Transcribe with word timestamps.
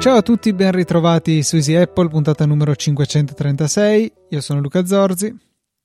Ciao 0.00 0.16
a 0.16 0.22
tutti, 0.22 0.52
ben 0.52 0.72
ritrovati 0.72 1.42
su 1.42 1.56
Easy 1.56 1.74
Apple, 1.74 2.08
puntata 2.08 2.46
numero 2.46 2.74
536. 2.74 4.12
Io 4.30 4.40
sono 4.40 4.60
Luca 4.60 4.86
Zorzi. 4.86 5.36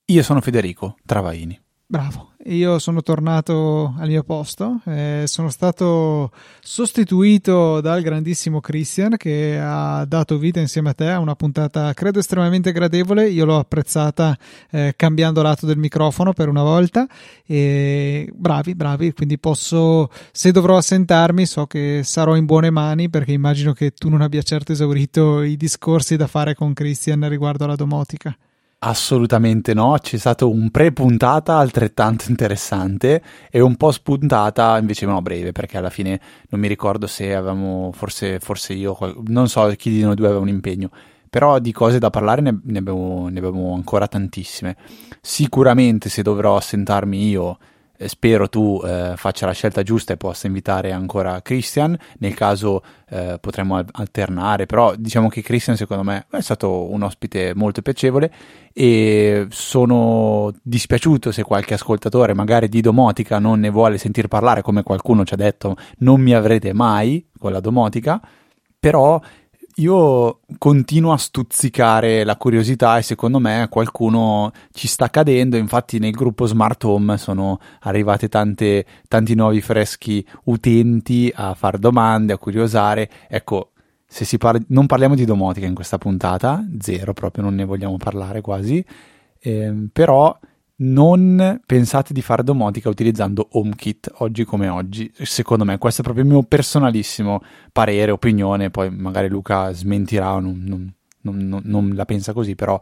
Io 0.06 0.22
sono 0.22 0.40
Federico 0.40 0.96
Travaini. 1.04 1.60
Bravo, 1.84 2.33
io 2.46 2.78
sono 2.78 3.02
tornato 3.02 3.94
al 3.98 4.08
mio 4.08 4.22
posto, 4.22 4.80
eh, 4.84 5.24
sono 5.26 5.48
stato 5.48 6.30
sostituito 6.60 7.80
dal 7.80 8.02
grandissimo 8.02 8.60
Christian 8.60 9.16
che 9.16 9.58
ha 9.60 10.04
dato 10.04 10.36
vita 10.36 10.60
insieme 10.60 10.90
a 10.90 10.94
te 10.94 11.08
a 11.08 11.18
una 11.18 11.34
puntata 11.34 11.92
credo 11.94 12.18
estremamente 12.18 12.72
gradevole, 12.72 13.28
io 13.28 13.44
l'ho 13.44 13.58
apprezzata 13.58 14.36
eh, 14.70 14.92
cambiando 14.96 15.40
lato 15.42 15.64
del 15.64 15.78
microfono 15.78 16.32
per 16.32 16.48
una 16.48 16.62
volta. 16.62 17.06
E 17.46 18.30
bravi, 18.34 18.74
bravi, 18.74 19.12
quindi 19.12 19.38
posso, 19.38 20.10
se 20.32 20.52
dovrò 20.52 20.76
assentarmi 20.76 21.46
so 21.46 21.66
che 21.66 22.02
sarò 22.04 22.36
in 22.36 22.44
buone 22.44 22.70
mani 22.70 23.08
perché 23.08 23.32
immagino 23.32 23.72
che 23.72 23.92
tu 23.92 24.08
non 24.08 24.20
abbia 24.20 24.42
certo 24.42 24.72
esaurito 24.72 25.42
i 25.42 25.56
discorsi 25.56 26.16
da 26.16 26.26
fare 26.26 26.54
con 26.54 26.72
Christian 26.72 27.28
riguardo 27.28 27.64
alla 27.64 27.76
domotica. 27.76 28.36
Assolutamente 28.86 29.72
no, 29.72 29.96
c'è 29.98 30.18
stato 30.18 30.50
un 30.50 30.70
pre-puntata 30.70 31.56
altrettanto 31.56 32.26
interessante 32.28 33.22
e 33.50 33.60
un 33.60 33.76
post-puntata 33.76 34.76
invece 34.76 35.06
no 35.06 35.22
breve 35.22 35.52
perché 35.52 35.78
alla 35.78 35.88
fine 35.88 36.20
non 36.50 36.60
mi 36.60 36.68
ricordo 36.68 37.06
se 37.06 37.34
avevamo, 37.34 37.92
forse, 37.94 38.40
forse 38.40 38.74
io, 38.74 38.94
non 39.28 39.48
so 39.48 39.72
chi 39.78 39.88
di 39.88 40.02
noi 40.02 40.14
due 40.14 40.26
aveva 40.26 40.42
un 40.42 40.48
impegno, 40.48 40.90
però 41.30 41.60
di 41.60 41.72
cose 41.72 41.98
da 41.98 42.10
parlare 42.10 42.42
ne, 42.42 42.60
ne, 42.62 42.78
abbiamo, 42.78 43.28
ne 43.30 43.38
abbiamo 43.38 43.72
ancora 43.72 44.06
tantissime. 44.06 44.76
Sicuramente 45.18 46.10
se 46.10 46.20
dovrò 46.20 46.56
assentarmi 46.56 47.26
io 47.26 47.56
spero 48.06 48.48
tu 48.48 48.80
eh, 48.84 49.14
faccia 49.16 49.46
la 49.46 49.52
scelta 49.52 49.82
giusta 49.82 50.12
e 50.12 50.16
possa 50.16 50.46
invitare 50.46 50.92
ancora 50.92 51.40
Christian, 51.42 51.96
nel 52.18 52.34
caso 52.34 52.82
eh, 53.08 53.38
potremmo 53.40 53.82
alternare, 53.92 54.66
però 54.66 54.94
diciamo 54.96 55.28
che 55.28 55.42
Christian 55.42 55.76
secondo 55.76 56.02
me 56.02 56.26
è 56.30 56.40
stato 56.40 56.90
un 56.90 57.02
ospite 57.02 57.54
molto 57.54 57.82
piacevole 57.82 58.32
e 58.72 59.46
sono 59.50 60.52
dispiaciuto 60.62 61.30
se 61.30 61.42
qualche 61.42 61.74
ascoltatore 61.74 62.34
magari 62.34 62.68
di 62.68 62.80
domotica 62.80 63.38
non 63.38 63.60
ne 63.60 63.70
vuole 63.70 63.98
sentir 63.98 64.28
parlare 64.28 64.62
come 64.62 64.82
qualcuno 64.82 65.24
ci 65.24 65.34
ha 65.34 65.36
detto 65.36 65.76
non 65.98 66.20
mi 66.20 66.34
avrete 66.34 66.72
mai 66.72 67.26
con 67.38 67.52
la 67.52 67.60
domotica, 67.60 68.20
però 68.78 69.20
io 69.76 70.40
continuo 70.58 71.12
a 71.12 71.16
stuzzicare 71.16 72.24
la 72.24 72.36
curiosità 72.36 72.98
e 72.98 73.02
secondo 73.02 73.38
me 73.38 73.66
qualcuno 73.70 74.52
ci 74.72 74.86
sta 74.86 75.10
cadendo. 75.10 75.56
Infatti, 75.56 75.98
nel 75.98 76.12
gruppo 76.12 76.46
Smart 76.46 76.82
Home 76.84 77.16
sono 77.18 77.58
arrivate 77.80 78.28
tanti 78.28 79.34
nuovi 79.34 79.60
freschi 79.60 80.24
utenti 80.44 81.32
a 81.34 81.54
fare 81.54 81.78
domande, 81.78 82.32
a 82.32 82.38
curiosare. 82.38 83.10
Ecco, 83.28 83.72
se 84.06 84.38
parla, 84.38 84.60
non 84.68 84.86
parliamo 84.86 85.14
di 85.14 85.24
domotica 85.24 85.66
in 85.66 85.74
questa 85.74 85.98
puntata, 85.98 86.64
zero 86.78 87.12
proprio, 87.12 87.42
non 87.42 87.54
ne 87.54 87.64
vogliamo 87.64 87.96
parlare 87.96 88.40
quasi. 88.40 88.84
Eh, 89.40 89.88
però 89.92 90.38
non 90.76 91.60
pensate 91.64 92.12
di 92.12 92.22
fare 92.22 92.42
domotica 92.42 92.88
utilizzando 92.88 93.48
HomeKit 93.52 94.12
oggi 94.18 94.44
come 94.44 94.68
oggi. 94.68 95.12
Secondo 95.14 95.64
me, 95.64 95.78
questo 95.78 96.00
è 96.00 96.04
proprio 96.04 96.24
il 96.24 96.30
mio 96.30 96.42
personalissimo 96.42 97.42
parere, 97.72 98.10
opinione. 98.10 98.70
Poi 98.70 98.90
magari 98.90 99.28
Luca 99.28 99.72
smentirà 99.72 100.34
o 100.34 100.40
non, 100.40 100.64
non, 100.64 100.94
non, 101.22 101.60
non 101.64 101.92
la 101.94 102.04
pensa 102.04 102.32
così, 102.32 102.54
però 102.54 102.78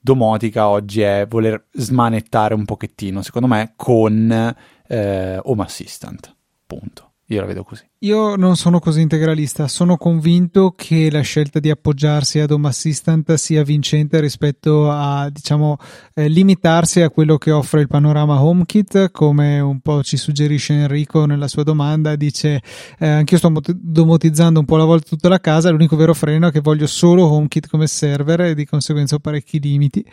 domotica 0.00 0.68
oggi 0.68 1.00
è 1.00 1.26
voler 1.28 1.66
smanettare 1.72 2.54
un 2.54 2.64
pochettino, 2.64 3.22
secondo 3.22 3.48
me, 3.48 3.72
con 3.76 4.54
eh, 4.86 5.38
Home 5.42 5.62
Assistant. 5.62 6.34
Punto. 6.66 7.13
Io 7.28 7.40
la 7.40 7.46
vedo 7.46 7.64
così. 7.64 7.82
Io 8.00 8.36
non 8.36 8.54
sono 8.56 8.80
così 8.80 9.00
integralista, 9.00 9.66
sono 9.66 9.96
convinto 9.96 10.74
che 10.76 11.10
la 11.10 11.22
scelta 11.22 11.58
di 11.58 11.70
appoggiarsi 11.70 12.38
ad 12.38 12.50
Home 12.50 12.68
Assistant 12.68 13.32
sia 13.34 13.64
vincente 13.64 14.20
rispetto 14.20 14.90
a, 14.90 15.30
diciamo, 15.30 15.78
eh, 16.12 16.28
limitarsi 16.28 17.00
a 17.00 17.08
quello 17.08 17.38
che 17.38 17.50
offre 17.50 17.80
il 17.80 17.86
panorama 17.86 18.42
HomeKit, 18.42 19.10
come 19.10 19.58
un 19.58 19.80
po' 19.80 20.02
ci 20.02 20.18
suggerisce 20.18 20.74
Enrico 20.74 21.24
nella 21.24 21.48
sua 21.48 21.62
domanda, 21.62 22.14
dice 22.14 22.60
eh, 22.98 23.08
anch'io 23.08 23.38
sto 23.38 23.50
domotizzando 23.74 24.60
un 24.60 24.66
po' 24.66 24.74
alla 24.74 24.84
volta 24.84 25.08
tutta 25.08 25.30
la 25.30 25.40
casa, 25.40 25.70
l'unico 25.70 25.96
vero 25.96 26.12
freno 26.12 26.48
è 26.48 26.52
che 26.52 26.60
voglio 26.60 26.86
solo 26.86 27.24
HomeKit 27.24 27.68
come 27.68 27.86
server 27.86 28.42
e 28.42 28.54
di 28.54 28.66
conseguenza 28.66 29.14
ho 29.14 29.20
parecchi 29.20 29.58
limiti. 29.60 30.04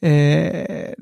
Eh, 0.00 0.92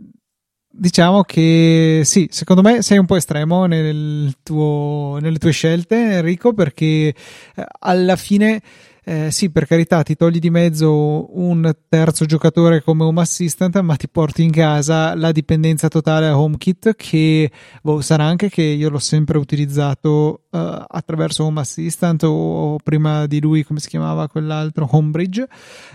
diciamo 0.77 1.23
che 1.23 2.03
sì, 2.05 2.29
secondo 2.31 2.63
me 2.63 2.83
sei 2.83 2.99
un 2.99 3.07
po' 3.07 3.17
estremo 3.17 3.67
nel 3.67 4.35
tuo, 4.43 5.19
nelle 5.21 5.39
tue 5.39 5.53
scelte, 5.53 6.17
Enrico, 6.17 6.53
perché 6.53 6.85
eh, 6.87 7.15
alla 7.81 8.17
fine. 8.17 8.61
Eh, 9.09 9.31
sì, 9.31 9.51
per 9.51 9.69
carità, 9.69 10.03
ti 10.03 10.17
togli 10.17 10.41
di 10.41 10.51
mezzo 10.51 11.39
un 11.39 11.73
terzo 11.89 12.25
giocatore 12.25 12.83
come 12.83 13.05
Home 13.05 13.21
Assistant, 13.21 13.79
ma 13.79 13.95
ti 13.95 14.09
porti 14.09 14.43
in 14.43 14.51
casa 14.51 15.15
la 15.15 15.31
dipendenza 15.31 15.87
totale 15.87 16.27
a 16.27 16.37
HomeKit, 16.37 16.97
che 16.97 17.49
boh, 17.83 18.01
sarà 18.01 18.25
anche 18.25 18.49
che 18.49 18.63
io 18.63 18.91
l'ho 18.91 18.99
sempre 18.99 19.39
utilizzato 19.39 20.47
uh, 20.51 20.59
attraverso 20.89 21.45
Home 21.45 21.61
Assistant 21.61 22.25
o, 22.25 22.73
o, 22.73 22.79
prima 22.83 23.27
di 23.27 23.41
lui, 23.41 23.63
come 23.63 23.79
si 23.79 23.89
chiamava 23.89 24.27
quell'altro, 24.27 24.89
Homebridge. 24.91 25.47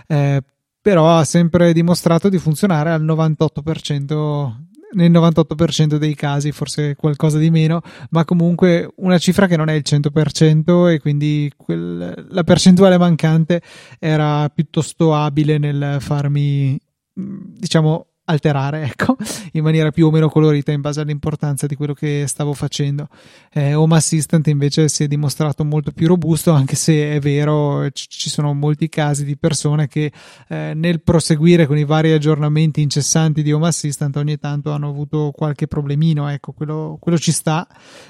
Eh, 0.06 0.42
però 0.80 1.18
ha 1.18 1.24
sempre 1.24 1.74
dimostrato 1.74 2.30
di 2.30 2.38
funzionare 2.38 2.90
al 2.92 3.04
98% 3.04 4.70
nel 4.92 5.10
98% 5.10 5.96
dei 5.96 6.14
casi, 6.14 6.52
forse 6.52 6.96
qualcosa 6.96 7.38
di 7.38 7.50
meno, 7.50 7.80
ma 8.10 8.24
comunque 8.24 8.90
una 8.96 9.18
cifra 9.18 9.46
che 9.46 9.56
non 9.56 9.68
è 9.68 9.74
il 9.74 9.84
100% 9.84 10.90
e 10.90 11.00
quindi 11.00 11.50
quel, 11.56 12.26
la 12.28 12.44
percentuale 12.44 12.98
mancante 12.98 13.62
era 13.98 14.48
piuttosto 14.48 15.14
abile 15.14 15.58
nel 15.58 15.96
farmi, 16.00 16.78
diciamo, 17.12 18.11
alterare, 18.24 18.84
ecco, 18.90 19.16
in 19.52 19.62
maniera 19.62 19.90
più 19.90 20.06
o 20.06 20.10
meno 20.10 20.28
colorita 20.28 20.72
in 20.72 20.80
base 20.80 21.00
all'importanza 21.00 21.66
di 21.66 21.74
quello 21.74 21.94
che 21.94 22.24
stavo 22.26 22.52
facendo. 22.54 23.08
Eh, 23.52 23.74
Home 23.74 23.96
Assistant 23.96 24.46
invece 24.46 24.88
si 24.88 25.04
è 25.04 25.06
dimostrato 25.08 25.64
molto 25.64 25.92
più 25.92 26.06
robusto, 26.06 26.52
anche 26.52 26.76
se 26.76 27.14
è 27.14 27.20
vero, 27.20 27.88
c- 27.90 28.06
ci 28.08 28.30
sono 28.30 28.52
molti 28.54 28.88
casi 28.88 29.24
di 29.24 29.36
persone 29.36 29.88
che 29.88 30.12
eh, 30.48 30.72
nel 30.74 31.02
proseguire 31.02 31.66
con 31.66 31.78
i 31.78 31.84
vari 31.84 32.12
aggiornamenti 32.12 32.80
incessanti 32.82 33.42
di 33.42 33.52
Home 33.52 33.68
Assistant 33.68 34.16
ogni 34.16 34.38
tanto 34.38 34.70
hanno 34.70 34.88
avuto 34.88 35.30
qualche 35.34 35.66
problemino, 35.66 36.28
ecco, 36.28 36.52
quello, 36.52 36.96
quello 37.00 37.18
ci 37.18 37.32
sta. 37.32 37.66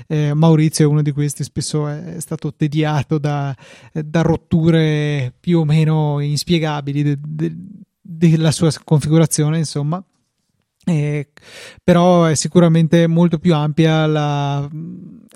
Eh, 0.06 0.34
Maurizio 0.34 0.84
è 0.84 0.88
uno 0.88 1.02
di 1.02 1.12
questi, 1.12 1.44
spesso 1.44 1.88
è 1.88 2.20
stato 2.20 2.54
tediato 2.54 3.18
da, 3.18 3.54
da 3.92 4.22
rotture 4.22 5.32
più 5.38 5.60
o 5.60 5.64
meno 5.64 6.20
inspiegabili. 6.20 7.02
De, 7.02 7.18
de, 7.20 7.56
della 8.02 8.50
sua 8.50 8.70
configurazione, 8.84 9.58
insomma. 9.58 10.02
Eh, 10.84 11.28
però 11.82 12.24
è 12.24 12.34
sicuramente 12.34 13.06
molto 13.06 13.38
più 13.38 13.54
ampia 13.54 14.04
la, 14.06 14.68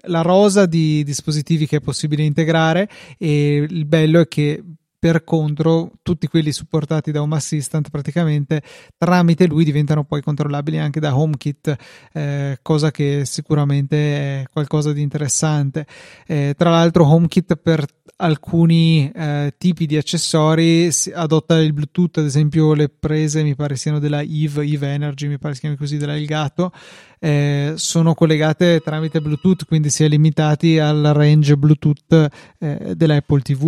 la 0.02 0.22
rosa 0.22 0.66
di 0.66 1.04
dispositivi 1.04 1.68
che 1.68 1.76
è 1.76 1.80
possibile 1.80 2.24
integrare 2.24 2.88
e 3.16 3.58
il 3.58 3.84
bello 3.84 4.20
è 4.20 4.26
che 4.26 4.60
per 5.06 5.22
contro 5.22 5.92
tutti 6.02 6.26
quelli 6.26 6.50
supportati 6.50 7.12
da 7.12 7.22
Home 7.22 7.36
Assistant 7.36 7.90
praticamente 7.90 8.60
tramite 8.98 9.46
lui 9.46 9.62
diventano 9.62 10.02
poi 10.02 10.20
controllabili 10.20 10.78
anche 10.78 10.98
da 10.98 11.16
HomeKit 11.16 11.76
eh, 12.12 12.58
cosa 12.60 12.90
che 12.90 13.24
sicuramente 13.24 14.40
è 14.40 14.44
qualcosa 14.52 14.92
di 14.92 15.02
interessante. 15.02 15.86
Eh, 16.26 16.54
tra 16.58 16.70
l'altro 16.70 17.06
HomeKit 17.06 17.54
per 17.54 17.86
alcuni 18.16 19.08
eh, 19.14 19.54
tipi 19.56 19.86
di 19.86 19.96
accessori 19.96 20.90
adotta 21.14 21.60
il 21.60 21.72
Bluetooth 21.72 22.18
ad 22.18 22.24
esempio 22.24 22.72
le 22.72 22.88
prese 22.88 23.44
mi 23.44 23.54
pare 23.54 23.76
siano 23.76 24.00
della 24.00 24.22
Eve, 24.22 24.64
Eve 24.64 24.88
Energy 24.88 25.28
mi 25.28 25.38
pare 25.38 25.54
si 25.54 25.60
chiami 25.60 25.76
così 25.76 25.98
della 25.98 26.16
Elgato 26.16 26.72
eh, 27.18 27.74
sono 27.76 28.14
collegate 28.14 28.80
tramite 28.80 29.20
Bluetooth, 29.20 29.64
quindi 29.64 29.90
si 29.90 30.04
è 30.04 30.08
limitati 30.08 30.78
al 30.78 31.12
range 31.14 31.56
Bluetooth 31.56 32.28
eh, 32.58 32.94
dell'Apple 32.94 33.40
TV 33.40 33.64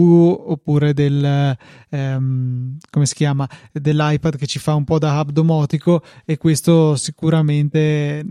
oppure 0.47 0.93
del 0.93 1.57
ehm, 1.91 2.77
come 2.91 3.07
si 3.07 3.15
chiama 3.15 3.49
dell'iPad 3.73 4.37
che 4.37 4.47
ci 4.47 4.59
fa 4.59 4.75
un 4.75 4.85
po' 4.85 4.99
da 4.99 5.19
hub 5.21 5.31
domotico 5.31 6.03
e 6.25 6.37
questo 6.37 6.97
sicuramente 6.97 8.25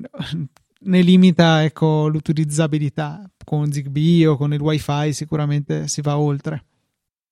ne 0.80 1.02
limita 1.02 1.64
ecco, 1.64 2.08
l'utilizzabilità. 2.08 3.30
Con 3.44 3.72
Zigbee 3.72 4.28
o 4.28 4.36
con 4.36 4.54
il 4.54 4.60
wifi 4.60 5.14
sicuramente 5.14 5.88
si 5.88 6.02
va 6.02 6.18
oltre. 6.18 6.66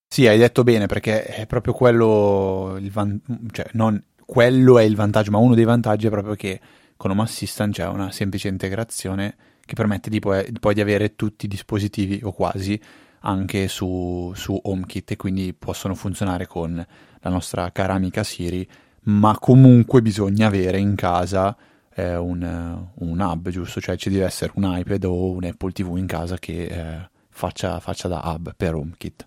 Sì 0.07 0.25
hai 0.27 0.37
detto 0.37 0.63
bene 0.63 0.85
perché 0.85 1.25
è 1.25 1.45
proprio 1.45 1.73
quello 1.73 2.77
il 2.79 2.89
van- 2.89 3.19
cioè 3.51 3.67
non 3.73 4.01
quello 4.25 4.79
è 4.79 4.83
il 4.83 4.95
vantaggio 4.95 5.31
ma 5.31 5.39
uno 5.39 5.55
dei 5.55 5.65
vantaggi 5.65 6.07
è 6.07 6.09
proprio 6.09 6.35
che 6.35 6.61
con 6.97 7.11
Home 7.11 7.23
Assistant 7.23 7.73
c'è 7.73 7.87
una 7.87 8.11
semplice 8.11 8.47
integrazione 8.47 9.35
che 9.65 9.73
permette 9.73 10.09
di 10.09 10.19
poi, 10.19 10.45
poi 10.59 10.73
di 10.73 10.81
avere 10.81 11.15
tutti 11.15 11.45
i 11.45 11.49
dispositivi 11.49 12.19
o 12.23 12.31
quasi 12.31 12.79
anche 13.21 13.67
su, 13.67 14.31
su 14.35 14.59
HomeKit 14.61 15.11
e 15.11 15.15
quindi 15.15 15.53
possono 15.53 15.95
funzionare 15.95 16.45
con 16.45 16.85
la 17.19 17.29
nostra 17.29 17.71
cara 17.71 17.93
amica 17.93 18.23
Siri, 18.23 18.67
ma 19.03 19.37
comunque 19.39 20.01
bisogna 20.01 20.47
avere 20.47 20.77
in 20.77 20.93
casa 20.95 21.55
eh, 21.93 22.15
un, 22.15 22.87
un, 22.93 23.19
hub, 23.19 23.49
giusto? 23.49 23.81
Cioè 23.81 23.97
ci 23.97 24.09
deve 24.09 24.25
essere 24.25 24.51
un 24.55 24.63
iPad 24.77 25.03
o 25.05 25.31
un 25.31 25.43
Apple 25.43 25.71
TV 25.71 25.97
in 25.97 26.05
casa 26.05 26.37
che 26.37 26.65
eh, 26.65 27.09
faccia, 27.29 27.79
faccia 27.79 28.07
da 28.07 28.21
hub 28.23 28.53
per 28.55 28.75
HomeKit. 28.75 29.25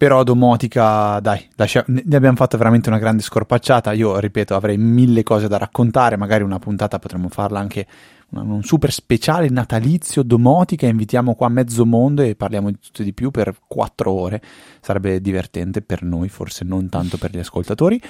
Però 0.00 0.22
domotica, 0.22 1.20
dai, 1.20 1.46
lascia, 1.56 1.84
ne 1.88 2.16
abbiamo 2.16 2.36
fatto 2.36 2.56
veramente 2.56 2.88
una 2.88 2.98
grande 2.98 3.20
scorpacciata. 3.20 3.92
Io, 3.92 4.18
ripeto, 4.18 4.54
avrei 4.54 4.78
mille 4.78 5.22
cose 5.22 5.46
da 5.46 5.58
raccontare. 5.58 6.16
Magari 6.16 6.42
una 6.42 6.58
puntata 6.58 6.98
potremmo 6.98 7.28
farla 7.28 7.58
anche 7.58 7.86
un 8.30 8.62
super 8.62 8.92
speciale 8.92 9.50
natalizio 9.50 10.22
domotica. 10.22 10.86
Invitiamo 10.86 11.34
qua 11.34 11.50
mezzo 11.50 11.84
mondo 11.84 12.22
e 12.22 12.34
parliamo 12.34 12.70
di 12.70 12.78
tutto 12.80 13.02
e 13.02 13.04
di 13.04 13.12
più 13.12 13.30
per 13.30 13.54
quattro 13.68 14.12
ore. 14.12 14.40
Sarebbe 14.80 15.20
divertente 15.20 15.82
per 15.82 16.02
noi, 16.02 16.30
forse 16.30 16.64
non 16.64 16.88
tanto 16.88 17.18
per 17.18 17.32
gli 17.32 17.38
ascoltatori. 17.38 18.00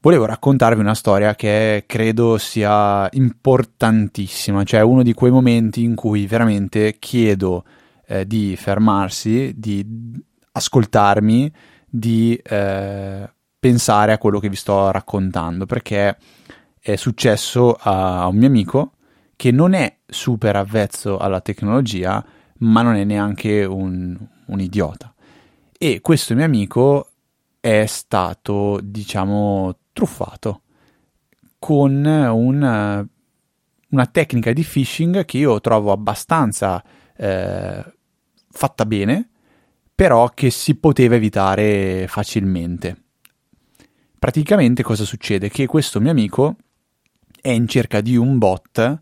Volevo 0.00 0.24
raccontarvi 0.24 0.80
una 0.80 0.94
storia 0.94 1.34
che 1.34 1.84
credo 1.86 2.38
sia 2.38 3.06
importantissima, 3.12 4.64
cioè 4.64 4.80
uno 4.80 5.02
di 5.02 5.12
quei 5.12 5.30
momenti 5.30 5.82
in 5.82 5.96
cui 5.96 6.26
veramente 6.26 6.96
chiedo 6.98 7.62
eh, 8.06 8.26
di 8.26 8.56
fermarsi, 8.56 9.52
di 9.54 10.22
ascoltarmi, 10.56 11.52
di 11.84 12.34
eh, 12.36 13.30
pensare 13.58 14.12
a 14.12 14.18
quello 14.18 14.38
che 14.40 14.48
vi 14.48 14.56
sto 14.56 14.90
raccontando, 14.90 15.66
perché 15.66 16.16
è 16.78 16.96
successo 16.96 17.76
a 17.78 18.26
un 18.26 18.36
mio 18.36 18.46
amico 18.48 18.92
che 19.36 19.50
non 19.50 19.72
è 19.72 19.98
super 20.06 20.56
avvezzo 20.56 21.18
alla 21.18 21.40
tecnologia, 21.40 22.24
ma 22.58 22.82
non 22.82 22.94
è 22.94 23.04
neanche 23.04 23.64
un, 23.64 24.16
un 24.46 24.60
idiota. 24.60 25.12
E 25.76 26.00
questo 26.00 26.34
mio 26.34 26.44
amico 26.44 27.08
è 27.60 27.84
stato, 27.86 28.78
diciamo, 28.82 29.76
truffato 29.92 30.62
con 31.58 32.04
un, 32.04 33.06
una 33.88 34.06
tecnica 34.06 34.52
di 34.52 34.62
phishing 34.62 35.24
che 35.24 35.38
io 35.38 35.60
trovo 35.60 35.92
abbastanza 35.92 36.84
eh, 37.16 37.84
fatta 38.50 38.84
bene, 38.84 39.30
però 39.94 40.30
che 40.30 40.50
si 40.50 40.74
poteva 40.74 41.14
evitare 41.14 42.06
facilmente. 42.08 42.96
Praticamente 44.18 44.82
cosa 44.82 45.04
succede? 45.04 45.50
Che 45.50 45.66
questo 45.66 46.00
mio 46.00 46.10
amico 46.10 46.56
è 47.40 47.50
in 47.50 47.68
cerca 47.68 48.00
di 48.00 48.16
un 48.16 48.38
bot 48.38 49.00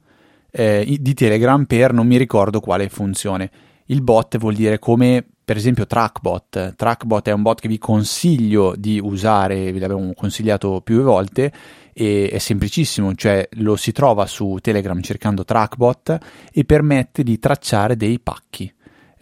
eh, 0.50 0.96
di 1.00 1.14
Telegram 1.14 1.64
per 1.64 1.92
non 1.92 2.06
mi 2.06 2.16
ricordo 2.16 2.60
quale 2.60 2.88
funzione. 2.88 3.50
Il 3.86 4.02
bot 4.02 4.36
vuol 4.38 4.54
dire 4.54 4.78
come 4.78 5.24
per 5.44 5.56
esempio 5.56 5.86
Trackbot. 5.86 6.74
Trackbot 6.76 7.28
è 7.28 7.32
un 7.32 7.42
bot 7.42 7.60
che 7.60 7.68
vi 7.68 7.78
consiglio 7.78 8.74
di 8.76 9.00
usare, 9.02 9.72
ve 9.72 9.78
l'abbiamo 9.78 10.12
consigliato 10.14 10.80
più 10.82 11.02
volte 11.02 11.52
e 11.92 12.28
è 12.30 12.38
semplicissimo, 12.38 13.14
cioè 13.14 13.48
lo 13.52 13.76
si 13.76 13.92
trova 13.92 14.26
su 14.26 14.58
Telegram 14.60 15.00
cercando 15.00 15.44
Trackbot 15.44 16.18
e 16.52 16.64
permette 16.64 17.22
di 17.22 17.38
tracciare 17.38 17.96
dei 17.96 18.18
pacchi 18.20 18.72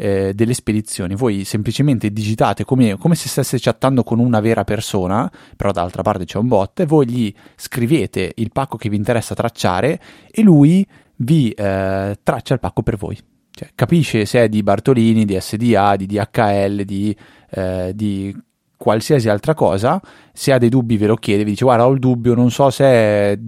eh, 0.01 0.33
delle 0.35 0.55
spedizioni. 0.55 1.15
Voi 1.15 1.45
semplicemente 1.45 2.11
digitate 2.11 2.65
come, 2.65 2.97
come, 2.97 3.15
se 3.15 3.29
stesse 3.29 3.59
chattando 3.61 4.03
con 4.03 4.19
una 4.19 4.41
vera 4.41 4.65
persona, 4.65 5.31
però 5.55 5.73
dall'altra 5.73 6.01
parte 6.01 6.25
c'è 6.25 6.39
un 6.39 6.49
bot, 6.49 6.81
e 6.81 6.87
voi 6.87 7.07
gli 7.07 7.35
scrivete 7.55 8.33
il 8.37 8.51
pacco 8.51 8.79
che 8.79 8.89
vi 8.89 8.97
interessa 8.97 9.35
tracciare 9.35 10.01
e 10.31 10.41
lui 10.41 10.87
vi 11.17 11.51
eh, 11.51 12.17
traccia 12.23 12.55
il 12.55 12.61
pacco 12.61 12.83
per 12.83 12.97
voi. 12.97 13.19
Cioè, 13.51 13.69
capisce 13.75 14.25
se 14.25 14.45
è 14.45 14.49
di 14.49 14.63
Bartolini, 14.63 15.27
di 15.27 15.37
SDA, 15.39 15.97
di 15.97 16.07
DHL, 16.07 16.83
di, 16.85 17.15
eh, 17.51 17.93
di 17.95 18.35
qualsiasi 18.79 19.29
altra 19.29 19.53
cosa, 19.53 20.01
se 20.33 20.51
ha 20.51 20.57
dei 20.57 20.71
dubbi 20.71 20.97
ve 20.97 21.09
lo 21.09 21.17
chiede, 21.17 21.45
vi 21.45 21.51
dice 21.51 21.65
guarda 21.65 21.87
ho 21.87 21.91
il 21.91 21.99
dubbio, 21.99 22.35
non 22.35 22.51
so 22.51 22.71
se 22.71 22.85
è, 22.85 23.39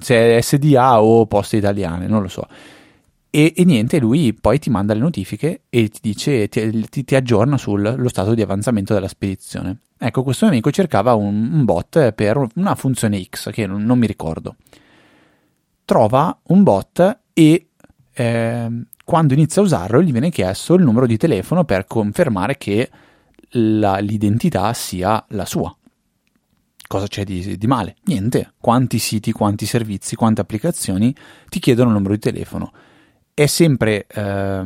se 0.00 0.38
è 0.38 0.40
SDA 0.40 1.00
o 1.00 1.26
poste 1.26 1.58
italiane, 1.58 2.08
non 2.08 2.20
lo 2.20 2.28
so. 2.28 2.44
E, 3.36 3.52
e, 3.56 3.64
niente, 3.64 3.98
lui 3.98 4.32
poi 4.32 4.60
ti 4.60 4.70
manda 4.70 4.94
le 4.94 5.00
notifiche 5.00 5.62
e 5.68 5.88
ti 5.88 5.98
dice, 6.00 6.46
ti, 6.48 6.88
ti, 6.88 7.02
ti 7.02 7.16
aggiorna 7.16 7.58
sullo 7.58 8.08
stato 8.08 8.32
di 8.32 8.42
avanzamento 8.42 8.94
della 8.94 9.08
spedizione. 9.08 9.78
Ecco, 9.98 10.22
questo 10.22 10.44
mio 10.44 10.54
amico 10.54 10.70
cercava 10.70 11.14
un, 11.14 11.50
un 11.52 11.64
bot 11.64 12.12
per 12.12 12.40
una 12.54 12.76
funzione 12.76 13.20
X 13.20 13.50
che 13.50 13.66
non, 13.66 13.82
non, 13.82 13.98
mi 13.98 14.06
ricordo. 14.06 14.54
Trova 15.84 16.38
un 16.44 16.62
bot 16.62 17.18
e 17.32 17.70
eh, 18.12 18.68
quando 19.04 19.34
inizia 19.34 19.62
a 19.62 19.64
usarlo 19.64 20.00
gli 20.00 20.12
viene 20.12 20.30
chiesto 20.30 20.74
il 20.74 20.84
numero 20.84 21.04
di 21.04 21.16
telefono 21.16 21.64
per 21.64 21.86
confermare 21.86 22.56
che 22.56 22.88
la, 23.48 23.98
l'identità 23.98 24.72
sia 24.74 25.24
la 25.30 25.44
sua. 25.44 25.76
Cosa 26.86 27.08
c'è 27.08 27.24
di, 27.24 27.58
di, 27.58 27.66
male? 27.66 27.96
Niente. 28.04 28.52
Quanti 28.60 29.00
siti, 29.00 29.32
quanti 29.32 29.66
servizi, 29.66 30.14
quante 30.14 30.40
applicazioni 30.40 31.12
ti 31.48 31.58
chiedono 31.58 31.88
il 31.88 31.96
numero 31.96 32.14
di 32.14 32.20
telefono? 32.20 32.70
È 33.34 33.46
sempre, 33.46 34.06
eh, 34.06 34.62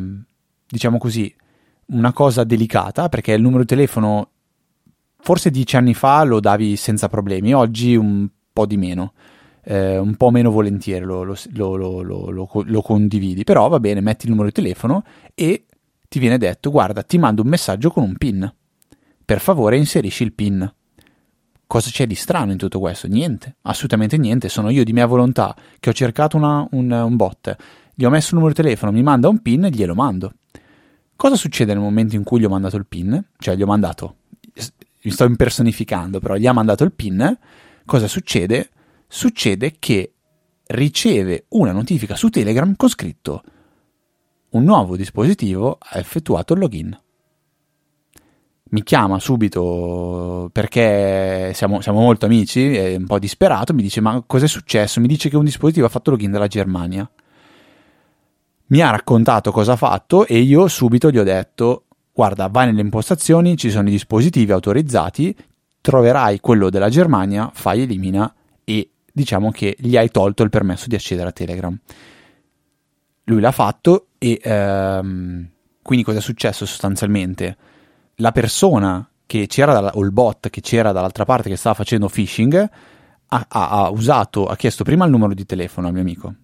diciamo 0.69 0.99
così, 0.99 1.35
una 1.87 2.13
cosa 2.13 2.45
delicata 2.45 3.09
perché 3.09 3.33
il 3.33 3.41
numero 3.41 3.61
di 3.61 3.67
telefono 3.67 4.31
forse 5.21 5.51
dieci 5.51 5.77
anni 5.77 5.95
fa 5.95 6.23
lo 6.23 6.39
davi 6.39 6.77
senza 6.77 7.09
problemi, 7.09 7.55
oggi 7.55 7.97
un 7.97 8.29
po' 8.53 8.67
di 8.67 8.77
meno. 8.77 9.15
Eh, 9.63 9.99
un 9.99 10.15
po' 10.17 10.31
meno 10.31 10.51
volentieri 10.51 11.05
lo, 11.05 11.25
lo, 11.25 11.37
lo, 11.77 12.31
lo, 12.31 12.83
condividi, 12.83 13.45
però 13.45 13.69
va 13.69 13.79
bene, 13.81 14.01
metti 14.01 14.25
il 14.25 14.31
numero 14.31 14.49
di 14.49 14.55
telefono 14.55 15.05
e 15.35 15.67
ti 16.09 16.19
viene 16.19 16.39
detto 16.39 16.71
guarda 16.71 17.03
ti 17.03 17.19
mando 17.19 17.43
un 17.43 17.49
messaggio 17.49 17.91
con 17.91 18.03
un 18.03 18.17
pin, 18.17 18.51
per 19.25 19.41
favore 19.41 19.77
inserisci 19.77 20.23
il 20.23 20.33
pin. 20.33 20.73
Cosa 21.67 21.91
c'è 21.91 22.07
di 22.07 22.15
strano 22.15 22.53
in 22.53 22.57
tutto 22.57 22.79
questo? 22.79 23.09
Niente, 23.09 23.57
assolutamente 23.63 24.17
niente, 24.17 24.49
sono 24.49 24.71
io 24.71 24.85
di 24.85 24.95
mia 24.95 25.05
volontà 25.05 25.55
che 25.79 25.91
ho 25.91 25.93
cercato 25.93 26.39
una, 26.39 26.67
un, 26.71 26.91
un 26.91 27.17
bot, 27.17 27.55
gli 27.99 28.05
ho 28.05 28.11
messo 28.11 28.29
il 28.29 28.35
numero 28.35 28.55
di 28.55 28.63
telefono, 28.63 28.93
mi 28.93 29.03
manda 29.03 29.29
un 29.29 29.43
PIN 29.43 29.65
e 29.65 29.71
glielo 29.71 29.93
mando. 29.93 30.35
Cosa 31.17 31.35
succede 31.35 31.73
nel 31.73 31.83
momento 31.83 32.15
in 32.15 32.23
cui 32.23 32.39
gli 32.39 32.45
ho 32.45 32.49
mandato 32.49 32.77
il 32.77 32.87
PIN? 32.87 33.31
Cioè, 33.37 33.57
gli 33.57 33.63
ho 33.63 33.67
mandato, 33.67 34.19
mi 35.03 35.11
sto 35.11 35.25
impersonificando, 35.25 36.21
però 36.21 36.37
gli 36.37 36.47
ha 36.47 36.53
mandato 36.53 36.85
il 36.85 36.93
PIN. 36.93 37.37
Cosa 37.85 38.07
succede? 38.07 38.71
Succede 39.09 39.79
che 39.81 40.13
riceve 40.67 41.47
una 41.49 41.73
notifica 41.73 42.15
su 42.15 42.29
Telegram 42.29 42.73
con 42.77 42.89
scritto 42.89 43.43
un 44.51 44.63
nuovo 44.63 44.95
dispositivo 44.95 45.77
ha 45.81 45.99
effettuato 45.99 46.53
il 46.53 46.61
login. 46.61 46.97
Mi 48.71 48.85
chiama 48.85 49.19
subito 49.19 50.51
perché 50.53 51.51
siamo, 51.53 51.81
siamo 51.81 51.99
molto 51.99 52.27
amici, 52.27 52.77
è 52.77 52.95
un 52.95 53.07
po' 53.07 53.19
disperato, 53.19 53.75
mi 53.75 53.83
dice 53.83 54.01
ma 54.01 54.23
cos'è 54.25 54.47
successo? 54.47 55.01
Mi 55.01 55.09
dice 55.09 55.29
che 55.29 55.37
un 55.37 55.45
dispositivo 55.45 55.87
ha 55.87 55.89
fatto 55.89 56.11
login 56.13 56.31
dalla 56.31 56.47
Germania 56.47 57.11
mi 58.69 58.81
ha 58.81 58.91
raccontato 58.91 59.53
cosa 59.53 59.73
ha 59.73 59.77
fatto 59.77 60.27
e 60.27 60.39
io 60.39 60.69
subito 60.69 61.11
gli 61.11 61.19
ho 61.19 61.25
detto 61.25 61.85
guarda 62.13 62.49
vai 62.49 62.67
nelle 62.67 62.81
impostazioni 62.81 63.57
ci 63.57 63.71
sono 63.71 63.89
i 63.89 63.93
dispositivi 63.93 64.53
autorizzati 64.53 65.35
troverai 65.81 66.41
quello 66.41 66.71
della 66.71 66.89
Germania 66.89 67.51
fai 67.53 67.83
elimina 67.83 68.33
e 68.65 68.91
diciamo 69.11 69.51
che 69.51 69.77
gli 69.79 69.97
hai 69.97 70.11
tolto 70.11 70.43
il 70.43 70.51
permesso 70.51 70.87
di 70.87 70.95
accedere 70.95 71.31
a 71.31 71.33
Telegram. 71.33 71.77
Lui 73.25 73.41
l'ha 73.41 73.53
fatto 73.53 74.09
e 74.19 74.41
ehm, 74.43 75.49
quindi 75.83 76.05
cosa 76.05 76.19
è 76.19 76.21
successo 76.21 76.67
sostanzialmente? 76.67 77.57
La 78.17 78.33
persona 78.33 79.09
che 79.27 79.47
c'era 79.47 79.73
dalla, 79.73 79.93
o 79.95 80.03
il 80.03 80.13
bot 80.13 80.51
che 80.51 80.61
c'era 80.61 80.93
dall'altra 80.93 81.25
parte 81.25 81.49
che 81.49 81.57
stava 81.57 81.75
facendo 81.75 82.09
phishing 82.09 82.71
ha, 83.31 83.47
ha, 83.49 83.69
ha 83.69 83.91
usato 83.91 84.47
ha 84.47 84.57
chiesto 84.57 84.85
prima 84.85 85.05
il 85.05 85.11
numero 85.11 85.35
di 85.35 85.45
telefono 85.45 85.87
al 85.87 85.93
mio 85.93 86.03
amico 86.03 86.35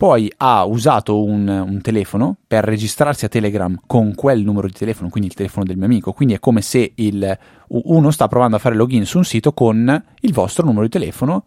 poi 0.00 0.32
ha 0.38 0.64
usato 0.64 1.22
un, 1.22 1.46
un, 1.46 1.82
telefono 1.82 2.34
per 2.46 2.64
registrarsi 2.64 3.26
a 3.26 3.28
Telegram 3.28 3.78
con 3.86 4.14
quel 4.14 4.42
numero 4.42 4.66
di 4.66 4.72
telefono, 4.72 5.10
quindi 5.10 5.28
il 5.28 5.34
telefono 5.34 5.66
del 5.66 5.76
mio 5.76 5.84
amico. 5.84 6.14
Quindi 6.14 6.32
è 6.32 6.38
come 6.38 6.62
se 6.62 6.92
il, 6.94 7.38
uno 7.66 8.10
sta 8.10 8.26
provando 8.26 8.56
a 8.56 8.58
fare 8.58 8.76
login 8.76 9.04
su 9.04 9.18
un 9.18 9.24
sito 9.24 9.52
con 9.52 10.02
il 10.20 10.32
vostro 10.32 10.64
numero 10.64 10.84
di 10.84 10.88
telefono. 10.88 11.44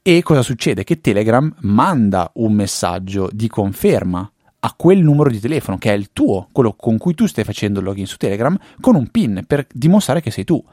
E 0.00 0.22
cosa 0.22 0.42
succede? 0.42 0.84
Che 0.84 1.00
Telegram 1.00 1.52
manda 1.62 2.30
un 2.34 2.52
messaggio 2.52 3.28
di 3.32 3.48
conferma 3.48 4.30
a 4.60 4.74
quel 4.76 5.02
numero 5.02 5.28
di 5.28 5.40
telefono 5.40 5.76
che 5.76 5.90
è 5.90 5.96
il 5.96 6.10
tuo, 6.12 6.46
quello 6.52 6.72
con 6.74 6.98
cui 6.98 7.16
tu 7.16 7.26
stai 7.26 7.42
facendo 7.42 7.80
il 7.80 7.84
login 7.84 8.06
su 8.06 8.16
Telegram, 8.16 8.56
con 8.80 8.94
un 8.94 9.08
PIN 9.08 9.42
per 9.44 9.66
dimostrare 9.72 10.20
che 10.20 10.30
sei 10.30 10.44
tu. 10.44 10.64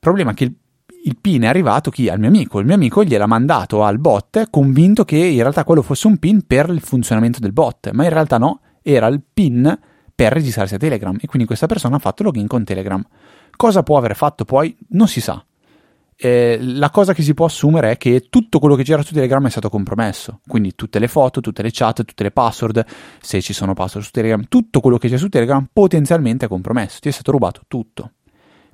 Problema 0.00 0.34
che 0.34 0.42
il 0.42 0.54
il 1.06 1.16
PIN 1.20 1.42
è 1.42 1.46
arrivato 1.46 1.90
chi? 1.90 2.08
Al 2.08 2.18
mio 2.18 2.28
amico. 2.28 2.58
Il 2.58 2.66
mio 2.66 2.74
amico 2.74 3.04
gliel'ha 3.04 3.26
mandato 3.26 3.84
al 3.84 3.98
bot 3.98 4.50
convinto 4.50 5.04
che 5.04 5.16
in 5.16 5.40
realtà 5.40 5.62
quello 5.64 5.82
fosse 5.82 6.08
un 6.08 6.18
PIN 6.18 6.46
per 6.46 6.68
il 6.68 6.80
funzionamento 6.80 7.38
del 7.38 7.52
bot, 7.52 7.90
ma 7.92 8.04
in 8.04 8.10
realtà 8.10 8.38
no, 8.38 8.60
era 8.82 9.06
il 9.06 9.22
PIN 9.22 9.78
per 10.14 10.32
registrarsi 10.32 10.74
a 10.74 10.78
Telegram 10.78 11.16
e 11.20 11.26
quindi 11.26 11.46
questa 11.46 11.66
persona 11.66 11.96
ha 11.96 11.98
fatto 12.00 12.24
login 12.24 12.46
con 12.46 12.64
Telegram. 12.64 13.04
Cosa 13.54 13.82
può 13.82 13.98
aver 13.98 14.16
fatto 14.16 14.44
poi? 14.44 14.76
Non 14.88 15.06
si 15.06 15.20
sa. 15.20 15.44
Eh, 16.18 16.58
la 16.60 16.90
cosa 16.90 17.12
che 17.12 17.22
si 17.22 17.34
può 17.34 17.44
assumere 17.44 17.92
è 17.92 17.96
che 17.98 18.26
tutto 18.30 18.58
quello 18.58 18.74
che 18.74 18.82
c'era 18.82 19.02
su 19.02 19.12
Telegram 19.12 19.46
è 19.46 19.50
stato 19.50 19.68
compromesso, 19.68 20.40
quindi 20.46 20.74
tutte 20.74 20.98
le 20.98 21.08
foto, 21.08 21.40
tutte 21.40 21.62
le 21.62 21.70
chat, 21.70 22.04
tutte 22.04 22.22
le 22.22 22.30
password, 22.30 22.84
se 23.20 23.42
ci 23.42 23.52
sono 23.52 23.74
password 23.74 24.06
su 24.06 24.12
Telegram, 24.12 24.42
tutto 24.48 24.80
quello 24.80 24.96
che 24.96 25.08
c'è 25.08 25.18
su 25.18 25.28
Telegram 25.28 25.68
potenzialmente 25.70 26.46
è 26.46 26.48
compromesso, 26.48 26.98
ti 27.00 27.10
è 27.10 27.12
stato 27.12 27.32
rubato 27.32 27.62
tutto 27.68 28.12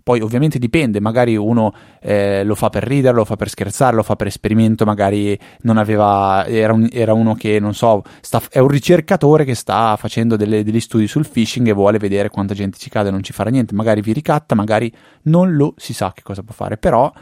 Poi 0.03 0.21
ovviamente 0.21 0.59
dipende, 0.59 1.01
magari 1.01 1.37
uno 1.37 1.73
eh, 2.01 2.45
lo 2.45 2.55
fa 2.55 2.71
per 2.71 2.85
ridere, 2.85 3.15
lo 3.15 3.25
fa 3.25 3.37
per 3.37 3.49
scherzare, 3.49 3.97
lo 3.97 4.03
fa 4.03 4.17
per 4.17 4.27
esperimento, 4.27 4.85
magari 4.85 5.39
non 5.63 5.77
aveva, 5.77 6.45
era, 6.47 6.73
un, 6.73 6.89
era 6.91 7.13
uno 7.13 7.35
che 7.35 7.61
non 7.61 7.75
so, 7.75 8.03
sta, 8.21 8.41
è 8.51 8.59
un 8.59 8.69
ricercatore 8.69 9.45
che 9.45 9.55
sta 9.55 9.97
facendo 9.97 10.37
delle, 10.37 10.65
degli 10.65 10.81
studi 10.81 11.07
sul 11.07 11.29
phishing 11.29 11.69
e 11.69 11.73
vuole 11.73 11.99
vedere 11.99 12.31
quanta 12.31 12.55
gente 12.55 12.79
ci 12.79 12.91
cade 12.91 13.09
e 13.09 13.13
non 13.13 13.23
ci 13.23 13.33
farà 13.33 13.51
niente, 13.51 13.75
magari 13.75 14.01
vi 14.01 14.13
ricatta, 14.13 14.55
magari 14.55 14.93
non 15.23 15.55
lo 15.55 15.75
si 15.77 15.93
sa 15.93 16.13
che 16.15 16.23
cosa 16.23 16.43
può 16.43 16.55
fare, 16.55 16.77
però 16.77 17.13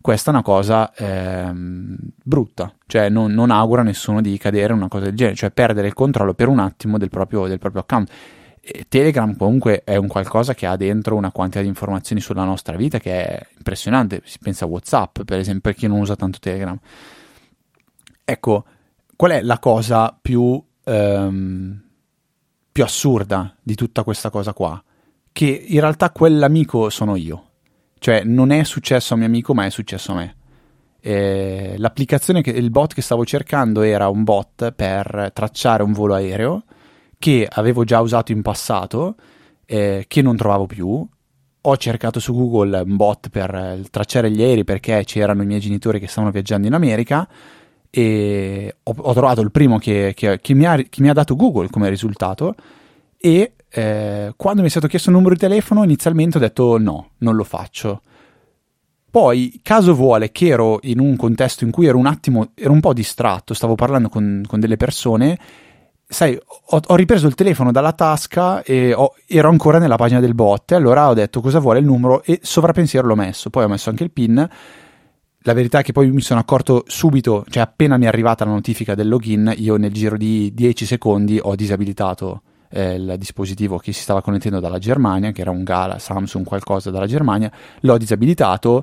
questa 0.00 0.30
è 0.30 0.32
una 0.32 0.42
cosa 0.42 0.92
ehm, 0.94 1.94
brutta, 2.24 2.72
cioè 2.86 3.10
non, 3.10 3.32
non 3.32 3.50
auguro 3.50 3.82
a 3.82 3.84
nessuno 3.84 4.22
di 4.22 4.38
cadere 4.38 4.72
una 4.72 4.88
cosa 4.88 5.04
del 5.04 5.14
genere, 5.14 5.36
cioè 5.36 5.50
perdere 5.50 5.88
il 5.88 5.92
controllo 5.92 6.32
per 6.32 6.48
un 6.48 6.58
attimo 6.58 6.96
del 6.96 7.10
proprio, 7.10 7.46
del 7.46 7.58
proprio 7.58 7.82
account. 7.82 8.10
Telegram 8.88 9.36
comunque 9.36 9.82
è 9.84 9.96
un 9.96 10.06
qualcosa 10.06 10.54
che 10.54 10.66
ha 10.66 10.76
dentro 10.76 11.16
una 11.16 11.32
quantità 11.32 11.60
di 11.60 11.68
informazioni 11.68 12.20
sulla 12.20 12.44
nostra 12.44 12.76
vita 12.76 12.98
che 12.98 13.26
è 13.26 13.46
impressionante, 13.56 14.22
si 14.24 14.38
pensa 14.38 14.64
a 14.64 14.68
Whatsapp 14.68 15.22
per 15.22 15.38
esempio, 15.38 15.70
per 15.70 15.74
chi 15.74 15.86
non 15.86 16.00
usa 16.00 16.16
tanto 16.16 16.38
Telegram. 16.38 16.78
Ecco, 18.24 18.64
qual 19.16 19.32
è 19.32 19.42
la 19.42 19.58
cosa 19.58 20.16
più, 20.20 20.62
ehm, 20.84 21.82
più 22.70 22.82
assurda 22.84 23.56
di 23.62 23.74
tutta 23.74 24.04
questa 24.04 24.30
cosa 24.30 24.52
qua? 24.52 24.82
Che 25.32 25.46
in 25.46 25.80
realtà 25.80 26.10
quell'amico 26.10 26.90
sono 26.90 27.16
io 27.16 27.44
cioè, 28.00 28.22
non 28.24 28.50
è 28.50 28.64
successo 28.64 29.12
a 29.12 29.18
mio 29.18 29.26
amico, 29.26 29.52
ma 29.52 29.66
è 29.66 29.70
successo 29.70 30.12
a 30.12 30.14
me. 30.14 30.36
Eh, 31.00 31.74
l'applicazione, 31.76 32.40
che, 32.40 32.50
il 32.50 32.70
bot 32.70 32.94
che 32.94 33.02
stavo 33.02 33.26
cercando 33.26 33.82
era 33.82 34.08
un 34.08 34.24
bot 34.24 34.72
per 34.72 35.30
tracciare 35.34 35.82
un 35.82 35.92
volo 35.92 36.14
aereo 36.14 36.64
che 37.20 37.46
avevo 37.46 37.84
già 37.84 38.00
usato 38.00 38.32
in 38.32 38.40
passato, 38.40 39.14
eh, 39.66 40.06
che 40.08 40.22
non 40.22 40.36
trovavo 40.36 40.64
più. 40.64 41.06
Ho 41.62 41.76
cercato 41.76 42.18
su 42.18 42.32
Google 42.32 42.80
un 42.80 42.96
bot 42.96 43.28
per 43.28 43.54
eh, 43.54 43.84
tracciare 43.90 44.30
gli 44.30 44.40
aerei 44.40 44.64
perché 44.64 45.02
c'erano 45.04 45.42
i 45.42 45.46
miei 45.46 45.60
genitori 45.60 46.00
che 46.00 46.08
stavano 46.08 46.32
viaggiando 46.32 46.66
in 46.66 46.72
America 46.72 47.28
e 47.90 48.74
ho, 48.82 48.94
ho 48.96 49.12
trovato 49.12 49.42
il 49.42 49.50
primo 49.50 49.76
che, 49.76 50.14
che, 50.16 50.40
che, 50.40 50.54
mi 50.54 50.64
ha, 50.64 50.76
che, 50.76 51.02
mi 51.02 51.10
ha, 51.10 51.12
dato 51.12 51.36
Google 51.36 51.68
come 51.68 51.90
risultato 51.90 52.54
e 53.18 53.52
eh, 53.68 54.32
quando 54.34 54.62
mi 54.62 54.68
è 54.68 54.70
stato 54.70 54.86
chiesto 54.86 55.10
il 55.10 55.16
numero 55.16 55.34
di 55.34 55.40
telefono, 55.40 55.84
inizialmente 55.84 56.38
ho 56.38 56.40
detto 56.40 56.78
no, 56.78 57.10
non 57.18 57.36
lo 57.36 57.44
faccio. 57.44 58.00
Poi, 59.10 59.60
caso 59.62 59.94
vuole 59.94 60.32
che 60.32 60.46
ero 60.46 60.78
in 60.84 61.00
un 61.00 61.16
contesto 61.16 61.64
in 61.64 61.70
cui 61.70 61.84
ero 61.84 61.98
un 61.98 62.06
attimo, 62.06 62.52
ero 62.54 62.72
un 62.72 62.80
po' 62.80 62.94
distratto, 62.94 63.52
stavo 63.52 63.74
parlando 63.74 64.08
con, 64.08 64.42
con 64.46 64.58
delle 64.58 64.78
persone, 64.78 65.38
sai, 66.10 66.36
ho, 66.36 66.80
ho, 66.84 66.96
ripreso 66.96 67.28
il 67.28 67.36
telefono 67.36 67.70
dalla 67.70 67.92
tasca 67.92 68.64
e 68.64 68.92
ho, 68.92 69.14
ero 69.26 69.48
ancora 69.48 69.78
nella 69.78 69.94
pagina 69.94 70.18
del 70.18 70.34
bot, 70.34 70.72
allora 70.72 71.08
ho 71.08 71.14
detto 71.14 71.40
cosa 71.40 71.60
vuole 71.60 71.78
il 71.78 71.84
numero 71.84 72.24
e 72.24 72.40
sovrapensiero 72.42 73.06
l'ho 73.06 73.14
messo, 73.14 73.48
poi 73.48 73.64
ho 73.64 73.68
messo 73.68 73.90
anche 73.90 74.02
il 74.02 74.10
PIN. 74.10 74.48
La 75.44 75.54
verità 75.54 75.78
è 75.78 75.82
che 75.82 75.92
poi 75.92 76.10
mi 76.10 76.20
sono 76.20 76.40
accorto 76.40 76.82
subito, 76.86 77.46
cioè 77.48 77.62
appena 77.62 77.96
mi 77.96 78.04
è 78.04 78.08
arrivata 78.08 78.44
la 78.44 78.50
notifica 78.50 78.96
del 78.96 79.08
login, 79.08 79.54
io 79.56 79.76
nel 79.76 79.92
giro 79.92 80.16
di 80.16 80.52
10 80.52 80.84
secondi 80.84 81.38
ho 81.40 81.54
disabilitato 81.54 82.42
eh, 82.70 82.94
il 82.94 83.14
dispositivo 83.16 83.78
che 83.78 83.92
si 83.92 84.02
stava 84.02 84.20
connettendo 84.20 84.58
dalla 84.58 84.78
Germania, 84.78 85.30
che 85.30 85.42
era 85.42 85.50
un 85.50 85.62
Gala, 85.62 85.98
Samsung, 85.98 86.44
qualcosa 86.44 86.90
dalla 86.90 87.06
Germania, 87.06 87.50
l'ho 87.80 87.96
disabilitato 87.96 88.82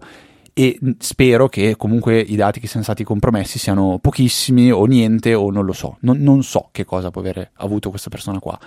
e 0.58 0.80
spero 0.98 1.48
che 1.50 1.76
comunque 1.76 2.20
i 2.20 2.36
dati 2.36 2.60
che 2.60 2.66
siano 2.66 2.84
stati 2.84 3.04
compromessi 3.04 3.60
siano 3.60 4.00
pochissimi 4.02 4.72
o 4.72 4.86
niente 4.86 5.36
o 5.36 5.52
non 5.52 5.66
lo 5.66 5.72
so, 5.72 5.98
non, 6.00 6.18
non 6.18 6.42
so 6.42 6.70
che 6.72 6.84
cosa 6.84 7.12
può 7.12 7.22
avere 7.22 7.52
avuto 7.58 7.92
questa 7.92 8.10
persona 8.10 8.40
qua. 8.40 8.60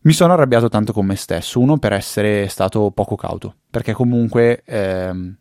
Mi 0.00 0.12
sono 0.14 0.32
arrabbiato 0.32 0.68
tanto 0.68 0.92
con 0.92 1.06
me 1.06 1.14
stesso, 1.14 1.60
uno 1.60 1.78
per 1.78 1.92
essere 1.92 2.48
stato 2.48 2.90
poco 2.90 3.14
cauto, 3.14 3.54
perché 3.70 3.92
comunque, 3.92 4.64
ehm, 4.64 5.36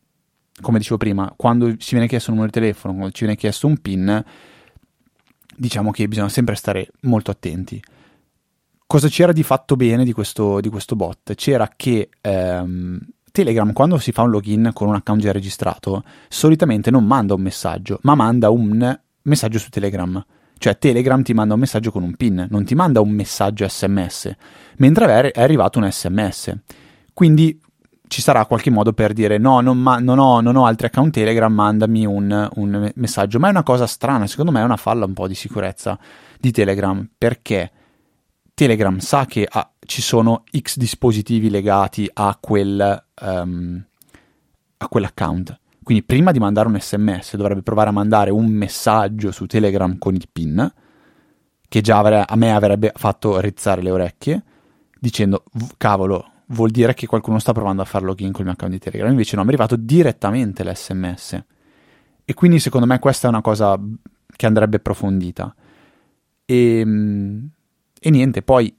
come 0.62 0.78
dicevo 0.78 0.98
prima, 0.98 1.34
quando 1.36 1.76
ci 1.78 1.96
viene 1.96 2.08
chiesto 2.08 2.30
un 2.30 2.38
numero 2.38 2.54
di 2.54 2.60
telefono, 2.60 2.94
quando 2.94 3.12
ci 3.12 3.24
viene 3.24 3.40
chiesto 3.40 3.66
un 3.66 3.78
PIN, 3.78 4.24
diciamo 5.56 5.90
che 5.90 6.08
bisogna 6.08 6.30
sempre 6.30 6.54
stare 6.54 6.92
molto 7.02 7.32
attenti 7.32 7.82
cosa 8.86 9.08
c'era 9.08 9.32
di 9.32 9.44
fatto 9.44 9.78
bene 9.78 10.04
di 10.04 10.12
questo, 10.12 10.60
di 10.60 10.68
questo 10.68 10.98
bot? 10.98 11.34
C'era 11.36 11.72
che 11.78 12.10
ehm, 12.20 13.00
Telegram, 13.32 13.72
quando 13.74 13.98
si 13.98 14.12
fa 14.12 14.24
un 14.24 14.30
login 14.30 14.72
con 14.74 14.88
un 14.88 14.96
account 14.96 15.22
già 15.22 15.32
registrato, 15.32 16.04
solitamente 16.28 16.92
non 16.92 17.06
manda 17.06 17.34
un 17.34 17.42
messaggio, 17.42 18.00
ma 18.04 18.16
manda 18.16 18.50
un 18.50 19.00
messaggio 19.24 19.60
su 19.60 19.70
Telegram. 19.70 20.24
Cioè 20.58 20.78
Telegram 20.78 21.24
ti 21.24 21.34
manda 21.34 21.56
un 21.56 21.60
messaggio 21.60 21.92
con 21.92 22.04
un 22.04 22.16
PIN, 22.16 22.46
non 22.50 22.66
ti 22.66 22.76
manda 22.76 23.02
un 23.02 23.10
messaggio 23.10 23.68
SMS, 23.68 24.32
mentre 24.78 25.32
è 25.32 25.42
arrivato 25.42 25.80
un 25.80 25.90
SMS. 25.90 26.56
Quindi 27.14 27.60
ci 28.08 28.22
sarà 28.22 28.46
qualche 28.46 28.70
modo 28.70 28.92
per 28.92 29.14
dire 29.14 29.38
no, 29.38 29.62
non, 29.62 29.80
ma- 29.80 29.98
non, 30.00 30.20
ho, 30.20 30.42
non 30.42 30.58
ho, 30.58 30.66
altri 30.66 30.88
account 30.88 31.14
Telegram, 31.14 31.52
mandami 31.52 32.06
un, 32.06 32.50
un, 32.56 32.92
messaggio. 32.96 33.40
Ma 33.40 33.48
è 33.48 33.52
una 33.52 33.64
cosa 33.64 33.88
strana, 33.88 34.28
secondo 34.28 34.52
me 34.52 34.60
è 34.60 34.64
una 34.64 34.76
falla 34.76 35.06
un 35.06 35.14
po' 35.14 35.28
di 35.28 35.34
sicurezza 35.34 35.98
di 36.38 36.52
Telegram, 36.52 37.08
perché 37.18 37.72
Telegram 38.62 38.96
sa 39.00 39.26
che 39.26 39.48
ah, 39.50 39.72
ci 39.80 40.04
sono 40.04 40.44
X 40.56 40.78
dispositivi 40.78 41.50
legati 41.50 42.08
a, 42.14 42.38
quel, 42.40 43.06
um, 43.20 43.84
a 44.78 44.88
quell'account. 44.88 45.60
Quindi 45.82 46.04
prima 46.04 46.30
di 46.30 46.38
mandare 46.38 46.68
un 46.68 46.80
sms 46.80 47.38
dovrebbe 47.38 47.64
provare 47.64 47.90
a 47.90 47.92
mandare 47.92 48.30
un 48.30 48.46
messaggio 48.46 49.32
su 49.32 49.48
Telegram 49.48 49.98
con 49.98 50.14
il 50.14 50.28
PIN, 50.32 50.72
che 51.68 51.82
già 51.82 51.98
avre- 51.98 52.24
a 52.24 52.36
me 52.36 52.54
avrebbe 52.54 52.92
fatto 52.94 53.40
rizzare 53.40 53.82
le 53.82 53.90
orecchie, 53.90 54.44
dicendo 55.00 55.44
cavolo, 55.78 56.32
vuol 56.50 56.70
dire 56.70 56.94
che 56.94 57.08
qualcuno 57.08 57.40
sta 57.40 57.54
provando 57.54 57.82
a 57.82 57.86
fare 57.86 58.06
login 58.06 58.32
col 58.32 58.44
mio 58.44 58.54
account 58.54 58.74
di 58.74 58.80
Telegram. 58.80 59.10
Invece 59.10 59.38
no, 59.38 59.42
mi 59.42 59.48
è 59.48 59.54
arrivato 59.54 59.76
direttamente 59.76 60.64
l'SMS. 60.64 61.44
E 62.24 62.34
quindi 62.36 62.60
secondo 62.60 62.86
me 62.86 63.00
questa 63.00 63.26
è 63.26 63.32
una 63.32 63.42
cosa 63.42 63.76
che 64.36 64.46
andrebbe 64.46 64.76
approfondita. 64.76 65.52
E 66.46 66.80
ehm, 66.80 67.50
e 68.04 68.10
niente, 68.10 68.42
poi 68.42 68.76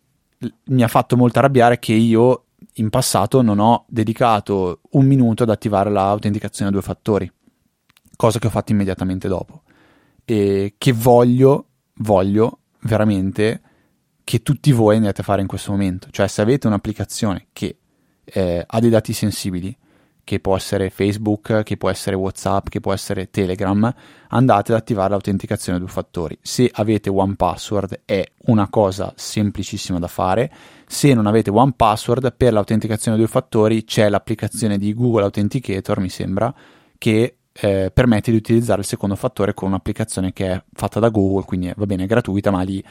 mi 0.65 0.83
ha 0.83 0.89
fatto 0.89 1.17
molto 1.17 1.39
arrabbiare 1.39 1.79
che 1.79 1.93
io 1.93 2.47
in 2.75 2.91
passato 2.91 3.41
non 3.41 3.61
ho 3.61 3.85
dedicato 3.89 4.81
un 4.91 5.07
minuto 5.07 5.45
ad 5.45 5.51
attivare 5.51 5.91
l'autenticazione 5.91 6.71
a 6.71 6.73
due 6.73 6.83
fattori, 6.83 7.31
cosa 8.17 8.41
che 8.41 8.49
ho 8.49 8.51
fatto 8.51 8.73
immediatamente 8.73 9.29
dopo. 9.29 9.63
E 10.25 10.75
che 10.77 10.93
voglio, 10.93 11.67
voglio 11.99 12.59
veramente 12.81 13.61
che 14.25 14.43
tutti 14.43 14.73
voi 14.73 14.97
andiate 14.97 15.21
a 15.21 15.25
fare 15.25 15.41
in 15.41 15.47
questo 15.47 15.71
momento. 15.71 16.09
Cioè, 16.11 16.27
se 16.27 16.43
avete 16.43 16.67
un'applicazione 16.67 17.47
che 17.53 17.79
eh, 18.25 18.65
ha 18.67 18.81
dei 18.81 18.91
dati 18.91 19.13
sensibili, 19.13 19.77
che 20.25 20.41
può 20.41 20.57
essere 20.57 20.91
Facebook, 20.91 21.63
che 21.63 21.77
può 21.77 21.91
essere 21.91 22.17
WhatsApp, 22.17 22.69
che 22.69 22.81
può 22.81 22.93
essere 22.93 23.31
Telegram, 23.31 23.93
andate 24.29 24.73
ad 24.73 24.79
attivare 24.79 25.11
l'autenticazione 25.11 25.79
a 25.79 25.81
due 25.81 25.91
fattori. 25.91 26.39
Se 26.41 26.71
avete 26.73 27.11
One 27.11 27.35
Password 27.35 28.03
è 28.05 28.25
una 28.47 28.69
cosa 28.69 29.13
semplicissima 29.17 29.99
da 29.99 30.09
fare. 30.09 30.53
Se 30.87 31.13
non 31.15 31.27
avete 31.27 31.51
One 31.51 31.73
Password, 31.75 32.35
per 32.37 32.53
l'autenticazione 32.53 33.17
a 33.17 33.21
due 33.21 33.29
fattori 33.29 33.85
c'è 33.85 34.09
l'applicazione 34.09 34.79
di 34.79 34.95
Google 34.95 35.25
Authenticator, 35.25 35.99
mi 35.99 36.09
sembra, 36.09 36.55
che 36.99 37.37
eh, 37.53 37.91
permette 37.93 38.31
di 38.31 38.37
utilizzare 38.37 38.81
il 38.81 38.87
secondo 38.87 39.15
fattore 39.15 39.55
con 39.55 39.69
un'applicazione 39.69 40.33
che 40.33 40.53
è 40.53 40.63
fatta 40.73 41.01
da 41.01 41.11
Google, 41.11 41.45
quindi 41.45 41.73
va 41.77 41.87
bene, 41.87 42.05
è 42.05 42.07
gratuita, 42.07 42.51
ma 42.51 42.63
lì 42.63 42.83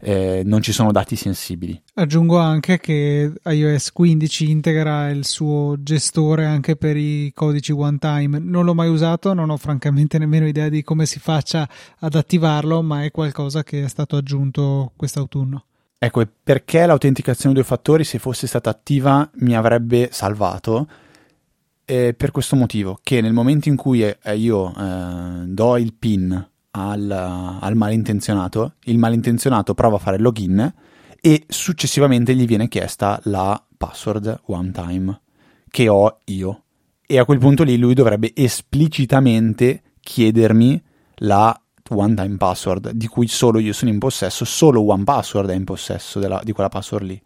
eh, 0.00 0.42
non 0.44 0.62
ci 0.62 0.72
sono 0.72 0.92
dati 0.92 1.16
sensibili. 1.16 1.80
Aggiungo 1.94 2.38
anche 2.38 2.78
che 2.78 3.32
iOS 3.44 3.92
15 3.92 4.50
integra 4.50 5.10
il 5.10 5.24
suo 5.24 5.76
gestore 5.80 6.46
anche 6.46 6.76
per 6.76 6.96
i 6.96 7.32
codici 7.34 7.72
one 7.72 7.98
time. 7.98 8.38
Non 8.38 8.64
l'ho 8.64 8.74
mai 8.74 8.88
usato, 8.88 9.34
non 9.34 9.50
ho 9.50 9.56
francamente 9.56 10.18
nemmeno 10.18 10.46
idea 10.46 10.68
di 10.68 10.82
come 10.82 11.06
si 11.06 11.18
faccia 11.18 11.68
ad 11.98 12.14
attivarlo, 12.14 12.82
ma 12.82 13.04
è 13.04 13.10
qualcosa 13.10 13.64
che 13.64 13.84
è 13.84 13.88
stato 13.88 14.16
aggiunto 14.16 14.92
quest'autunno. 14.96 15.64
Ecco, 15.98 16.24
perché 16.44 16.86
l'autenticazione 16.86 17.54
due 17.54 17.64
fattori, 17.64 18.04
se 18.04 18.20
fosse 18.20 18.46
stata 18.46 18.70
attiva, 18.70 19.28
mi 19.40 19.56
avrebbe 19.56 20.10
salvato? 20.12 20.86
Eh, 21.84 22.14
per 22.14 22.30
questo 22.30 22.54
motivo, 22.54 23.00
che 23.02 23.20
nel 23.20 23.32
momento 23.32 23.68
in 23.68 23.74
cui 23.74 24.02
eh, 24.02 24.36
io 24.36 24.72
eh, 24.76 25.44
do 25.46 25.76
il 25.76 25.94
PIN 25.94 26.48
al, 26.86 27.10
al 27.60 27.74
malintenzionato, 27.74 28.74
il 28.84 28.98
malintenzionato 28.98 29.74
prova 29.74 29.96
a 29.96 30.00
fare 30.00 30.18
login 30.18 30.74
e 31.20 31.44
successivamente 31.48 32.34
gli 32.34 32.46
viene 32.46 32.68
chiesta 32.68 33.20
la 33.24 33.60
password 33.76 34.42
one 34.46 34.70
time 34.70 35.20
che 35.68 35.88
ho 35.88 36.18
io. 36.26 36.62
E 37.06 37.18
a 37.18 37.24
quel 37.24 37.38
punto 37.38 37.62
lì 37.62 37.76
lui 37.76 37.94
dovrebbe 37.94 38.32
esplicitamente 38.34 39.82
chiedermi 40.00 40.82
la 41.16 41.58
one 41.90 42.14
time 42.14 42.36
password 42.36 42.90
di 42.90 43.06
cui 43.06 43.28
solo 43.28 43.58
io 43.58 43.72
sono 43.72 43.90
in 43.90 43.98
possesso, 43.98 44.44
solo 44.44 44.82
one 44.82 45.04
password 45.04 45.50
è 45.50 45.54
in 45.54 45.64
possesso 45.64 46.18
della, 46.18 46.40
di 46.44 46.52
quella 46.52 46.68
password 46.68 47.04
lì. 47.04 47.22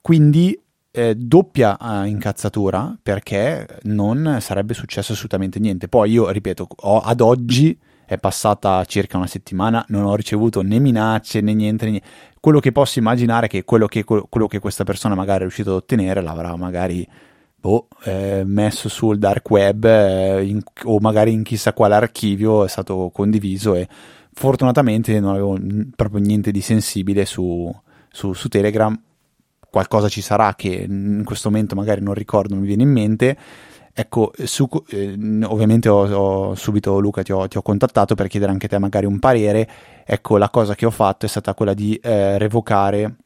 Quindi 0.00 0.58
eh, 0.90 1.14
doppia 1.14 1.76
eh, 1.76 2.08
incazzatura 2.08 2.96
perché 3.00 3.66
non 3.82 4.38
sarebbe 4.40 4.74
successo 4.74 5.12
assolutamente 5.12 5.58
niente. 5.58 5.88
Poi 5.88 6.10
io 6.10 6.30
ripeto, 6.30 6.66
ho, 6.74 7.00
ad 7.00 7.20
oggi 7.20 7.78
è 8.08 8.16
passata 8.16 8.82
circa 8.86 9.18
una 9.18 9.26
settimana, 9.26 9.84
non 9.88 10.04
ho 10.04 10.14
ricevuto 10.16 10.62
né 10.62 10.78
minacce 10.78 11.42
né 11.42 11.52
niente, 11.52 11.84
niente. 11.84 12.06
quello 12.40 12.58
che 12.58 12.72
posso 12.72 12.98
immaginare 12.98 13.44
è 13.46 13.48
che 13.50 13.64
quello 13.64 13.86
che, 13.86 14.02
quello 14.02 14.46
che 14.46 14.60
questa 14.60 14.82
persona 14.82 15.14
magari 15.14 15.40
è 15.40 15.42
riuscito 15.42 15.68
ad 15.68 15.76
ottenere 15.76 16.22
l'avrà 16.22 16.56
magari 16.56 17.06
boh, 17.54 17.88
eh, 18.04 18.44
messo 18.46 18.88
sul 18.88 19.18
dark 19.18 19.50
web 19.50 19.84
eh, 19.84 20.42
in, 20.42 20.62
o 20.84 20.98
magari 21.00 21.32
in 21.32 21.42
chissà 21.42 21.74
quale 21.74 21.96
archivio 21.96 22.64
è 22.64 22.68
stato 22.68 23.10
condiviso 23.12 23.74
e 23.74 23.86
fortunatamente 24.32 25.20
non 25.20 25.32
avevo 25.32 25.58
proprio 25.94 26.20
niente 26.22 26.50
di 26.50 26.62
sensibile 26.62 27.26
su, 27.26 27.70
su, 28.10 28.32
su 28.32 28.48
Telegram 28.48 28.98
qualcosa 29.70 30.08
ci 30.08 30.22
sarà 30.22 30.54
che 30.54 30.86
in 30.88 31.24
questo 31.24 31.50
momento 31.50 31.74
magari 31.74 32.00
non 32.00 32.14
ricordo, 32.14 32.54
non 32.54 32.62
mi 32.62 32.68
viene 32.68 32.84
in 32.84 32.90
mente. 32.90 33.36
Ecco, 34.00 34.30
su, 34.44 34.68
eh, 34.90 35.18
ovviamente 35.42 35.88
ho, 35.88 36.06
ho, 36.08 36.54
subito 36.54 37.00
Luca 37.00 37.22
ti 37.22 37.32
ho, 37.32 37.48
ti 37.48 37.56
ho, 37.56 37.62
contattato 37.62 38.14
per 38.14 38.28
chiedere 38.28 38.52
anche 38.52 38.68
te 38.68 38.78
magari 38.78 39.06
un 39.06 39.18
parere. 39.18 39.68
Ecco, 40.06 40.36
la 40.36 40.50
cosa 40.50 40.76
che 40.76 40.86
ho 40.86 40.90
fatto 40.92 41.26
è 41.26 41.28
stata 41.28 41.52
quella 41.52 41.74
di 41.74 41.96
eh, 41.96 42.38
revocare 42.38 43.16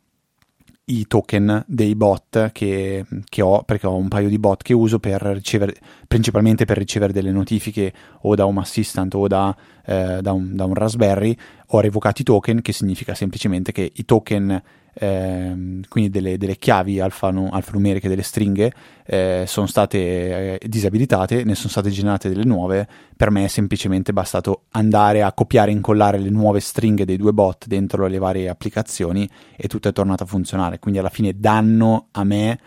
i 0.86 1.06
token 1.06 1.62
dei 1.66 1.94
bot 1.94 2.52
che, 2.52 3.04
che, 3.28 3.42
ho, 3.42 3.64
perché 3.64 3.86
ho 3.86 3.96
un 3.96 4.08
paio 4.08 4.30
di 4.30 4.38
bot 4.38 4.62
che 4.62 4.72
uso 4.72 4.98
per 4.98 5.20
ricevere, 5.20 5.76
principalmente 6.08 6.64
per 6.64 6.78
ricevere 6.78 7.12
delle 7.12 7.32
notifiche 7.32 7.92
o 8.22 8.34
da 8.34 8.46
Home 8.46 8.60
Assistant 8.60 9.12
o 9.14 9.26
da, 9.26 9.54
eh, 9.84 10.20
da, 10.22 10.32
un, 10.32 10.56
da 10.56 10.64
un 10.64 10.72
Raspberry. 10.72 11.36
Ho 11.66 11.80
revocato 11.80 12.22
i 12.22 12.24
token, 12.24 12.62
che 12.62 12.72
significa 12.72 13.14
semplicemente 13.14 13.72
che 13.72 13.92
i 13.94 14.04
token 14.06 14.62
eh, 14.94 15.80
quindi 15.88 16.10
delle, 16.10 16.36
delle, 16.36 16.56
chiavi 16.56 17.00
alfanu, 17.00 17.48
alfanumeriche 17.50 18.08
delle 18.08 18.22
stringhe 18.22 18.72
eh, 19.06 19.44
sono 19.46 19.66
state 19.66 20.58
eh, 20.58 20.68
disabilitate, 20.68 21.44
ne 21.44 21.54
sono 21.54 21.70
state 21.70 21.90
generate 21.90 22.28
delle 22.28 22.44
nuove, 22.44 22.86
per 23.16 23.30
me 23.30 23.44
è 23.44 23.48
semplicemente 23.48 24.12
bastato 24.12 24.64
andare 24.70 25.22
a 25.22 25.32
copiare 25.32 25.70
e 25.70 25.74
incollare 25.74 26.18
le 26.18 26.30
nuove 26.30 26.60
stringhe 26.60 27.04
dei 27.04 27.16
due 27.16 27.32
bot 27.32 27.66
dentro 27.66 28.06
le 28.06 28.18
varie 28.18 28.48
applicazioni 28.48 29.28
e 29.56 29.68
tutto 29.68 29.88
è 29.88 29.92
tornato 29.92 30.24
a 30.24 30.26
funzionare, 30.26 30.78
quindi 30.78 31.00
alla 31.00 31.08
fine 31.08 31.38
danno 31.38 32.08
a 32.10 32.24
me 32.24 32.58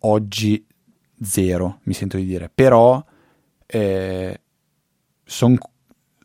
oggi 0.00 0.64
zero, 1.20 1.80
mi 1.82 1.92
sento 1.92 2.16
di 2.16 2.24
dire, 2.24 2.50
però 2.52 3.04
eh, 3.66 4.40
sono 5.24 5.56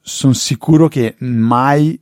son 0.08 0.36
sicuro 0.36 0.88
che 0.88 1.16
mai 1.20 2.00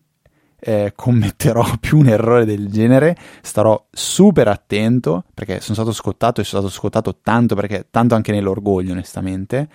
eh, 0.63 0.93
commetterò 0.96 1.65
più 1.79 2.00
un 2.00 2.08
errore 2.08 2.46
del 2.46 2.70
genere, 2.70 3.17
starò 3.41 3.88
super 3.91 4.48
attento 4.48 5.25
perché 5.34 5.60
sono 5.60 5.75
stato 5.75 5.91
scottato 5.91 6.41
e 6.41 6.43
sono 6.43 6.62
stato 6.62 6.75
scottato 6.75 7.17
tanto 7.22 7.55
perché 7.55 7.88
tanto 7.91 8.15
anche 8.15 8.32
nell'orgoglio 8.32 8.93
onestamente 8.93 9.67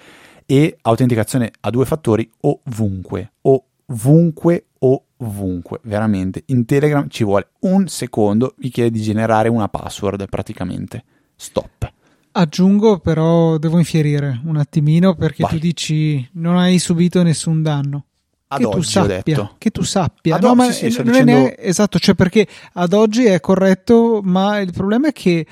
e 0.46 0.78
autenticazione 0.80 1.52
a 1.60 1.70
due 1.70 1.84
fattori 1.84 2.28
ovunque, 2.40 3.32
ovunque, 3.42 4.66
ovunque, 4.78 5.80
veramente. 5.82 6.44
In 6.46 6.64
Telegram 6.64 7.06
ci 7.08 7.22
vuole 7.22 7.48
un 7.60 7.86
secondo, 7.86 8.54
vi 8.56 8.70
chiede 8.70 8.90
di 8.90 9.02
generare 9.02 9.50
una 9.50 9.68
password 9.68 10.26
praticamente. 10.28 11.04
Stop. 11.36 11.92
Aggiungo 12.32 12.98
però, 12.98 13.58
devo 13.58 13.78
infierire 13.78 14.40
un 14.44 14.56
attimino 14.56 15.14
perché 15.14 15.42
Vai. 15.42 15.52
tu 15.52 15.58
dici 15.58 16.28
non 16.34 16.56
hai 16.56 16.78
subito 16.78 17.22
nessun 17.22 17.62
danno. 17.62 18.04
Ad 18.50 18.58
che 18.60 18.66
oggi, 18.66 18.76
tu 18.76 18.82
sappia, 18.82 19.54
Che 19.58 19.70
tu 19.70 19.82
sappia. 19.82 20.36
Ad 20.36 20.42
no, 20.42 20.48
oggi, 20.48 20.56
ma 20.56 20.72
sì, 20.72 20.82
non 20.96 21.04
dicendo... 21.04 21.32
neanche, 21.32 21.56
esatto, 21.58 21.98
cioè 21.98 22.14
perché 22.14 22.46
ad 22.72 22.92
oggi 22.94 23.24
è 23.24 23.40
corretto, 23.40 24.20
ma 24.22 24.58
il 24.58 24.72
problema 24.72 25.08
è 25.08 25.12
che 25.12 25.46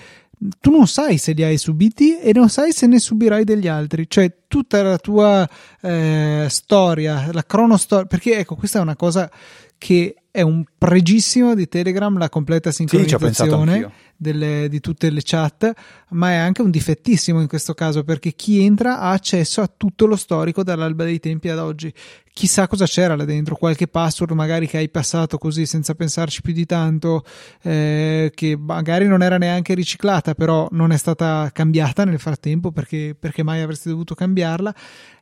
tu 0.61 0.71
non 0.71 0.87
sai 0.87 1.19
se 1.19 1.33
li 1.33 1.43
hai 1.43 1.57
subiti 1.57 2.19
e 2.19 2.33
non 2.33 2.49
sai 2.49 2.73
se 2.73 2.87
ne 2.87 2.99
subirai 2.99 3.45
degli 3.45 3.69
altri. 3.69 4.07
Cioè, 4.09 4.33
tutta 4.49 4.83
la 4.83 4.99
tua 4.99 5.49
eh, 5.81 6.47
storia, 6.49 7.29
la 7.33 7.45
cronostoria, 7.45 8.07
perché 8.07 8.39
ecco, 8.39 8.57
questa 8.57 8.79
è 8.79 8.83
una 8.83 8.97
cosa 8.97 9.31
che 9.79 10.15
è 10.31 10.43
un 10.43 10.65
pregissimo 10.77 11.55
di 11.55 11.67
Telegram, 11.67 12.17
la 12.19 12.29
completa 12.29 12.71
sincronizzazione. 12.71 13.79
Sì, 13.79 14.05
delle, 14.17 14.69
di 14.69 14.81
tutte 14.81 15.11
le 15.11 15.21
chat, 15.23 15.73
ma 16.11 16.31
è 16.31 16.37
anche 16.37 16.63
un 16.63 16.71
difettissimo 16.71 17.41
in 17.41 17.49
questo 17.49 17.75
caso 17.75 18.03
perché 18.03 18.33
chi 18.33 18.65
entra 18.65 19.01
ha 19.01 19.11
accesso 19.11 19.61
a 19.61 19.71
tutto 19.75 20.07
lo 20.07 20.17
storico 20.17 20.63
dall'alba 20.63 21.05
dei 21.05 21.21
tempi 21.21 21.49
ad 21.49 21.59
oggi. 21.59 21.93
Chissà 22.33 22.67
cosa 22.67 22.85
c'era 22.85 23.17
là 23.17 23.25
dentro, 23.25 23.57
qualche 23.57 23.89
password 23.89 24.33
magari 24.33 24.67
che 24.67 24.77
hai 24.77 24.91
passato 24.91 25.39
così 25.39 25.65
senza 25.65 25.95
pensarci 25.95 26.43
più 26.43 26.53
di 26.53 26.67
tanto, 26.67 27.25
eh, 27.63 28.31
che 28.35 28.57
magari 28.59 29.07
non 29.07 29.23
era 29.23 29.39
neanche 29.39 29.75
riciclata, 29.75 30.35
però 30.35 30.69
non 30.73 30.93
è 30.93 30.99
stata 30.99 31.49
cambiata 31.53 32.05
nel 32.05 32.19
frattempo 32.19 32.73
perché, 32.73 33.17
perché 33.19 33.43
mai 33.43 33.63
avresti 33.63 33.89
dovuto 33.89 34.15
cambiarla. 34.15 34.75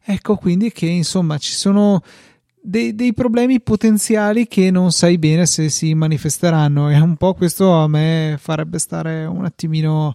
Ecco 0.06 0.36
quindi 0.36 0.72
che 0.72 0.86
insomma 0.86 1.38
ci 1.38 1.52
sono 1.52 2.02
dei, 2.66 2.94
dei, 2.94 3.12
problemi 3.12 3.60
potenziali 3.60 4.48
che 4.48 4.70
non 4.70 4.90
sai 4.90 5.18
bene 5.18 5.44
se 5.44 5.68
si 5.68 5.92
manifesteranno. 5.94 6.90
E 6.90 6.98
un 6.98 7.16
po' 7.16 7.34
questo 7.34 7.72
a 7.72 7.86
me 7.88 8.36
farebbe 8.40 8.78
stare 8.78 9.26
un 9.26 9.44
attimino 9.44 10.14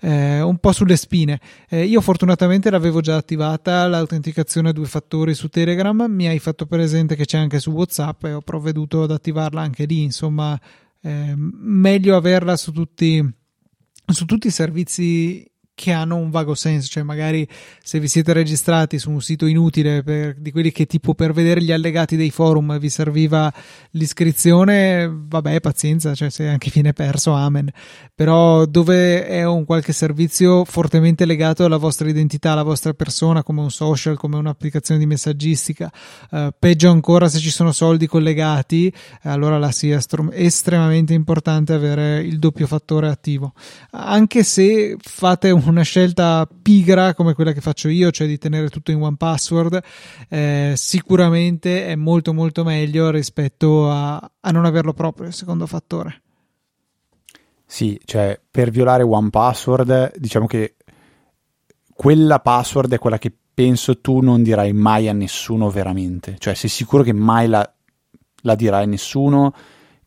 eh, 0.00 0.40
un 0.40 0.58
po' 0.58 0.70
sulle 0.72 0.96
spine. 0.96 1.40
Eh, 1.68 1.84
io 1.84 2.00
fortunatamente 2.00 2.70
l'avevo 2.70 3.00
già 3.00 3.16
attivata 3.16 3.88
l'autenticazione 3.88 4.68
a 4.68 4.72
due 4.72 4.86
fattori 4.86 5.34
su 5.34 5.48
Telegram, 5.48 6.06
mi 6.08 6.28
hai 6.28 6.38
fatto 6.38 6.66
presente 6.66 7.16
che 7.16 7.24
c'è 7.24 7.38
anche 7.38 7.58
su 7.58 7.70
WhatsApp 7.70 8.24
e 8.24 8.32
ho 8.34 8.40
provveduto 8.40 9.02
ad 9.02 9.10
attivarla 9.10 9.60
anche 9.60 9.84
lì, 9.84 10.02
insomma 10.02 10.58
eh, 11.02 11.34
meglio 11.36 12.16
averla 12.16 12.56
su 12.56 12.70
tutti, 12.72 13.24
su 14.06 14.24
tutti 14.24 14.46
i 14.46 14.52
servizi 14.52 15.44
che 15.80 15.92
hanno 15.92 16.16
un 16.16 16.28
vago 16.28 16.54
senso, 16.54 16.90
cioè 16.90 17.02
magari 17.02 17.48
se 17.82 17.98
vi 17.98 18.06
siete 18.06 18.34
registrati 18.34 18.98
su 18.98 19.10
un 19.10 19.22
sito 19.22 19.46
inutile 19.46 20.02
per, 20.02 20.34
di 20.38 20.50
quelli 20.50 20.72
che 20.72 20.84
tipo 20.84 21.14
per 21.14 21.32
vedere 21.32 21.62
gli 21.62 21.72
allegati 21.72 22.16
dei 22.16 22.28
forum 22.28 22.78
vi 22.78 22.90
serviva 22.90 23.50
l'iscrizione, 23.92 25.10
vabbè 25.10 25.58
pazienza, 25.60 26.14
cioè 26.14 26.28
se 26.28 26.48
anche 26.48 26.70
viene 26.70 26.92
perso, 26.92 27.32
amen, 27.32 27.70
però 28.14 28.66
dove 28.66 29.26
è 29.26 29.42
un 29.46 29.64
qualche 29.64 29.94
servizio 29.94 30.66
fortemente 30.66 31.24
legato 31.24 31.64
alla 31.64 31.78
vostra 31.78 32.10
identità, 32.10 32.52
alla 32.52 32.62
vostra 32.62 32.92
persona, 32.92 33.42
come 33.42 33.62
un 33.62 33.70
social, 33.70 34.18
come 34.18 34.36
un'applicazione 34.36 35.00
di 35.00 35.06
messaggistica, 35.06 35.90
eh, 36.30 36.52
peggio 36.58 36.90
ancora 36.90 37.30
se 37.30 37.38
ci 37.38 37.50
sono 37.50 37.72
soldi 37.72 38.06
collegati, 38.06 38.92
allora 39.22 39.56
là 39.56 39.70
sia 39.70 39.98
strom- 39.98 40.32
estremamente 40.34 41.14
importante 41.14 41.72
avere 41.72 42.20
il 42.20 42.38
doppio 42.38 42.66
fattore 42.66 43.08
attivo, 43.08 43.54
anche 43.92 44.44
se 44.44 44.96
fate 45.00 45.50
un 45.50 45.69
una 45.70 45.82
scelta 45.82 46.46
pigra 46.62 47.14
come 47.14 47.34
quella 47.34 47.52
che 47.52 47.60
faccio 47.60 47.88
io, 47.88 48.10
cioè 48.10 48.26
di 48.26 48.38
tenere 48.38 48.68
tutto 48.68 48.90
in 48.90 49.00
one 49.00 49.16
password, 49.16 49.80
eh, 50.28 50.74
sicuramente 50.76 51.86
è 51.86 51.94
molto 51.94 52.32
molto 52.34 52.64
meglio 52.64 53.10
rispetto 53.10 53.90
a, 53.90 54.16
a 54.40 54.50
non 54.50 54.64
averlo 54.64 54.92
proprio 54.92 55.28
il 55.28 55.32
secondo 55.32 55.66
fattore. 55.66 56.22
Sì, 57.64 58.00
cioè 58.04 58.38
per 58.50 58.70
violare 58.70 59.04
one 59.04 59.30
password, 59.30 60.16
diciamo 60.16 60.46
che 60.46 60.74
quella 61.94 62.40
password 62.40 62.94
è 62.94 62.98
quella 62.98 63.18
che 63.18 63.32
penso 63.54 64.00
tu 64.00 64.20
non 64.20 64.42
dirai 64.42 64.72
mai 64.72 65.08
a 65.08 65.12
nessuno 65.12 65.70
veramente, 65.70 66.36
cioè 66.38 66.54
sei 66.54 66.68
sicuro 66.68 67.02
che 67.02 67.12
mai 67.12 67.46
la, 67.46 67.70
la 68.42 68.54
dirai 68.54 68.84
a 68.84 68.86
nessuno, 68.86 69.54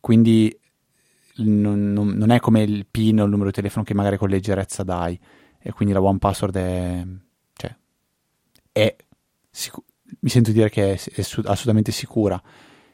quindi 0.00 0.54
non, 1.36 1.92
non, 1.92 2.08
non, 2.08 2.30
è 2.30 2.40
come 2.40 2.62
il 2.62 2.86
PIN 2.86 3.20
o 3.20 3.24
il 3.24 3.30
numero 3.30 3.48
di 3.50 3.54
telefono 3.54 3.84
che 3.84 3.94
magari 3.94 4.18
con 4.18 4.28
leggerezza 4.28 4.82
dai 4.82 5.18
e 5.66 5.72
quindi 5.72 5.94
la 5.94 6.02
one 6.02 6.18
password 6.18 6.56
è, 6.58 7.06
cioè, 7.54 7.74
è 8.70 8.94
sicu- 9.50 9.82
mi 10.20 10.28
sento 10.28 10.52
dire 10.52 10.68
che 10.68 10.92
è, 10.92 11.02
è 11.14 11.22
su- 11.22 11.40
assolutamente 11.40 11.90
sicura. 11.90 12.40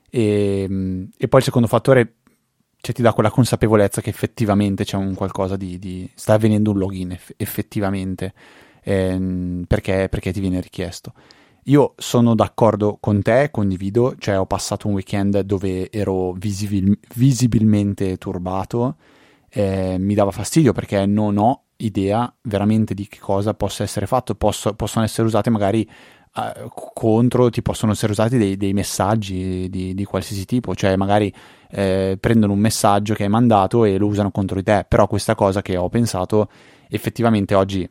E, 0.08 1.08
e, 1.16 1.28
poi 1.28 1.40
il 1.40 1.44
secondo 1.44 1.66
fattore 1.66 2.14
cioè, 2.80 2.94
ti 2.94 3.02
dà 3.02 3.12
quella 3.12 3.30
consapevolezza 3.30 4.00
che 4.00 4.10
effettivamente 4.10 4.84
c'è 4.84 4.96
un 4.96 5.14
qualcosa 5.14 5.56
di, 5.56 5.80
di 5.80 6.08
sta 6.14 6.34
avvenendo 6.34 6.70
un 6.70 6.78
login 6.78 7.10
eff- 7.10 7.34
effettivamente 7.36 8.34
ehm, 8.84 9.64
perché, 9.66 10.06
perché 10.08 10.32
ti 10.32 10.38
viene 10.38 10.60
richiesto. 10.60 11.12
Io 11.64 11.94
sono 11.96 12.36
d'accordo 12.36 12.98
con 13.00 13.20
te, 13.20 13.50
condivido, 13.50 14.14
cioè 14.16 14.38
ho 14.38 14.46
passato 14.46 14.86
un 14.86 14.94
weekend 14.94 15.40
dove 15.40 15.90
ero 15.90 16.32
visibil- 16.34 16.98
visibilmente 17.16 18.16
turbato, 18.16 18.96
eh, 19.48 19.96
mi 19.98 20.14
dava 20.14 20.30
fastidio 20.30 20.72
perché 20.72 21.04
non 21.04 21.36
ho 21.36 21.64
idea 21.80 22.32
veramente 22.42 22.94
di 22.94 23.06
che 23.06 23.18
cosa 23.18 23.54
possa 23.54 23.82
essere 23.82 24.06
fatto. 24.06 24.34
Posso, 24.34 24.74
possono 24.74 25.04
essere 25.04 25.26
usate 25.26 25.50
magari 25.50 25.88
uh, 26.34 26.68
contro, 26.94 27.50
ti 27.50 27.62
possono 27.62 27.92
essere 27.92 28.12
usati 28.12 28.38
dei, 28.38 28.56
dei 28.56 28.72
messaggi 28.72 29.68
di, 29.68 29.94
di, 29.94 30.04
qualsiasi 30.04 30.44
tipo, 30.44 30.74
cioè 30.74 30.96
magari 30.96 31.32
eh, 31.70 32.16
prendono 32.20 32.52
un 32.52 32.58
messaggio 32.58 33.14
che 33.14 33.24
hai 33.24 33.28
mandato 33.28 33.84
e 33.84 33.98
lo 33.98 34.06
usano 34.06 34.30
contro 34.30 34.56
di 34.56 34.62
te. 34.62 34.84
Però 34.88 35.06
questa 35.06 35.34
cosa 35.34 35.62
che 35.62 35.76
ho 35.76 35.88
pensato, 35.88 36.48
effettivamente 36.88 37.54
oggi 37.54 37.88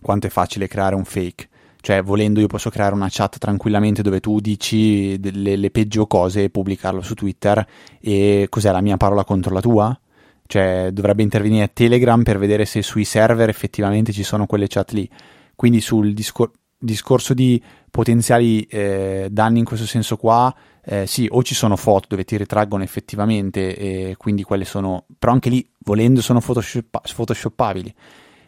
quanto 0.00 0.26
è 0.26 0.30
facile 0.30 0.68
creare 0.68 0.94
un 0.94 1.04
fake. 1.04 1.48
Cioè, 1.80 2.02
volendo, 2.02 2.40
io 2.40 2.48
posso 2.48 2.68
creare 2.68 2.94
una 2.94 3.06
chat 3.08 3.38
tranquillamente 3.38 4.02
dove 4.02 4.18
tu 4.18 4.40
dici 4.40 5.20
le, 5.32 5.54
le 5.54 5.70
peggio 5.70 6.06
cose 6.08 6.44
e 6.44 6.50
pubblicarlo 6.50 7.00
su 7.00 7.14
Twitter. 7.14 7.64
E 8.00 8.46
cos'è 8.48 8.72
la 8.72 8.80
mia 8.80 8.96
parola 8.96 9.24
contro 9.24 9.54
la 9.54 9.60
tua? 9.60 10.00
Cioè 10.46 10.90
dovrebbe 10.92 11.22
intervenire 11.22 11.72
Telegram 11.72 12.22
per 12.22 12.38
vedere 12.38 12.64
se 12.64 12.82
sui 12.82 13.04
server 13.04 13.48
effettivamente 13.48 14.12
ci 14.12 14.22
sono 14.22 14.46
quelle 14.46 14.66
chat 14.68 14.92
lì. 14.92 15.08
Quindi 15.54 15.80
sul 15.80 16.12
discor- 16.12 16.52
discorso 16.78 17.34
di 17.34 17.62
potenziali 17.90 18.62
eh, 18.62 19.28
danni 19.30 19.60
in 19.60 19.64
questo 19.64 19.86
senso 19.86 20.16
qua, 20.16 20.54
eh, 20.84 21.06
sì, 21.06 21.26
o 21.30 21.42
ci 21.42 21.54
sono 21.54 21.76
foto 21.76 22.06
dove 22.10 22.24
ti 22.24 22.36
ritraggono 22.36 22.82
effettivamente 22.82 23.76
e 23.76 24.14
quindi 24.16 24.42
quelle 24.42 24.64
sono, 24.64 25.06
però 25.18 25.32
anche 25.32 25.48
lì 25.48 25.68
volendo 25.80 26.20
sono 26.20 26.40
photoshop- 26.40 27.14
photoshoppabili. 27.14 27.94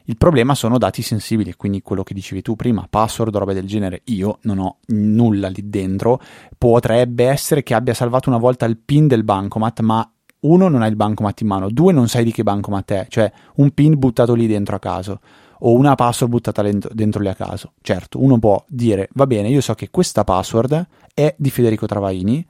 Il 0.05 0.17
problema 0.17 0.55
sono 0.55 0.79
dati 0.79 1.03
sensibili, 1.03 1.55
quindi 1.55 1.83
quello 1.83 2.03
che 2.03 2.15
dicevi 2.15 2.41
tu 2.41 2.57
prima, 2.57 2.87
password, 2.89 3.37
roba 3.37 3.53
del 3.53 3.67
genere. 3.67 4.01
Io 4.05 4.39
non 4.43 4.59
ho 4.59 4.79
nulla 4.87 5.49
lì 5.49 5.69
dentro. 5.69 6.19
Potrebbe 6.57 7.27
essere 7.27 7.63
che 7.63 7.75
abbia 7.75 7.93
salvato 7.93 8.31
una 8.31 8.39
volta 8.39 8.65
il 8.65 8.79
PIN 8.79 9.07
del 9.07 9.23
bancomat, 9.23 9.81
ma 9.81 10.11
uno, 10.40 10.68
non 10.68 10.83
hai 10.83 10.90
il 10.90 10.96
bancomat 10.96 11.40
in 11.40 11.46
mano, 11.46 11.70
due, 11.70 11.92
non 11.92 12.09
sai 12.09 12.24
di 12.24 12.33
che 12.33 12.42
bancomat 12.42 12.92
è, 12.92 13.07
cioè 13.09 13.31
un 13.57 13.70
PIN 13.70 13.98
buttato 13.98 14.35
lì 14.35 14.46
dentro 14.46 14.77
a 14.77 14.79
caso 14.79 15.20
o 15.61 15.74
una 15.74 15.94
password 15.94 16.33
buttata 16.33 16.62
dentro, 16.62 16.90
dentro 16.92 17.20
lì 17.20 17.29
a 17.29 17.35
caso. 17.35 17.72
Certo, 17.81 18.22
uno 18.22 18.38
può 18.38 18.62
dire, 18.68 19.09
va 19.14 19.27
bene, 19.27 19.48
io 19.48 19.61
so 19.61 19.74
che 19.74 19.90
questa 19.90 20.24
password 20.24 20.87
è 21.14 21.35
di 21.37 21.51
Federico 21.51 21.87
Travaini, 21.87 22.46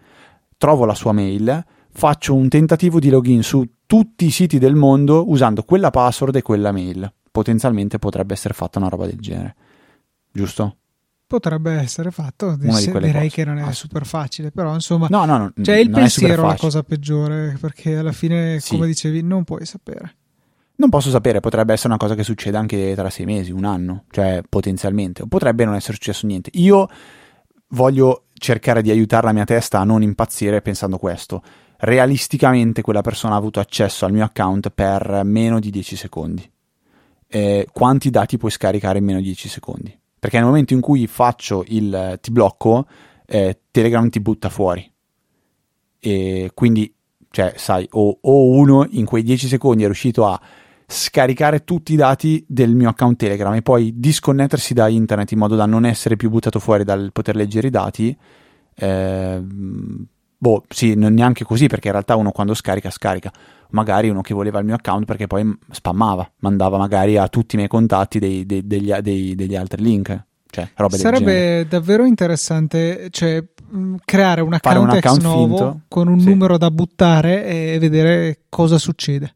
trovo 0.56 0.84
la 0.84 0.94
sua 0.94 1.12
mail, 1.12 1.64
faccio 1.90 2.34
un 2.34 2.48
tentativo 2.48 2.98
di 2.98 3.08
login 3.08 3.42
su 3.42 3.66
tutti 3.86 4.26
i 4.26 4.30
siti 4.30 4.58
del 4.58 4.74
mondo 4.74 5.30
usando 5.30 5.62
quella 5.62 5.90
password 5.90 6.36
e 6.36 6.42
quella 6.42 6.72
mail. 6.72 7.10
Potenzialmente 7.30 7.98
potrebbe 7.98 8.34
essere 8.34 8.54
fatta 8.54 8.78
una 8.78 8.88
roba 8.88 9.06
del 9.06 9.18
genere. 9.18 9.54
Giusto? 10.30 10.76
Potrebbe 11.28 11.72
essere 11.72 12.10
fatto, 12.10 12.56
di 12.56 12.68
direi 12.68 12.90
cose. 12.90 13.28
che 13.28 13.44
non 13.44 13.58
è 13.58 13.70
super 13.72 14.06
facile, 14.06 14.50
però 14.50 14.72
insomma, 14.72 15.08
no, 15.10 15.26
no, 15.26 15.36
no, 15.36 15.52
cioè 15.62 15.76
il 15.76 15.90
pensiero 15.90 16.44
è 16.44 16.46
la 16.46 16.56
cosa 16.56 16.82
peggiore, 16.82 17.54
perché 17.60 17.98
alla 17.98 18.12
fine, 18.12 18.60
sì. 18.60 18.70
come 18.70 18.86
dicevi, 18.86 19.22
non 19.22 19.44
puoi 19.44 19.66
sapere. 19.66 20.14
Non 20.76 20.88
posso 20.88 21.10
sapere, 21.10 21.40
potrebbe 21.40 21.74
essere 21.74 21.88
una 21.88 21.98
cosa 21.98 22.14
che 22.14 22.22
succede 22.22 22.56
anche 22.56 22.94
tra 22.94 23.10
sei 23.10 23.26
mesi, 23.26 23.50
un 23.50 23.66
anno, 23.66 24.04
cioè 24.10 24.42
potenzialmente, 24.48 25.20
o 25.20 25.26
potrebbe 25.26 25.66
non 25.66 25.74
essere 25.74 25.92
successo 25.92 26.26
niente. 26.26 26.48
Io 26.54 26.88
voglio 27.68 28.28
cercare 28.32 28.80
di 28.80 28.90
aiutare 28.90 29.26
la 29.26 29.32
mia 29.32 29.44
testa 29.44 29.80
a 29.80 29.84
non 29.84 30.02
impazzire 30.02 30.62
pensando 30.62 30.96
questo. 30.96 31.42
Realisticamente 31.76 32.80
quella 32.80 33.02
persona 33.02 33.34
ha 33.34 33.36
avuto 33.36 33.60
accesso 33.60 34.06
al 34.06 34.12
mio 34.12 34.24
account 34.24 34.70
per 34.70 35.22
meno 35.24 35.60
di 35.60 35.70
10 35.70 35.94
secondi. 35.94 36.50
Eh, 37.26 37.68
quanti 37.70 38.08
dati 38.08 38.38
puoi 38.38 38.50
scaricare 38.50 38.96
in 38.96 39.04
meno 39.04 39.18
di 39.18 39.26
10 39.26 39.48
secondi? 39.48 39.97
Perché 40.18 40.36
nel 40.36 40.46
momento 40.46 40.74
in 40.74 40.80
cui 40.80 41.06
faccio 41.06 41.64
il 41.68 42.18
ti 42.20 42.30
blocco, 42.30 42.86
eh, 43.26 43.60
Telegram 43.70 44.08
ti 44.08 44.20
butta 44.20 44.48
fuori. 44.48 44.90
E 46.00 46.50
quindi, 46.54 46.92
cioè, 47.30 47.54
sai, 47.56 47.86
o, 47.90 48.18
o 48.20 48.50
uno 48.50 48.86
in 48.90 49.04
quei 49.04 49.22
10 49.22 49.48
secondi 49.48 49.82
è 49.82 49.86
riuscito 49.86 50.26
a 50.26 50.40
scaricare 50.90 51.64
tutti 51.64 51.92
i 51.92 51.96
dati 51.96 52.42
del 52.48 52.74
mio 52.74 52.88
account 52.88 53.18
Telegram 53.18 53.52
e 53.52 53.60
poi 53.60 53.92
disconnettersi 53.98 54.72
da 54.72 54.88
internet 54.88 55.32
in 55.32 55.38
modo 55.38 55.54
da 55.54 55.66
non 55.66 55.84
essere 55.84 56.16
più 56.16 56.30
buttato 56.30 56.58
fuori 56.58 56.82
dal 56.82 57.10
poter 57.12 57.36
leggere 57.36 57.66
i 57.66 57.70
dati. 57.70 58.16
Eh, 58.74 59.42
boh, 60.38 60.62
sì, 60.68 60.94
non 60.94 61.14
neanche 61.14 61.44
così, 61.44 61.66
perché 61.66 61.88
in 61.88 61.94
realtà 61.94 62.16
uno 62.16 62.30
quando 62.30 62.54
scarica, 62.54 62.90
scarica. 62.90 63.30
Magari 63.70 64.08
uno 64.08 64.22
che 64.22 64.32
voleva 64.32 64.60
il 64.60 64.64
mio 64.64 64.76
account 64.76 65.04
perché 65.04 65.26
poi 65.26 65.58
spammava, 65.70 66.30
mandava 66.38 66.78
magari 66.78 67.18
a 67.18 67.28
tutti 67.28 67.54
i 67.54 67.58
miei 67.58 67.68
contatti 67.68 68.18
dei, 68.18 68.46
dei, 68.46 68.66
degli, 68.66 68.92
dei, 68.94 69.34
degli, 69.34 69.56
altri 69.56 69.82
link. 69.82 70.24
Cioè, 70.50 70.70
Sarebbe 70.88 71.66
davvero 71.68 72.06
interessante 72.06 73.08
cioè, 73.10 73.44
creare 74.02 74.40
un 74.40 74.54
account, 74.54 74.78
un 74.78 74.88
account 74.88 75.20
finto. 75.20 75.80
con 75.88 76.08
un 76.08 76.18
sì. 76.20 76.28
numero 76.28 76.56
da 76.56 76.70
buttare 76.70 77.44
e 77.44 77.78
vedere 77.78 78.44
cosa 78.48 78.78
succede. 78.78 79.34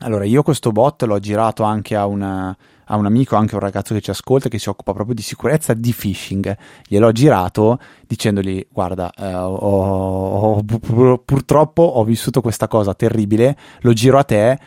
Allora, 0.00 0.24
io 0.24 0.42
questo 0.42 0.72
bot 0.72 1.02
l'ho 1.04 1.18
girato 1.18 1.62
anche 1.62 1.96
a, 1.96 2.04
una, 2.06 2.54
a, 2.90 2.96
un 2.96 3.06
amico, 3.06 3.36
anche 3.36 3.54
un 3.54 3.60
ragazzo 3.60 3.94
che 3.94 4.00
ci 4.00 4.10
ascolta, 4.10 4.48
che 4.48 4.58
si 4.58 4.68
occupa 4.68 4.92
proprio 4.92 5.14
di 5.14 5.22
sicurezza 5.22 5.74
di 5.74 5.92
phishing. 5.92 6.56
Gliel'ho 6.86 7.12
girato 7.12 7.78
dicendogli: 8.06 8.66
Guarda, 8.70 9.12
eh, 9.12 9.34
ho, 9.34 9.54
ho, 9.54 10.62
pur, 10.62 11.22
purtroppo 11.24 11.82
ho 11.82 12.04
vissuto 12.04 12.40
questa 12.40 12.68
cosa 12.68 12.94
terribile, 12.94 13.56
lo 13.80 13.92
giro 13.92 14.18
a 14.18 14.24
te 14.24 14.58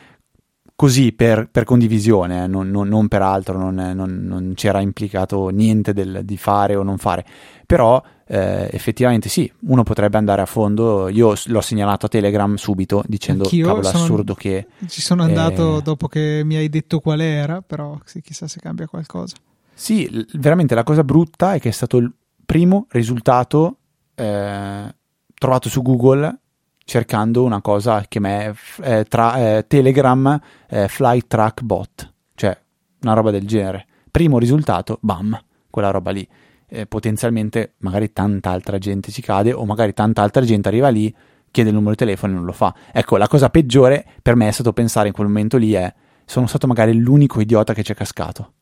così 0.76 1.14
per, 1.14 1.50
per 1.50 1.64
condivisione, 1.64 2.44
eh, 2.44 2.48
non, 2.48 2.70
non, 2.70 2.88
non, 2.88 3.08
per 3.08 3.22
altro, 3.22 3.58
non, 3.58 3.76
non 3.76 4.54
c'era 4.56 4.82
implicato 4.82 5.50
niente 5.50 5.94
del, 5.94 6.22
di 6.24 6.38
fare 6.38 6.76
o 6.76 6.84
non 6.84 6.98
fare. 6.98 7.26
Però 7.66 8.02
eh, 8.26 8.70
effettivamente 8.72 9.28
sì, 9.30 9.52
uno 9.62 9.84
potrebbe 9.84 10.18
andare 10.18 10.42
a 10.42 10.46
fondo. 10.46 11.10
Io 11.10 11.34
l'ho 11.46 11.62
segnalato 11.62 12.06
a 12.06 12.10
Telegram 12.10 12.56
subito 12.56 13.04
dicendo 13.06 13.44
Anch'io 13.44 13.68
cavolo, 13.68 13.84
sono, 13.84 14.04
assurdo 14.04 14.34
che. 14.34 14.68
Ci 14.88 15.02
sono 15.02 15.24
andato 15.24 15.80
eh... 15.80 15.82
dopo 15.82 16.08
che 16.08 16.42
mi 16.46 16.56
hai 16.56 16.70
detto 16.70 17.00
qual 17.00 17.20
era, 17.20 17.62
però 17.62 17.98
sì, 18.06 18.22
chissà 18.22 18.48
se 18.48 18.60
cambia 18.60 18.88
qualcosa. 18.88 19.36
Sì, 19.74 20.26
veramente 20.34 20.76
la 20.76 20.84
cosa 20.84 21.04
brutta 21.04 21.56
è 21.56 21.60
che 21.60 21.70
è 21.70 21.72
stato 21.72 21.98
il 21.98 22.12
primo 22.46 22.86
risultato 22.90 23.78
eh, 24.16 24.96
trovato 25.34 25.70
su 25.70 25.82
Google 25.82 26.40
cercando 26.86 27.44
una 27.44 27.62
cosa 27.62 28.06
che 28.08 28.20
è 28.20 28.54
eh, 28.82 29.06
tra 29.06 29.64
Telegram 29.66 30.40
Flight 30.88 31.28
Track 31.28 31.62
Bot, 31.62 32.14
cioè 32.36 32.58
una 33.02 33.14
roba 33.14 33.32
del 33.32 33.48
genere. 33.48 33.88
Primo 34.12 34.38
risultato, 34.38 35.00
bam, 35.02 35.38
quella 35.70 35.90
roba 35.90 36.12
lì 36.12 36.28
eh, 36.74 36.88
potenzialmente 36.88 37.76
magari 37.80 38.12
tanta 38.12 38.50
altra 38.50 38.80
gente 38.80 39.12
ci 39.12 39.22
cade 39.22 39.54
o 39.54 39.64
magari 39.64 39.94
tanta 39.94 40.24
altra 40.24 40.44
gente 40.44 40.68
arriva 40.68 40.90
lì, 40.90 41.14
chiede 41.52 41.70
il 41.70 41.76
numero 41.76 41.92
di 41.92 41.98
telefono 41.98 42.34
e 42.34 42.36
non 42.36 42.46
lo 42.46 42.52
fa. 42.52 42.74
Ecco, 42.92 43.18
la 43.18 43.28
cosa 43.28 43.50
peggiore 43.50 44.04
per 44.24 44.36
me 44.36 44.48
è 44.48 44.52
stato 44.52 44.74
pensare 44.74 45.08
in 45.08 45.14
quel 45.14 45.28
momento 45.28 45.58
lì 45.58 45.74
è 45.74 45.94
sono 46.26 46.48
stato 46.48 46.66
magari 46.66 46.98
l'unico 46.98 47.40
idiota 47.42 47.76
che 47.76 47.84
ci 47.84 47.92
è 47.92 47.96
cascato. 47.96 48.54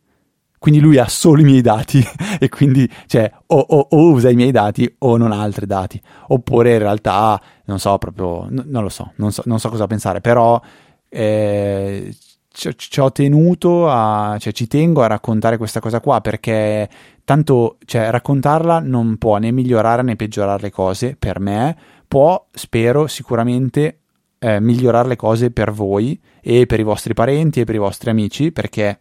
Quindi 0.59 0.81
lui 0.81 0.97
ha 0.97 1.07
solo 1.07 1.39
i 1.39 1.43
miei 1.45 1.61
dati 1.61 2.03
e 2.37 2.49
quindi 2.49 2.87
cioè, 3.07 3.31
o, 3.47 3.57
o, 3.57 3.87
o, 3.89 4.11
usa 4.11 4.29
i 4.29 4.35
miei 4.35 4.51
dati 4.51 4.93
o 4.99 5.15
non 5.15 5.31
ha 5.31 5.41
altri 5.41 5.65
dati. 5.65 5.99
Oppure 6.27 6.73
in 6.73 6.79
realtà, 6.79 7.41
non 7.65 7.79
so 7.79 7.97
proprio, 7.97 8.45
n- 8.49 8.65
non 8.65 8.83
lo 8.83 8.89
so 8.89 9.13
non, 9.15 9.31
so, 9.31 9.41
non 9.45 9.59
so 9.59 9.69
cosa 9.69 9.87
pensare, 9.87 10.19
però 10.19 10.61
eh, 11.07 12.13
ci, 12.51 12.73
ci, 12.75 12.99
ho 12.99 13.11
tenuto 13.11 13.89
a, 13.89 14.35
cioè 14.39 14.51
ci 14.53 14.67
tengo 14.67 15.01
a 15.01 15.07
raccontare 15.07 15.57
questa 15.57 15.79
cosa 15.79 16.01
qua 16.01 16.21
perché 16.21 16.89
tanto 17.23 17.77
cioè, 17.85 18.09
raccontarla 18.09 18.79
non 18.79 19.17
può 19.17 19.37
né 19.37 19.51
migliorare 19.51 20.01
né 20.01 20.15
peggiorare 20.15 20.61
le 20.61 20.71
cose 20.71 21.15
per 21.17 21.39
me, 21.39 21.75
può, 22.07 22.45
spero, 22.51 23.07
sicuramente 23.07 23.99
eh, 24.39 24.59
migliorare 24.59 25.07
le 25.07 25.15
cose 25.15 25.51
per 25.51 25.71
voi 25.71 26.19
e 26.41 26.65
per 26.65 26.79
i 26.79 26.83
vostri 26.83 27.13
parenti 27.13 27.61
e 27.61 27.63
per 27.63 27.75
i 27.75 27.79
vostri 27.79 28.09
amici 28.09 28.51
perché 28.51 28.99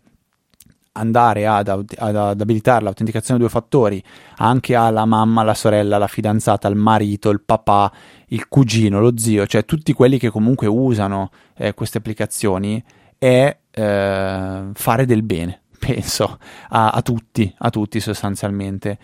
andare 0.92 1.46
ad, 1.46 1.68
ad, 1.68 1.96
ad 1.96 2.40
abilitare 2.40 2.82
l'autenticazione 2.84 3.38
a 3.38 3.42
due 3.42 3.50
fattori 3.50 4.02
anche 4.36 4.74
alla 4.74 5.04
mamma, 5.04 5.40
alla 5.40 5.54
sorella, 5.54 5.96
alla 5.96 6.08
fidanzata, 6.08 6.68
al 6.68 6.76
marito, 6.76 7.30
il 7.30 7.40
papà, 7.40 7.92
il 8.28 8.48
cugino, 8.48 9.00
lo 9.00 9.16
zio, 9.16 9.46
cioè 9.46 9.64
tutti 9.64 9.92
quelli 9.92 10.18
che 10.18 10.30
comunque 10.30 10.66
usano 10.66 11.30
eh, 11.56 11.74
queste 11.74 11.98
applicazioni 11.98 12.82
è 13.20 13.54
eh, 13.70 14.70
fare 14.72 15.04
del 15.04 15.22
bene 15.22 15.60
penso, 15.78 16.38
a, 16.70 16.88
a, 16.90 17.02
tutti, 17.02 17.52
a 17.58 17.68
tutti 17.68 18.00
sostanzialmente. 18.00 18.98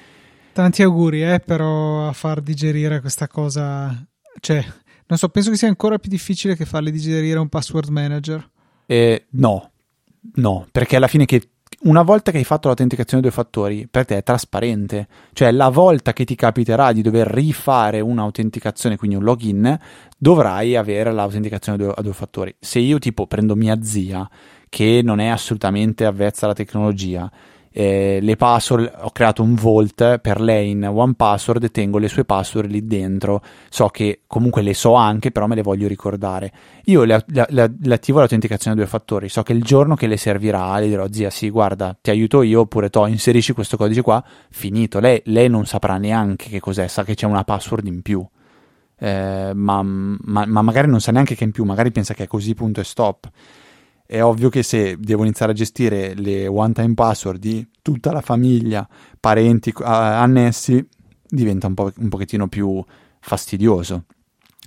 Tanti 0.52 0.82
auguri, 0.82 1.22
eh, 1.22 1.40
però, 1.40 2.08
a 2.08 2.12
far 2.12 2.40
digerire 2.40 3.00
questa 3.00 3.28
cosa. 3.28 3.94
Cioè, 4.40 4.64
non 5.06 5.18
so, 5.18 5.28
penso 5.28 5.50
che 5.50 5.56
sia 5.56 5.68
ancora 5.68 5.98
più 5.98 6.08
difficile 6.08 6.56
che 6.56 6.64
farle 6.64 6.90
digerire 6.90 7.38
un 7.38 7.50
password 7.50 7.88
manager. 7.88 8.50
Eh, 8.86 9.26
no, 9.32 9.70
no, 10.36 10.66
perché 10.72 10.96
alla 10.96 11.08
fine 11.08 11.26
che 11.26 11.50
una 11.80 12.02
volta 12.02 12.30
che 12.30 12.38
hai 12.38 12.44
fatto 12.44 12.68
l'autenticazione 12.68 13.22
due 13.22 13.30
fattori, 13.30 13.86
per 13.88 14.04
te 14.04 14.16
è 14.16 14.22
trasparente. 14.22 15.08
Cioè, 15.32 15.50
la 15.50 15.68
volta 15.68 16.12
che 16.12 16.24
ti 16.24 16.34
capiterà 16.34 16.92
di 16.92 17.02
dover 17.02 17.26
rifare 17.26 18.00
un'autenticazione, 18.00 18.96
quindi 18.96 19.16
un 19.16 19.22
login, 19.24 19.78
dovrai 20.16 20.76
avere 20.76 21.12
l'autenticazione 21.12 21.78
a 21.78 21.84
due, 21.84 21.94
a 21.96 22.02
due 22.02 22.12
fattori. 22.12 22.54
Se 22.58 22.78
io 22.78 22.98
tipo 22.98 23.26
prendo 23.26 23.54
mia 23.54 23.82
zia 23.82 24.28
che 24.68 25.00
non 25.02 25.20
è 25.20 25.28
assolutamente 25.28 26.04
avvezza 26.04 26.46
alla 26.46 26.54
tecnologia. 26.54 27.30
Eh, 27.78 28.20
le 28.22 28.36
password, 28.36 28.90
ho 29.02 29.10
creato 29.10 29.42
un 29.42 29.54
vault 29.54 30.16
per 30.20 30.40
lei 30.40 30.70
in 30.70 30.82
One 30.86 31.12
Password 31.12 31.62
e 31.64 31.70
tengo 31.70 31.98
le 31.98 32.08
sue 32.08 32.24
password 32.24 32.70
lì 32.70 32.86
dentro. 32.86 33.42
So 33.68 33.88
che 33.88 34.22
comunque 34.26 34.62
le 34.62 34.72
so 34.72 34.94
anche, 34.94 35.30
però 35.30 35.46
me 35.46 35.56
le 35.56 35.60
voglio 35.60 35.86
ricordare. 35.86 36.50
Io 36.84 37.04
le, 37.04 37.22
le, 37.26 37.46
le, 37.50 37.74
le 37.78 37.94
attivo 37.94 38.20
l'autenticazione 38.20 38.74
a 38.74 38.78
due 38.78 38.88
fattori. 38.88 39.28
So 39.28 39.42
che 39.42 39.52
il 39.52 39.62
giorno 39.62 39.94
che 39.94 40.06
le 40.06 40.16
servirà, 40.16 40.78
le 40.78 40.88
dirò, 40.88 41.06
zia, 41.10 41.28
sì, 41.28 41.50
guarda, 41.50 41.94
ti 42.00 42.08
aiuto 42.08 42.40
io, 42.40 42.60
oppure 42.60 42.88
to, 42.88 43.04
inserisci 43.04 43.52
questo 43.52 43.76
codice 43.76 44.00
qua, 44.00 44.24
finito. 44.48 44.98
Lei, 44.98 45.20
lei 45.26 45.50
non 45.50 45.66
saprà 45.66 45.98
neanche 45.98 46.48
che 46.48 46.60
cos'è, 46.60 46.88
sa 46.88 47.04
che 47.04 47.14
c'è 47.14 47.26
una 47.26 47.44
password 47.44 47.86
in 47.88 48.00
più. 48.00 48.26
Eh, 48.98 49.50
ma, 49.54 49.82
ma, 49.82 50.46
ma 50.46 50.62
magari 50.62 50.88
non 50.88 51.02
sa 51.02 51.12
neanche 51.12 51.34
che 51.34 51.44
in 51.44 51.50
più, 51.50 51.64
magari 51.64 51.92
pensa 51.92 52.14
che 52.14 52.22
è 52.22 52.26
così, 52.26 52.54
punto 52.54 52.80
e 52.80 52.84
stop 52.84 53.30
è 54.06 54.22
ovvio 54.22 54.48
che 54.48 54.62
se 54.62 54.96
devo 54.98 55.24
iniziare 55.24 55.52
a 55.52 55.54
gestire 55.54 56.14
le 56.14 56.46
one 56.46 56.72
time 56.72 56.94
password 56.94 57.40
di 57.40 57.66
tutta 57.82 58.12
la 58.12 58.20
famiglia, 58.20 58.88
parenti 59.18 59.70
uh, 59.70 59.82
annessi, 59.82 60.86
diventa 61.28 61.66
un, 61.66 61.74
po', 61.74 61.92
un 61.96 62.08
pochettino 62.08 62.48
più 62.48 62.82
fastidioso. 63.20 64.04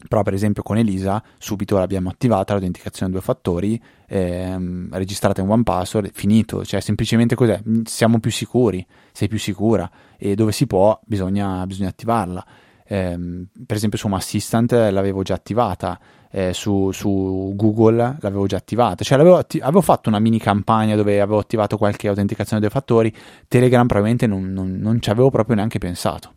Però, 0.08 0.24
per 0.24 0.34
esempio, 0.34 0.64
con 0.64 0.78
Elisa 0.78 1.22
subito 1.38 1.78
l'abbiamo 1.78 2.10
attivata 2.10 2.54
l'autenticazione 2.54 3.12
a 3.12 3.16
due 3.16 3.22
fattori, 3.22 3.82
ehm, 4.08 4.88
registrata 4.92 5.42
in 5.42 5.50
one 5.50 5.64
password, 5.64 6.12
finito, 6.14 6.64
cioè 6.64 6.80
semplicemente 6.80 7.36
cos'è? 7.36 7.62
Siamo 7.84 8.20
più 8.20 8.32
sicuri, 8.32 8.86
sei 9.12 9.28
più 9.28 9.38
sicura 9.38 9.90
e 10.18 10.36
dove 10.36 10.54
si 10.54 10.68
può 10.68 10.98
bisogna, 11.06 11.66
bisogna 11.68 11.90
attivarla. 11.90 12.46
Eh, 12.86 13.46
per 13.66 13.76
esempio, 13.76 13.98
su 14.00 14.08
Home 14.08 14.16
Assistant 14.16 14.72
l'avevo 14.72 15.22
già 15.22 15.34
attivata, 15.34 16.00
eh, 16.32 16.54
su, 16.54 16.92
su, 16.92 17.54
Google 17.56 18.18
l'avevo 18.20 18.46
già 18.46 18.58
attivata. 18.58 19.04
Cioè, 19.04 19.20
avevo, 19.20 19.38
atti- 19.38 19.60
avevo, 19.60 19.82
fatto 19.82 20.10
una 20.10 20.20
mini 20.20 20.40
campagna 20.40 20.96
dove 20.96 21.20
avevo 21.20 21.40
attivato 21.40 21.78
qualche 21.78 22.08
autenticazione 22.08 22.62
dei 22.62 22.70
fattori. 22.70 23.14
Telegram 23.48 23.88
probabilmente 23.88 24.28
non, 24.28 24.52
non, 24.54 24.78
non 24.80 25.02
ci 25.02 25.10
avevo 25.10 25.30
proprio 25.30 25.56
neanche 25.56 25.80
pensato. 25.80 26.34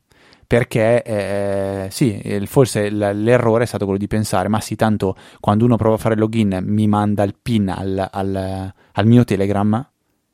Perché 0.47 1.03
eh, 1.03 1.89
sì, 1.91 2.43
forse 2.45 2.91
l'errore 2.91 3.65
è 3.65 3.67
stato 3.67 3.85
quello 3.85 3.99
di 3.99 4.07
pensare, 4.07 4.49
ma 4.49 4.61
sì, 4.61 4.77
tanto 4.77 5.17
quando 5.41 5.65
uno 5.65 5.77
prova 5.77 5.95
a 5.95 5.99
fare 5.99 6.15
login 6.15 6.61
mi 6.63 6.87
manda 6.87 7.23
il 7.23 7.35
PIN 7.41 7.71
al, 7.71 8.09
al, 8.11 8.73
al 8.93 9.07
mio 9.07 9.25
Telegram. 9.25 9.89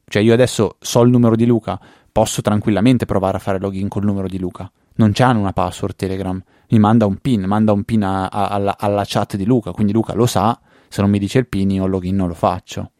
Cioè, 0.05 0.23
io 0.23 0.33
adesso 0.33 0.77
so 0.81 1.03
il 1.03 1.11
numero 1.11 1.37
di 1.37 1.47
Luca, 1.47 1.79
posso 2.11 2.42
tranquillamente 2.42 3.05
provare 3.07 3.37
a 3.37 3.40
fare 3.40 3.61
login 3.61 3.87
col 3.87 4.05
numero 4.05 4.27
di 4.27 4.40
Luca. 4.40 4.68
Non 4.97 5.12
c'hanno 5.12 5.38
una 5.38 5.53
password 5.53 5.94
Telegram 5.94 6.42
mi 6.70 6.78
manda 6.78 7.07
un 7.07 7.16
pin, 7.16 7.44
manda 7.44 7.72
un 7.72 7.85
pin 7.85 8.02
a, 8.02 8.26
a, 8.26 8.48
alla, 8.48 8.76
alla, 8.78 9.04
chat 9.07 9.37
di 9.37 9.44
Luca, 9.44 9.72
quindi 9.72 9.92
Luca 9.92 10.14
lo 10.14 10.26
sa, 10.26 10.59
se 10.88 11.00
non 11.00 11.11
mi 11.11 11.18
dice 11.18 11.38
il 11.38 11.46
pin 11.46 11.70
io 11.70 11.85
il 11.85 11.90
login 11.90 12.16
non 12.16 12.28
lo 12.28 12.35
faccio. 12.35 12.92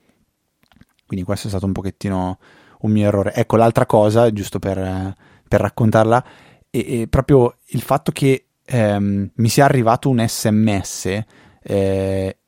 Quindi 1.07 1.25
questo 1.25 1.47
è 1.47 1.51
stato 1.51 1.67
un 1.67 1.73
pochettino 1.73 2.39
un 2.81 2.91
mio 2.91 3.07
errore. 3.07 3.33
Ecco 3.35 3.57
l'altra 3.57 3.87
cosa, 3.87 4.31
giusto 4.31 4.59
per, 4.59 5.15
per 5.49 5.61
raccontarla, 5.61 6.25
è, 6.69 7.01
è, 7.01 7.07
proprio 7.09 7.57
il 7.69 7.81
fatto 7.81 8.13
che 8.13 8.49
ehm, 8.65 9.31
mi 9.35 9.49
sia 9.49 9.65
arrivato 9.65 10.11
un 10.11 10.23
sms 10.27 11.25
eh, 11.63 12.39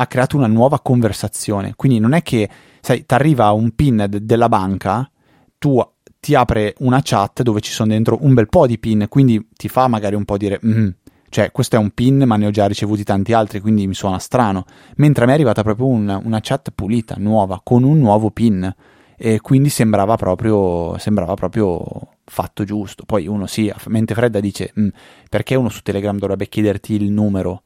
ha 0.00 0.06
creato 0.06 0.36
una 0.36 0.46
nuova 0.46 0.80
conversazione. 0.80 1.74
Quindi 1.74 1.98
non 1.98 2.12
è 2.12 2.22
che, 2.22 2.48
sai, 2.80 3.04
ti 3.04 3.14
arriva 3.14 3.50
un 3.50 3.74
pin 3.74 4.06
de- 4.08 4.24
della 4.24 4.48
banca, 4.48 5.10
tu 5.58 5.84
ti 6.20 6.34
apre 6.34 6.74
una 6.78 7.00
chat 7.02 7.42
dove 7.42 7.60
ci 7.60 7.70
sono 7.70 7.92
dentro 7.92 8.18
un 8.20 8.34
bel 8.34 8.48
po' 8.48 8.66
di 8.66 8.78
pin, 8.78 9.06
quindi 9.08 9.48
ti 9.54 9.68
fa 9.68 9.88
magari 9.88 10.14
un 10.14 10.24
po' 10.24 10.36
dire, 10.36 10.60
mm, 10.64 10.88
cioè 11.28 11.52
questo 11.52 11.76
è 11.76 11.78
un 11.78 11.90
pin 11.90 12.24
ma 12.26 12.36
ne 12.36 12.46
ho 12.46 12.50
già 12.50 12.66
ricevuti 12.66 13.04
tanti 13.04 13.32
altri, 13.32 13.60
quindi 13.60 13.86
mi 13.86 13.94
suona 13.94 14.18
strano, 14.18 14.64
mentre 14.96 15.24
a 15.24 15.26
me 15.26 15.32
è 15.32 15.34
arrivata 15.36 15.62
proprio 15.62 15.86
una, 15.86 16.20
una 16.22 16.40
chat 16.40 16.70
pulita, 16.74 17.14
nuova, 17.18 17.60
con 17.62 17.82
un 17.84 17.98
nuovo 17.98 18.30
pin, 18.30 18.74
e 19.20 19.40
quindi 19.40 19.68
sembrava 19.68 20.16
proprio, 20.16 20.96
sembrava 20.98 21.34
proprio 21.34 21.82
fatto 22.24 22.62
giusto. 22.64 23.04
Poi 23.04 23.26
uno 23.26 23.46
sì, 23.46 23.68
a 23.68 23.76
mente 23.86 24.14
fredda 24.14 24.40
dice, 24.40 24.72
mm, 24.78 24.88
perché 25.28 25.54
uno 25.54 25.68
su 25.68 25.82
Telegram 25.82 26.16
dovrebbe 26.18 26.48
chiederti 26.48 26.94
il 26.94 27.10
numero? 27.10 27.62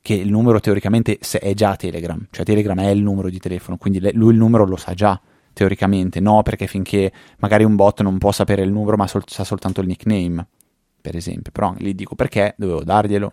Che 0.00 0.14
il 0.14 0.30
numero 0.30 0.60
teoricamente 0.60 1.18
è 1.18 1.54
già 1.54 1.74
Telegram, 1.74 2.24
cioè 2.30 2.44
Telegram 2.44 2.78
è 2.78 2.90
il 2.90 3.02
numero 3.02 3.28
di 3.28 3.40
telefono, 3.40 3.76
quindi 3.76 3.98
lui 4.12 4.32
il 4.32 4.38
numero 4.38 4.64
lo 4.64 4.76
sa 4.76 4.94
già 4.94 5.20
teoricamente, 5.56 6.20
no 6.20 6.42
perché 6.42 6.66
finché 6.66 7.10
magari 7.38 7.64
un 7.64 7.76
bot 7.76 8.02
non 8.02 8.18
può 8.18 8.30
sapere 8.30 8.60
il 8.60 8.70
numero 8.70 8.98
ma 8.98 9.06
sol- 9.06 9.24
sa 9.24 9.42
soltanto 9.42 9.80
il 9.80 9.86
nickname, 9.86 10.46
per 11.00 11.16
esempio, 11.16 11.50
però 11.50 11.74
lì 11.78 11.94
dico 11.94 12.14
perché 12.14 12.54
dovevo 12.58 12.84
darglielo. 12.84 13.32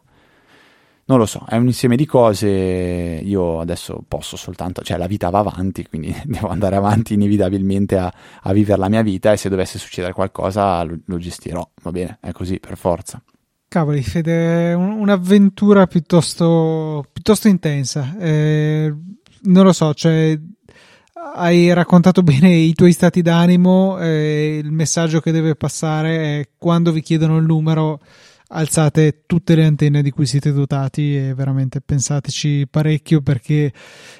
Non 1.05 1.17
lo 1.17 1.25
so, 1.25 1.43
è 1.49 1.57
un 1.57 1.65
insieme 1.65 1.97
di 1.97 2.05
cose, 2.05 2.47
io 2.47 3.59
adesso 3.59 4.01
posso 4.07 4.37
soltanto, 4.37 4.81
cioè 4.83 4.97
la 4.97 5.05
vita 5.05 5.29
va 5.29 5.39
avanti, 5.39 5.85
quindi 5.85 6.15
devo 6.23 6.47
andare 6.47 6.77
avanti 6.77 7.13
inevitabilmente 7.15 7.97
a, 7.97 8.13
a 8.43 8.53
vivere 8.53 8.79
la 8.79 8.87
mia 8.87 9.01
vita 9.01 9.33
e 9.33 9.37
se 9.37 9.49
dovesse 9.49 9.77
succedere 9.77 10.13
qualcosa 10.13 10.81
lo, 10.83 10.97
lo 11.03 11.17
gestirò, 11.17 11.69
va 11.81 11.91
bene, 11.91 12.19
è 12.21 12.31
così 12.31 12.57
per 12.57 12.77
forza. 12.77 13.21
Cavoli, 13.67 14.01
Fede, 14.01 14.69
è 14.69 14.73
un'avventura 14.75 15.87
piuttosto, 15.87 17.05
piuttosto 17.11 17.49
intensa. 17.49 18.15
Eh, 18.17 18.93
non 19.41 19.65
lo 19.65 19.73
so, 19.73 19.93
cioè 19.93 20.39
hai 21.35 21.73
raccontato 21.73 22.21
bene 22.21 22.53
i 22.53 22.73
tuoi 22.73 22.91
stati 22.91 23.21
d'animo, 23.21 23.99
eh, 23.99 24.59
il 24.63 24.71
messaggio 24.71 25.19
che 25.19 25.31
deve 25.31 25.55
passare 25.55 26.39
è 26.39 26.49
quando 26.57 26.91
vi 26.91 27.01
chiedono 27.01 27.37
il 27.37 27.45
numero 27.45 27.99
alzate 28.53 29.23
tutte 29.25 29.55
le 29.55 29.65
antenne 29.65 30.01
di 30.01 30.11
cui 30.11 30.25
siete 30.25 30.51
dotati 30.51 31.17
e 31.17 31.33
veramente 31.33 31.81
pensateci 31.81 32.67
parecchio 32.69 33.21
perché 33.21 33.73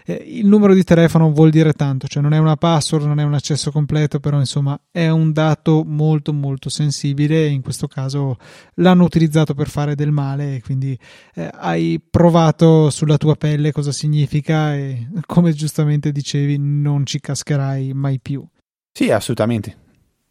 eh, 0.06 0.13
il 0.13 0.48
numero 0.48 0.74
di 0.74 0.84
telefono 0.84 1.32
vuol 1.32 1.52
dire 1.52 1.74
tanto, 1.74 2.08
cioè 2.08 2.22
non 2.22 2.34
è 2.34 2.39
una 2.39 2.56
password, 2.56 3.06
non 3.06 3.19
è 3.19 3.24
un 3.24 3.34
accesso 3.36 3.72
completo, 3.72 4.19
però 4.19 4.39
insomma 4.39 4.80
è 4.91 5.08
un 5.10 5.32
dato 5.32 5.84
molto 5.86 6.34
molto 6.34 6.69
sensibile 6.69 7.46
e 7.46 7.50
in 7.50 7.62
questo 7.62 7.88
caso 7.88 8.38
l'hanno 8.76 9.04
utilizzato 9.04 9.54
per 9.54 9.69
fare 9.69 9.96
del 9.96 10.12
male 10.12 10.56
e 10.56 10.62
quindi 10.62 10.98
eh, 11.36 11.50
hai 11.54 12.02
provato 12.10 12.89
sulla 12.89 13.17
tua 13.17 13.36
pelle 13.36 13.72
cosa 13.72 13.91
significa 13.91 14.76
e 14.76 15.08
come 15.26 15.54
giustamente 15.54 16.12
dicevi 16.12 16.58
non 16.58 17.06
ci 17.06 17.19
cascherai 17.19 17.93
mai 17.93 18.19
più. 18.19 18.46
Sì, 18.91 19.12
assolutamente 19.12 19.82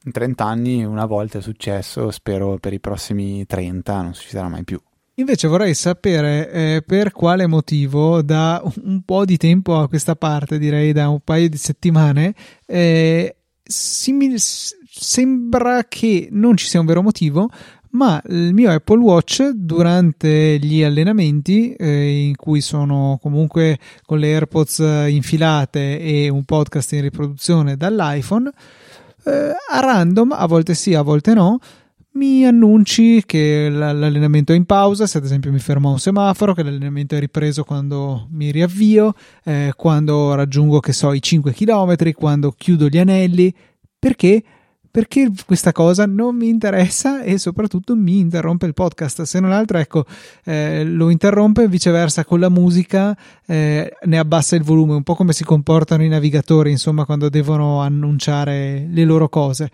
in 0.05 0.13
30 0.13 0.45
anni 0.45 0.85
una 0.85 1.07
volta 1.07 1.39
è 1.39 1.43
successo, 1.43 2.11
spero 2.11 2.59
per 2.59 2.73
i 2.73 2.81
prossimi 2.81 3.47
30 3.47 4.03
non 4.03 4.15
succederà 4.15 4.49
mai 4.49 4.65
più. 4.65 4.81
Invece 5.17 5.47
vorrei 5.47 5.75
sapere 5.75 6.51
eh, 6.51 6.83
per 6.87 7.13
quale 7.13 7.47
motivo 7.47 8.23
da 8.23 8.63
un 8.85 9.03
po' 9.03 9.25
di 9.25 9.37
tempo 9.37 9.79
a 9.79 9.89
questa 9.89 10.17
parte, 10.17 10.59
direi 10.59 10.93
da 10.93 11.09
un 11.11 11.21
paio 11.21 11.49
di 11.49 11.59
settimane, 11.59 12.35
eh, 12.67 13.37
simil- 13.63 14.39
sembra 14.39 15.85
che 15.85 16.29
non 16.31 16.57
ci 16.57 16.67
sia 16.67 16.81
un 16.81 16.87
vero 16.87 17.03
motivo, 17.03 17.51
ma 17.91 18.23
il 18.29 18.55
mio 18.55 18.71
Apple 18.71 19.01
Watch 19.01 19.51
durante 19.51 20.59
gli 20.59 20.83
allenamenti 20.83 21.75
eh, 21.75 22.29
in 22.29 22.37
cui 22.37 22.63
sono 22.63 23.19
comunque 23.21 23.79
con 24.07 24.19
le 24.19 24.33
AirPods 24.33 24.79
infilate 25.09 26.01
e 26.01 26.31
un 26.31 26.45
podcast 26.45 26.93
in 26.93 27.03
riproduzione 27.03 27.77
dall'iPhone 27.77 28.51
eh, 29.25 29.53
a 29.71 29.81
random, 29.81 30.33
a 30.33 30.47
volte 30.47 30.75
sì, 30.75 30.95
a 30.95 31.03
volte 31.03 31.35
no, 31.35 31.59
mi 32.15 32.45
annunci 32.45 33.23
che 33.25 33.69
l'allenamento 33.71 34.53
è 34.53 34.57
in 34.57 34.67
pausa, 34.67 35.07
se 35.07 35.19
ad 35.19 35.25
esempio 35.25 35.51
mi 35.51 35.59
fermo 35.59 35.89
a 35.89 35.93
un 35.93 35.99
semaforo, 35.99 36.53
che 36.53 36.63
l'allenamento 36.63 37.15
è 37.15 37.19
ripreso 37.19 37.65
quando 37.65 38.29
mi 38.31 38.51
riavvio, 38.51 39.15
eh, 39.45 39.73
quando 39.77 40.35
raggiungo, 40.35 40.81
che 40.81 40.93
so, 40.93 41.13
i 41.13 41.23
5 41.23 41.53
km, 41.53 42.13
quando 42.13 42.53
chiudo 42.53 42.89
gli 42.89 42.99
anelli. 42.99 43.55
Perché? 43.99 44.43
Perché 44.93 45.31
questa 45.47 45.73
cosa 45.73 46.05
non 46.05 46.37
mi 46.37 46.49
interessa 46.49 47.23
e 47.23 47.39
soprattutto 47.39 47.97
mi 47.97 48.19
interrompe 48.19 48.67
il 48.67 48.75
podcast. 48.75 49.23
Se 49.23 49.41
non 49.41 49.51
altro, 49.51 49.79
ecco, 49.79 50.05
eh, 50.45 50.85
lo 50.85 51.09
interrompe 51.09 51.67
viceversa 51.67 52.27
con 52.27 52.39
la 52.39 52.51
musica, 52.51 53.17
eh, 53.47 53.91
ne 54.03 54.19
abbassa 54.19 54.55
il 54.55 54.63
volume, 54.63 54.95
un 54.95 55.03
po' 55.03 55.15
come 55.15 55.33
si 55.33 55.45
comportano 55.45 56.05
i 56.05 56.09
navigatori, 56.09 56.71
insomma, 56.71 57.07
quando 57.07 57.31
devono 57.31 57.81
annunciare 57.81 58.87
le 58.91 59.05
loro 59.05 59.31
cose. 59.31 59.71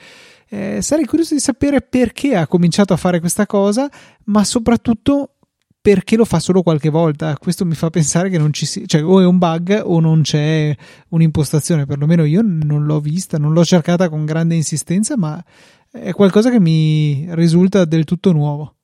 Eh, 0.50 0.78
sarei 0.82 1.04
curioso 1.04 1.34
di 1.34 1.40
sapere 1.40 1.80
perché 1.80 2.36
ha 2.36 2.46
cominciato 2.46 2.92
a 2.92 2.96
fare 2.96 3.18
questa 3.18 3.44
cosa, 3.44 3.90
ma 4.26 4.44
soprattutto 4.44 5.32
perché 5.80 6.16
lo 6.16 6.24
fa 6.24 6.38
solo 6.38 6.62
qualche 6.62 6.90
volta. 6.90 7.36
Questo 7.38 7.64
mi 7.64 7.74
fa 7.74 7.90
pensare 7.90 8.28
che 8.28 8.38
non 8.38 8.52
ci 8.52 8.66
sia, 8.66 8.84
cioè 8.86 9.02
o 9.04 9.20
è 9.20 9.26
un 9.26 9.38
bug 9.38 9.80
o 9.84 10.00
non 10.00 10.22
c'è 10.22 10.74
un'impostazione, 11.08 11.86
perlomeno 11.86 12.24
io 12.24 12.42
non 12.42 12.84
l'ho 12.84 13.00
vista, 13.00 13.38
non 13.38 13.52
l'ho 13.52 13.64
cercata 13.64 14.08
con 14.08 14.24
grande 14.24 14.54
insistenza, 14.54 15.16
ma 15.16 15.42
è 15.90 16.12
qualcosa 16.12 16.50
che 16.50 16.60
mi 16.60 17.26
risulta 17.30 17.84
del 17.84 18.04
tutto 18.04 18.32
nuovo. 18.32 18.74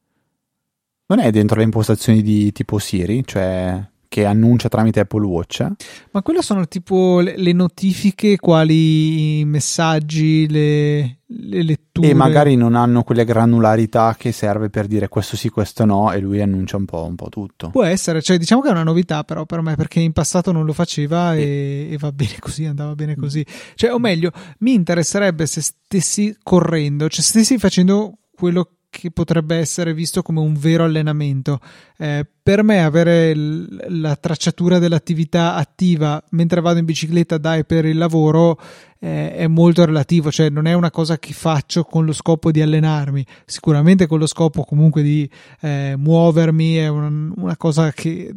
Non 1.07 1.19
è 1.19 1.31
dentro 1.31 1.59
le 1.59 1.65
impostazioni 1.65 2.23
di 2.23 2.51
tipo 2.53 2.79
Siri, 2.79 3.23
cioè 3.27 3.87
che 4.09 4.25
annuncia 4.25 4.69
tramite 4.69 5.01
Apple 5.01 5.27
Watch. 5.27 5.67
Ma 6.13 6.23
quelle 6.23 6.41
sono 6.41 6.69
tipo 6.69 7.19
le, 7.19 7.37
le 7.37 7.53
notifiche, 7.53 8.37
quali 8.37 9.41
i 9.41 9.45
messaggi, 9.45 10.49
le, 10.49 11.19
le, 11.37 11.63
letture. 11.63 12.09
E 12.09 12.15
magari 12.15 12.57
non 12.57 12.75
hanno 12.75 13.03
quelle 13.03 13.25
granularità 13.25 14.15
che 14.19 14.33
serve 14.33 14.71
per 14.71 14.87
dire 14.87 15.09
questo 15.09 15.37
sì, 15.37 15.49
questo 15.49 15.85
no, 15.85 16.13
e 16.13 16.21
lui 16.21 16.41
annuncia 16.41 16.77
un 16.77 16.85
po', 16.85 17.05
un 17.05 17.15
po 17.15 17.29
tutto. 17.29 17.71
Può 17.71 17.85
essere, 17.85 18.23
cioè 18.23 18.39
diciamo 18.39 18.61
che 18.61 18.69
è 18.69 18.73
una 18.73 18.83
novità 18.83 19.25
però 19.25 19.45
per 19.45 19.63
me, 19.63 19.75
perché 19.77 20.01
in 20.01 20.13
passato 20.13 20.53
non 20.53 20.65
lo 20.65 20.73
faceva 20.73 21.35
e, 21.35 21.89
e 21.91 21.97
va 21.99 22.13
bene 22.13 22.37
così, 22.39 22.65
andava 22.65 22.95
bene 22.95 23.17
così. 23.17 23.45
Cioè, 23.75 23.93
o 23.93 23.99
meglio, 23.99 24.31
mi 24.59 24.75
interesserebbe 24.75 25.47
se 25.47 25.61
stessi 25.61 26.37
correndo, 26.43 27.09
cioè 27.09 27.23
stessi 27.23 27.59
facendo 27.59 28.19
quello 28.35 28.69
che 28.99 29.11
potrebbe 29.11 29.57
essere 29.57 29.93
visto 29.93 30.23
come 30.23 30.41
un 30.41 30.55
vero 30.55 30.85
allenamento. 30.85 31.59
Eh, 31.99 32.27
per 32.43 32.63
me 32.63 32.85
avere 32.85 33.35
l- 33.35 34.01
la 34.01 34.15
tracciatura 34.17 34.79
dell'attività 34.79 35.55
attiva 35.55 36.23
mentre 36.31 36.61
vado 36.61 36.79
in 36.79 36.85
bicicletta 36.85 37.39
dai 37.39 37.65
per 37.65 37.85
il 37.85 37.99
lavoro 37.99 38.59
eh, 39.01 39.35
è 39.35 39.47
molto 39.49 39.85
relativo, 39.85 40.31
cioè 40.31 40.49
non 40.49 40.67
è 40.67 40.73
una 40.75 40.91
cosa 40.91 41.19
che 41.19 41.33
faccio 41.33 41.83
con 41.83 42.05
lo 42.05 42.13
scopo 42.13 42.51
di 42.51 42.63
allenarmi, 42.63 43.25
sicuramente 43.45 44.07
con 44.07 44.19
lo 44.19 44.27
scopo 44.27 44.63
comunque 44.63 45.03
di 45.03 45.29
eh, 45.61 45.95
muovermi, 45.97 46.77
è 46.77 46.89
un, 46.89 47.33
una 47.37 47.57
cosa 47.57 47.91
che 47.93 48.33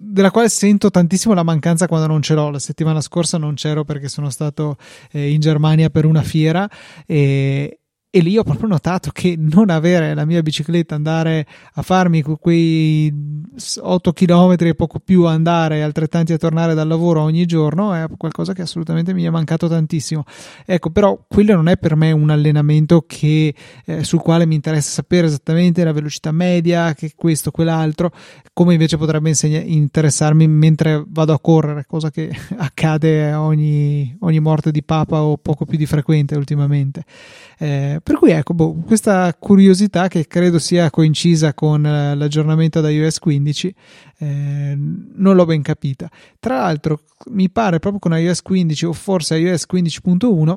della 0.00 0.30
quale 0.30 0.48
sento 0.48 0.90
tantissimo 0.90 1.34
la 1.34 1.42
mancanza 1.42 1.88
quando 1.88 2.06
non 2.06 2.22
ce 2.22 2.34
l'ho. 2.34 2.50
La 2.50 2.60
settimana 2.60 3.00
scorsa 3.00 3.36
non 3.36 3.54
c'ero 3.54 3.84
perché 3.84 4.08
sono 4.08 4.30
stato 4.30 4.76
eh, 5.10 5.30
in 5.30 5.40
Germania 5.40 5.90
per 5.90 6.04
una 6.04 6.22
fiera 6.22 6.70
e, 7.04 7.80
e 8.10 8.20
lì 8.20 8.38
ho 8.38 8.42
proprio 8.42 8.68
notato 8.68 9.10
che 9.12 9.34
non 9.36 9.68
avere 9.68 10.14
la 10.14 10.24
mia 10.24 10.40
bicicletta, 10.40 10.94
andare 10.94 11.46
a 11.74 11.82
farmi 11.82 12.22
quei 12.22 13.12
8 13.80 14.12
km 14.12 14.56
e 14.60 14.74
poco 14.74 14.98
più 14.98 15.26
andare 15.26 15.82
altrettanti 15.82 16.32
a 16.32 16.38
tornare 16.38 16.72
dal 16.72 16.88
lavoro 16.88 17.20
ogni 17.20 17.44
giorno 17.44 17.92
è 17.92 18.06
qualcosa 18.16 18.54
che 18.54 18.62
assolutamente 18.62 19.12
mi 19.12 19.24
è 19.24 19.30
mancato 19.30 19.68
tantissimo. 19.68 20.24
Ecco, 20.64 20.88
però 20.90 21.22
quello 21.28 21.54
non 21.54 21.68
è 21.68 21.76
per 21.76 21.96
me 21.96 22.10
un 22.12 22.30
allenamento 22.30 23.04
che, 23.06 23.54
eh, 23.84 24.04
sul 24.04 24.20
quale 24.20 24.46
mi 24.46 24.54
interessa 24.54 24.90
sapere 24.90 25.26
esattamente 25.26 25.84
la 25.84 25.92
velocità 25.92 26.32
media, 26.32 26.94
che 26.94 27.12
questo, 27.14 27.50
quell'altro, 27.50 28.10
come 28.54 28.72
invece 28.72 28.96
potrebbe 28.96 29.28
insegna- 29.28 29.60
interessarmi 29.60 30.48
mentre 30.48 31.04
vado 31.06 31.34
a 31.34 31.40
correre, 31.40 31.84
cosa 31.86 32.10
che 32.10 32.30
accade 32.56 33.34
ogni, 33.34 34.16
ogni 34.20 34.40
morte 34.40 34.70
di 34.70 34.82
papa 34.82 35.20
o 35.20 35.36
poco 35.36 35.66
più 35.66 35.76
di 35.76 35.84
frequente 35.84 36.36
ultimamente. 36.36 37.04
Eh, 37.58 37.97
per 38.02 38.16
cui 38.16 38.30
ecco, 38.30 38.54
boh, 38.54 38.74
questa 38.86 39.34
curiosità 39.34 40.08
che 40.08 40.26
credo 40.26 40.58
sia 40.58 40.90
coincisa 40.90 41.54
con 41.54 41.84
eh, 41.86 42.14
l'aggiornamento 42.14 42.80
da 42.80 42.90
iOS 42.90 43.18
15 43.18 43.74
eh, 44.18 44.74
non 44.76 45.34
l'ho 45.34 45.44
ben 45.44 45.62
capita. 45.62 46.10
Tra 46.38 46.58
l'altro 46.58 47.02
mi 47.30 47.50
pare 47.50 47.78
proprio 47.78 48.00
con 48.00 48.18
iOS 48.18 48.42
15 48.42 48.86
o 48.86 48.92
forse 48.92 49.36
iOS 49.36 49.66
15.1 49.70 50.56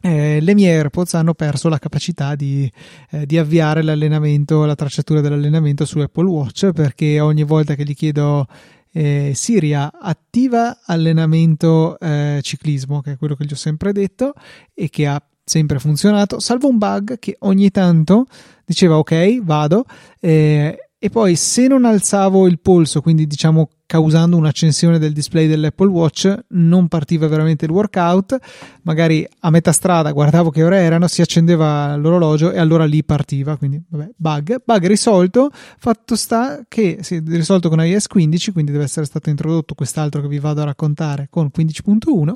eh, 0.00 0.38
le 0.40 0.54
mie 0.54 0.70
AirPods 0.70 1.14
hanno 1.14 1.34
perso 1.34 1.68
la 1.68 1.78
capacità 1.78 2.36
di, 2.36 2.70
eh, 3.10 3.26
di, 3.26 3.36
avviare 3.36 3.82
l'allenamento, 3.82 4.64
la 4.64 4.76
tracciatura 4.76 5.20
dell'allenamento 5.20 5.84
su 5.84 5.98
Apple 5.98 6.28
Watch 6.28 6.70
perché 6.70 7.18
ogni 7.18 7.42
volta 7.42 7.74
che 7.74 7.82
gli 7.82 7.94
chiedo 7.94 8.46
eh, 8.92 9.32
Siria 9.34 9.90
attiva 9.92 10.78
allenamento 10.84 11.98
eh, 11.98 12.38
ciclismo, 12.42 13.00
che 13.00 13.12
è 13.12 13.16
quello 13.16 13.34
che 13.34 13.44
gli 13.44 13.52
ho 13.52 13.56
sempre 13.56 13.92
detto 13.92 14.34
e 14.72 14.88
che 14.88 15.06
ha 15.06 15.22
sempre 15.48 15.78
funzionato, 15.78 16.40
salvo 16.40 16.68
un 16.68 16.78
bug 16.78 17.18
che 17.18 17.36
ogni 17.40 17.70
tanto 17.70 18.26
diceva 18.64 18.98
ok, 18.98 19.42
vado, 19.42 19.84
eh, 20.20 20.76
e 20.98 21.10
poi 21.10 21.36
se 21.36 21.66
non 21.66 21.84
alzavo 21.84 22.46
il 22.46 22.58
polso, 22.60 23.00
quindi 23.00 23.26
diciamo 23.26 23.68
causando 23.88 24.36
un'accensione 24.36 24.98
del 24.98 25.14
display 25.14 25.48
dell'Apple 25.48 25.88
Watch, 25.88 26.38
non 26.48 26.88
partiva 26.88 27.26
veramente 27.26 27.64
il 27.64 27.70
workout, 27.70 28.36
magari 28.82 29.26
a 29.40 29.48
metà 29.48 29.72
strada 29.72 30.12
guardavo 30.12 30.50
che 30.50 30.62
ore 30.62 30.80
erano, 30.80 31.08
si 31.08 31.22
accendeva 31.22 31.96
l'orologio 31.96 32.52
e 32.52 32.58
allora 32.58 32.84
lì 32.84 33.02
partiva, 33.02 33.56
quindi 33.56 33.82
vabbè, 33.88 34.10
bug, 34.14 34.62
bug 34.62 34.86
risolto, 34.86 35.50
fatto 35.78 36.16
sta 36.16 36.60
che 36.68 36.98
si 37.00 37.14
è 37.14 37.22
risolto 37.24 37.70
con 37.70 37.82
iOS 37.82 38.08
15, 38.08 38.52
quindi 38.52 38.72
deve 38.72 38.84
essere 38.84 39.06
stato 39.06 39.30
introdotto 39.30 39.72
quest'altro 39.72 40.20
che 40.20 40.28
vi 40.28 40.38
vado 40.38 40.60
a 40.60 40.64
raccontare 40.64 41.28
con 41.30 41.50
15.1, 41.50 42.32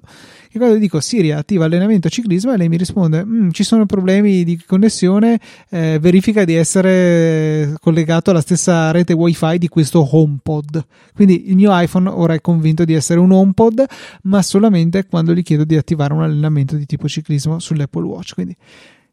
e 0.50 0.56
quando 0.56 0.76
dico 0.78 1.00
Siri 1.00 1.32
attiva 1.32 1.66
allenamento 1.66 2.08
ciclismo 2.08 2.54
e 2.54 2.56
lei 2.56 2.70
mi 2.70 2.78
risponde 2.78 3.26
mm, 3.26 3.50
ci 3.50 3.62
sono 3.62 3.84
problemi 3.84 4.42
di 4.42 4.58
connessione, 4.66 5.38
eh, 5.68 5.98
verifica 6.00 6.46
di 6.46 6.54
essere 6.54 7.74
collegato 7.78 8.30
alla 8.30 8.40
stessa 8.40 8.90
rete 8.90 9.12
wifi 9.12 9.58
di 9.58 9.68
questo 9.68 10.08
HomePod, 10.10 10.82
quindi 11.14 11.40
il 11.48 11.56
mio 11.56 11.70
iPhone 11.72 12.08
ora 12.08 12.34
è 12.34 12.40
convinto 12.40 12.84
di 12.84 12.94
essere 12.94 13.20
un 13.20 13.32
HomePod, 13.32 13.84
ma 14.22 14.42
solamente 14.42 15.06
quando 15.06 15.34
gli 15.34 15.42
chiedo 15.42 15.64
di 15.64 15.76
attivare 15.76 16.12
un 16.12 16.22
allenamento 16.22 16.76
di 16.76 16.86
tipo 16.86 17.08
ciclismo 17.08 17.58
sull'Apple 17.58 18.04
Watch. 18.04 18.34
Quindi 18.34 18.56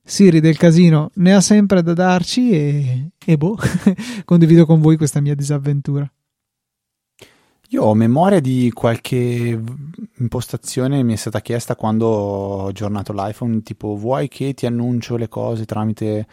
Siri 0.10 0.40
del 0.40 0.58
casino 0.58 1.12
ne 1.16 1.36
ha 1.36 1.42
sempre 1.42 1.84
da 1.84 1.94
darci 1.94 2.50
e, 2.50 3.10
e 3.24 3.38
boh, 3.38 3.56
condivido 4.26 4.66
con 4.66 4.82
voi 4.82 4.98
questa 4.98 5.22
mia 5.22 5.36
disavventura. 5.36 6.12
Io 7.72 7.84
ho 7.84 7.94
memoria 7.94 8.40
di 8.40 8.72
qualche 8.74 9.62
impostazione 10.18 11.04
mi 11.04 11.14
è 11.14 11.16
stata 11.16 11.42
chiesta 11.42 11.76
quando 11.76 12.08
ho 12.08 12.68
aggiornato 12.70 13.14
l'iPhone, 13.14 13.62
tipo 13.62 13.96
vuoi 13.96 14.28
che 14.28 14.56
ti 14.56 14.66
annuncio 14.66 15.16
le 15.18 15.28
cose 15.28 15.66
tramite 15.66 16.26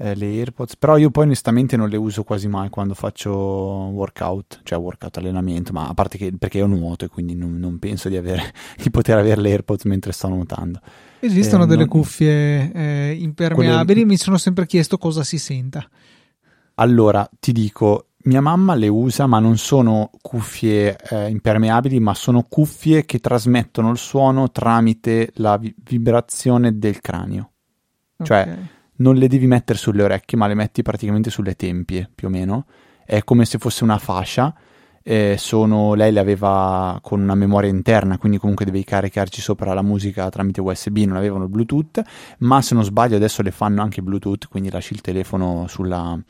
eh, 0.00 0.14
le 0.14 0.26
AirPods, 0.26 0.76
però 0.76 0.96
io 0.96 1.10
poi 1.10 1.24
onestamente 1.24 1.76
non 1.76 1.90
le 1.90 1.98
uso 1.98 2.24
quasi 2.24 2.48
mai 2.48 2.70
quando 2.70 2.94
faccio 2.94 3.30
workout, 3.30 4.60
cioè 4.62 4.78
workout 4.78 5.18
allenamento, 5.18 5.72
ma 5.72 5.88
a 5.88 5.94
parte 5.94 6.16
che 6.16 6.32
perché 6.38 6.56
io 6.56 6.66
nuoto 6.66 7.04
e 7.04 7.08
quindi 7.08 7.34
non, 7.34 7.58
non 7.58 7.78
penso 7.78 8.08
di, 8.08 8.16
avere, 8.16 8.52
di, 8.82 8.90
poter 8.90 9.18
avere 9.18 9.40
le 9.42 9.50
AirPods 9.50 9.84
mentre 9.84 10.12
sto 10.12 10.28
nuotando. 10.28 10.80
Esistono 11.20 11.64
eh, 11.64 11.66
delle 11.66 11.80
non... 11.80 11.88
cuffie 11.88 12.72
eh, 12.72 13.16
impermeabili, 13.20 13.84
Quelle... 13.84 14.04
mi 14.06 14.16
sono 14.16 14.38
sempre 14.38 14.66
chiesto 14.66 14.96
cosa 14.96 15.22
si 15.22 15.36
senta. 15.36 15.86
Allora, 16.76 17.28
ti 17.38 17.52
dico, 17.52 18.06
mia 18.22 18.40
mamma 18.40 18.74
le 18.74 18.88
usa, 18.88 19.26
ma 19.26 19.38
non 19.38 19.58
sono 19.58 20.10
cuffie 20.22 20.96
eh, 21.10 21.28
impermeabili, 21.28 22.00
ma 22.00 22.14
sono 22.14 22.46
cuffie 22.48 23.04
che 23.04 23.18
trasmettono 23.18 23.90
il 23.90 23.98
suono 23.98 24.50
tramite 24.50 25.30
la 25.34 25.58
vi- 25.58 25.74
vibrazione 25.84 26.78
del 26.78 27.02
cranio. 27.02 27.50
Cioè, 28.22 28.40
okay. 28.40 28.54
Cioè, 28.54 28.78
non 29.00 29.16
le 29.16 29.28
devi 29.28 29.46
mettere 29.46 29.78
sulle 29.78 30.02
orecchie, 30.02 30.38
ma 30.38 30.46
le 30.46 30.54
metti 30.54 30.82
praticamente 30.82 31.30
sulle 31.30 31.54
tempie, 31.54 32.08
più 32.14 32.28
o 32.28 32.30
meno. 32.30 32.66
È 33.04 33.22
come 33.24 33.44
se 33.44 33.58
fosse 33.58 33.84
una 33.84 33.98
fascia. 33.98 34.54
Eh, 35.02 35.36
sono, 35.38 35.94
lei 35.94 36.12
le 36.12 36.20
aveva 36.20 36.98
con 37.02 37.20
una 37.20 37.34
memoria 37.34 37.70
interna, 37.70 38.18
quindi 38.18 38.38
comunque 38.38 38.66
devi 38.66 38.84
caricarci 38.84 39.40
sopra 39.40 39.72
la 39.72 39.82
musica 39.82 40.28
tramite 40.28 40.60
USB, 40.60 40.98
non 40.98 41.16
avevano 41.16 41.48
Bluetooth, 41.48 42.02
ma 42.40 42.60
se 42.60 42.74
non 42.74 42.84
sbaglio 42.84 43.16
adesso 43.16 43.40
le 43.40 43.50
fanno 43.50 43.80
anche 43.80 44.02
Bluetooth, 44.02 44.46
quindi 44.48 44.70
lasci 44.70 44.92
il 44.92 45.00
telefono 45.00 45.66
sulla, 45.68 46.20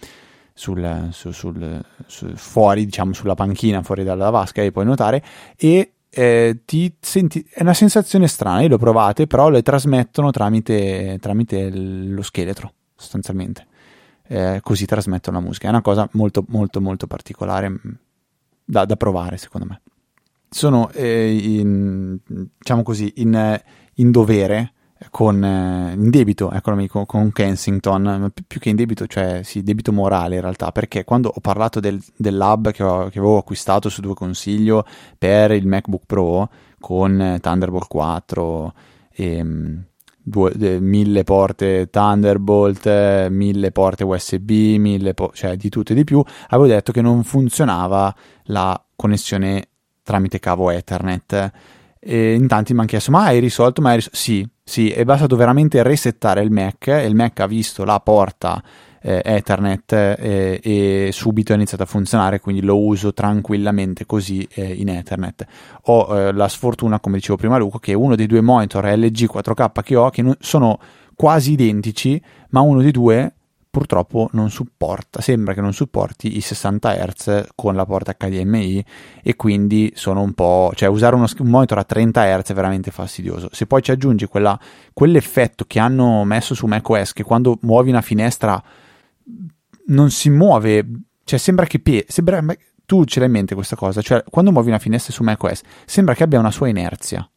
sul, 0.54 1.08
su, 1.10 1.32
sul, 1.32 1.84
su, 2.06 2.28
fuori, 2.36 2.84
diciamo 2.84 3.12
sulla 3.12 3.34
panchina, 3.34 3.82
fuori 3.82 4.04
dalla 4.04 4.30
vasca 4.30 4.62
e 4.62 4.70
puoi 4.70 4.84
nuotare 4.84 5.22
e 5.56 5.94
eh, 6.10 6.62
ti 6.64 6.92
senti, 7.00 7.46
è 7.48 7.62
una 7.62 7.74
sensazione 7.74 8.26
strana, 8.26 8.62
io 8.62 8.68
l'ho 8.68 8.78
provate, 8.78 9.26
però 9.26 9.48
le 9.48 9.62
trasmettono 9.62 10.30
tramite, 10.30 11.18
tramite 11.20 11.70
lo 11.70 12.22
scheletro, 12.22 12.72
sostanzialmente. 12.96 13.66
Eh, 14.26 14.60
così 14.62 14.86
trasmettono 14.86 15.38
la 15.38 15.44
musica. 15.44 15.66
È 15.66 15.70
una 15.70 15.82
cosa 15.82 16.08
molto, 16.12 16.44
molto, 16.48 16.80
molto 16.80 17.06
particolare 17.06 17.68
mm, 17.68 17.76
da, 18.64 18.84
da 18.84 18.96
provare, 18.96 19.36
secondo 19.36 19.66
me. 19.66 19.80
Sono, 20.48 20.90
eh, 20.90 21.32
in, 21.32 22.18
diciamo 22.26 22.82
così, 22.82 23.12
in, 23.16 23.60
in 23.94 24.10
dovere 24.10 24.72
con, 25.08 25.42
eh, 25.42 25.94
in 25.94 26.10
debito, 26.10 26.50
eccomi, 26.50 26.86
con, 26.86 27.32
Kensington, 27.32 28.30
più, 28.34 28.44
più, 28.46 28.60
che 28.60 28.68
in 28.68 28.76
debito, 28.76 29.06
cioè 29.06 29.42
sì, 29.42 29.62
debito 29.62 29.92
morale 29.92 30.34
in 30.34 30.42
realtà, 30.42 30.72
perché 30.72 31.04
quando 31.04 31.32
ho 31.34 31.40
parlato 31.40 31.80
del, 31.80 32.02
del 32.16 32.36
lab 32.36 32.70
che, 32.70 32.82
ho, 32.82 33.08
che, 33.08 33.18
avevo 33.18 33.38
acquistato 33.38 33.88
su 33.88 34.02
due 34.02 34.14
consiglio 34.14 34.84
per 35.16 35.52
il 35.52 35.66
MacBook 35.66 36.02
Pro 36.04 36.50
con 36.78 37.38
Thunderbolt 37.40 37.86
4 37.88 38.74
e 39.12 39.44
due, 40.22 40.52
de, 40.54 40.80
mille 40.80 41.24
porte 41.24 41.88
Thunderbolt, 41.90 43.28
mille 43.28 43.72
porte 43.72 44.04
USB, 44.04 44.50
mille 44.50 45.14
po- 45.14 45.32
cioè 45.34 45.56
di 45.56 45.68
tutto 45.70 45.92
e 45.92 45.94
di 45.94 46.04
più, 46.04 46.22
avevo 46.48 46.68
detto 46.68 46.92
che 46.92 47.00
non 47.00 47.24
funzionava 47.24 48.14
la 48.44 48.80
connessione 48.96 49.68
tramite 50.02 50.38
cavo 50.38 50.70
Ethernet. 50.70 51.50
E 52.02 52.32
in 52.34 52.46
tanti 52.46 52.72
mi 52.72 52.80
hanno 52.80 52.88
chiesto: 52.88 53.10
Ma 53.10 53.24
hai 53.24 53.40
risolto? 53.40 53.82
Ma 53.82 53.90
hai 53.90 53.96
risolto? 53.96 54.16
Sì, 54.16 54.48
sì, 54.70 54.88
è 54.88 55.04
bastato 55.04 55.34
veramente 55.34 55.82
resettare 55.82 56.42
il 56.42 56.52
Mac 56.52 56.86
e 56.86 57.04
il 57.04 57.16
Mac 57.16 57.40
ha 57.40 57.48
visto 57.48 57.84
la 57.84 57.98
porta 57.98 58.62
eh, 59.02 59.20
Ethernet 59.24 59.90
eh, 59.90 60.60
e 60.62 61.08
subito 61.10 61.50
è 61.50 61.56
iniziato 61.56 61.82
a 61.82 61.86
funzionare, 61.86 62.38
quindi 62.38 62.62
lo 62.62 62.78
uso 62.78 63.12
tranquillamente 63.12 64.06
così 64.06 64.46
eh, 64.48 64.72
in 64.74 64.90
Ethernet. 64.90 65.44
Ho 65.86 66.16
eh, 66.16 66.32
la 66.32 66.46
sfortuna, 66.46 67.00
come 67.00 67.16
dicevo 67.16 67.36
prima 67.36 67.58
Luca, 67.58 67.80
che 67.80 67.94
uno 67.94 68.14
dei 68.14 68.26
due 68.26 68.42
monitor 68.42 68.84
LG 68.84 69.28
4K 69.28 69.82
che 69.82 69.96
ho, 69.96 70.08
che 70.08 70.36
sono 70.38 70.78
quasi 71.16 71.50
identici, 71.50 72.22
ma 72.50 72.60
uno 72.60 72.80
dei 72.80 72.92
due 72.92 73.32
purtroppo 73.70 74.28
non 74.32 74.50
supporta, 74.50 75.20
sembra 75.20 75.54
che 75.54 75.60
non 75.60 75.72
supporti 75.72 76.36
i 76.36 76.40
60 76.40 77.06
Hz 77.06 77.46
con 77.54 77.76
la 77.76 77.86
porta 77.86 78.16
HDMI 78.18 78.84
e 79.22 79.36
quindi 79.36 79.92
sono 79.94 80.22
un 80.22 80.32
po', 80.32 80.72
cioè 80.74 80.88
usare 80.88 81.14
uno, 81.14 81.26
un 81.38 81.48
monitor 81.48 81.78
a 81.78 81.84
30 81.84 82.40
Hz 82.40 82.50
è 82.50 82.54
veramente 82.54 82.90
fastidioso. 82.90 83.48
Se 83.52 83.66
poi 83.66 83.80
ci 83.80 83.92
aggiungi 83.92 84.26
quella, 84.26 84.58
quell'effetto 84.92 85.64
che 85.66 85.78
hanno 85.78 86.24
messo 86.24 86.54
su 86.54 86.66
macOS 86.66 87.12
che 87.12 87.22
quando 87.22 87.58
muovi 87.62 87.90
una 87.90 88.02
finestra 88.02 88.60
non 89.86 90.10
si 90.10 90.30
muove, 90.30 90.86
cioè 91.22 91.38
sembra 91.38 91.64
che 91.66 91.78
pie- 91.78 92.06
sembra, 92.08 92.44
tu 92.84 93.04
ce 93.04 93.20
l'hai 93.20 93.28
in 93.28 93.34
mente 93.34 93.54
questa 93.54 93.76
cosa, 93.76 94.02
cioè 94.02 94.24
quando 94.28 94.50
muovi 94.50 94.68
una 94.68 94.80
finestra 94.80 95.12
su 95.12 95.22
macOS 95.22 95.60
sembra 95.86 96.14
che 96.14 96.24
abbia 96.24 96.40
una 96.40 96.50
sua 96.50 96.66
inerzia. 96.66 97.28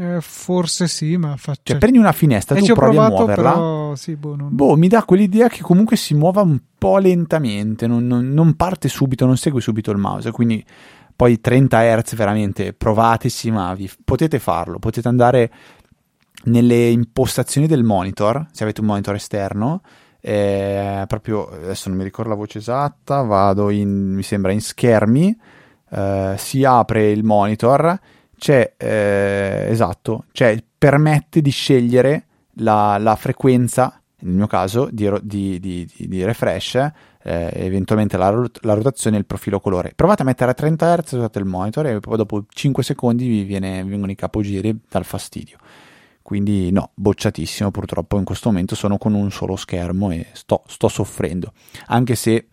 Eh, 0.00 0.22
forse 0.22 0.88
sì, 0.88 1.18
ma 1.18 1.36
faccio. 1.36 1.60
Cioè, 1.62 1.76
prendi 1.76 1.98
una 1.98 2.12
finestra, 2.12 2.56
e 2.56 2.62
tu 2.62 2.72
provi 2.72 2.96
provato, 2.96 3.14
a 3.14 3.18
muoverla. 3.18 3.52
Però, 3.52 3.94
sì, 3.96 4.16
boh, 4.16 4.34
non... 4.34 4.48
boh, 4.50 4.74
mi 4.74 4.88
dà 4.88 5.04
quell'idea 5.04 5.48
che 5.48 5.60
comunque 5.60 5.96
si 5.96 6.14
muova 6.14 6.40
un 6.40 6.58
po' 6.78 6.96
lentamente, 6.96 7.86
non, 7.86 8.06
non, 8.06 8.30
non, 8.30 8.54
parte 8.54 8.88
subito, 8.88 9.26
non 9.26 9.36
segue 9.36 9.60
subito 9.60 9.90
il 9.90 9.98
mouse. 9.98 10.30
Quindi 10.30 10.64
poi 11.14 11.38
30 11.38 11.98
Hz 11.98 12.14
veramente 12.14 12.72
provatesi, 12.72 13.50
ma 13.50 13.74
vi, 13.74 13.90
potete 14.02 14.38
farlo. 14.38 14.78
Potete 14.78 15.06
andare 15.06 15.52
nelle 16.44 16.88
impostazioni 16.88 17.66
del 17.66 17.84
monitor, 17.84 18.46
se 18.52 18.62
avete 18.62 18.80
un 18.80 18.86
monitor 18.86 19.16
esterno. 19.16 19.82
Eh, 20.18 21.04
proprio 21.08 21.46
adesso 21.48 21.90
non 21.90 21.98
mi 21.98 22.04
ricordo 22.04 22.30
la 22.30 22.36
voce 22.36 22.56
esatta, 22.56 23.20
vado 23.20 23.68
in, 23.68 24.14
mi 24.14 24.22
sembra 24.22 24.52
in 24.52 24.62
schermi, 24.62 25.38
eh, 25.90 26.34
si 26.38 26.64
apre 26.64 27.10
il 27.10 27.22
monitor 27.22 27.98
c'è, 28.40 28.72
eh, 28.78 29.66
esatto, 29.68 30.24
cioè 30.32 30.60
permette 30.78 31.42
di 31.42 31.50
scegliere 31.50 32.24
la, 32.54 32.96
la 32.98 33.14
frequenza, 33.14 34.00
nel 34.20 34.34
mio 34.34 34.46
caso, 34.46 34.88
di, 34.90 35.10
di, 35.22 35.60
di, 35.60 35.86
di 35.94 36.24
refresh, 36.24 36.74
eh, 37.22 37.50
eventualmente 37.52 38.16
la, 38.16 38.30
la, 38.30 38.72
rotazione 38.72 39.16
e 39.16 39.18
il 39.18 39.26
profilo 39.26 39.60
colore. 39.60 39.92
Provate 39.94 40.22
a 40.22 40.24
mettere 40.24 40.52
a 40.52 40.54
30 40.54 40.96
Hz 40.96 41.12
usate 41.12 41.38
il 41.38 41.44
monitor 41.44 41.86
e 41.86 42.00
poi 42.00 42.16
dopo 42.16 42.46
5 42.48 42.82
secondi 42.82 43.28
vi, 43.28 43.42
viene, 43.42 43.84
vi 43.84 43.90
vengono 43.90 44.10
i 44.10 44.16
capogiri 44.16 44.74
dal 44.88 45.04
fastidio. 45.04 45.58
Quindi 46.22 46.70
no, 46.70 46.92
bocciatissimo 46.94 47.70
purtroppo 47.70 48.16
in 48.16 48.24
questo 48.24 48.48
momento 48.48 48.74
sono 48.74 48.96
con 48.96 49.12
un 49.12 49.30
solo 49.30 49.56
schermo 49.56 50.10
e 50.12 50.28
sto, 50.32 50.62
sto 50.66 50.88
soffrendo. 50.88 51.52
Anche 51.88 52.14
se 52.14 52.46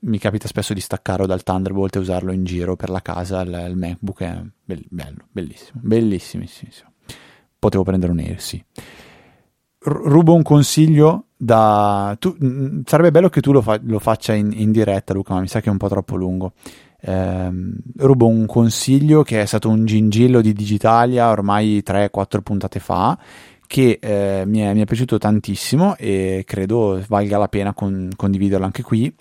mi 0.00 0.18
capita 0.18 0.46
spesso 0.46 0.74
di 0.74 0.80
staccarlo 0.80 1.26
dal 1.26 1.42
Thunderbolt 1.42 1.96
e 1.96 1.98
usarlo 1.98 2.32
in 2.32 2.44
giro 2.44 2.76
per 2.76 2.88
la 2.88 3.02
casa, 3.02 3.40
il, 3.42 3.66
il 3.68 3.76
MacBook 3.76 4.22
è 4.22 4.42
bello, 4.64 5.24
bellissimo, 5.30 5.80
bellissimissimo. 5.82 6.90
Potevo 7.58 7.84
prendere 7.84 8.12
un 8.12 8.18
Air, 8.18 8.40
sì. 8.40 8.64
R- 9.84 10.00
rubo 10.04 10.34
un 10.34 10.42
consiglio 10.42 11.26
da... 11.36 12.16
Tu, 12.18 12.34
mh, 12.38 12.82
sarebbe 12.86 13.10
bello 13.10 13.28
che 13.28 13.40
tu 13.40 13.52
lo, 13.52 13.60
fa- 13.60 13.80
lo 13.82 13.98
faccia 13.98 14.32
in, 14.32 14.52
in, 14.52 14.72
diretta, 14.72 15.12
Luca, 15.12 15.34
ma 15.34 15.40
mi 15.40 15.48
sa 15.48 15.60
che 15.60 15.68
è 15.68 15.72
un 15.72 15.76
po' 15.76 15.88
troppo 15.88 16.16
lungo. 16.16 16.52
Eh, 17.00 17.50
rubo 17.96 18.26
un 18.28 18.46
consiglio 18.46 19.22
che 19.22 19.42
è 19.42 19.46
stato 19.46 19.68
un 19.68 19.84
gingillo 19.84 20.40
di 20.40 20.52
Digitalia 20.52 21.30
ormai 21.30 21.82
3-4 21.84 22.42
puntate 22.42 22.78
fa 22.78 23.18
che 23.66 23.98
eh, 24.00 24.44
mi, 24.46 24.60
è, 24.60 24.72
mi, 24.72 24.82
è, 24.82 24.84
piaciuto 24.84 25.18
tantissimo 25.18 25.96
e 25.96 26.44
credo 26.46 27.02
valga 27.08 27.38
la 27.38 27.48
pena 27.48 27.74
con, 27.74 28.10
condividerlo 28.14 28.64
anche 28.64 28.82
qui 28.82 29.12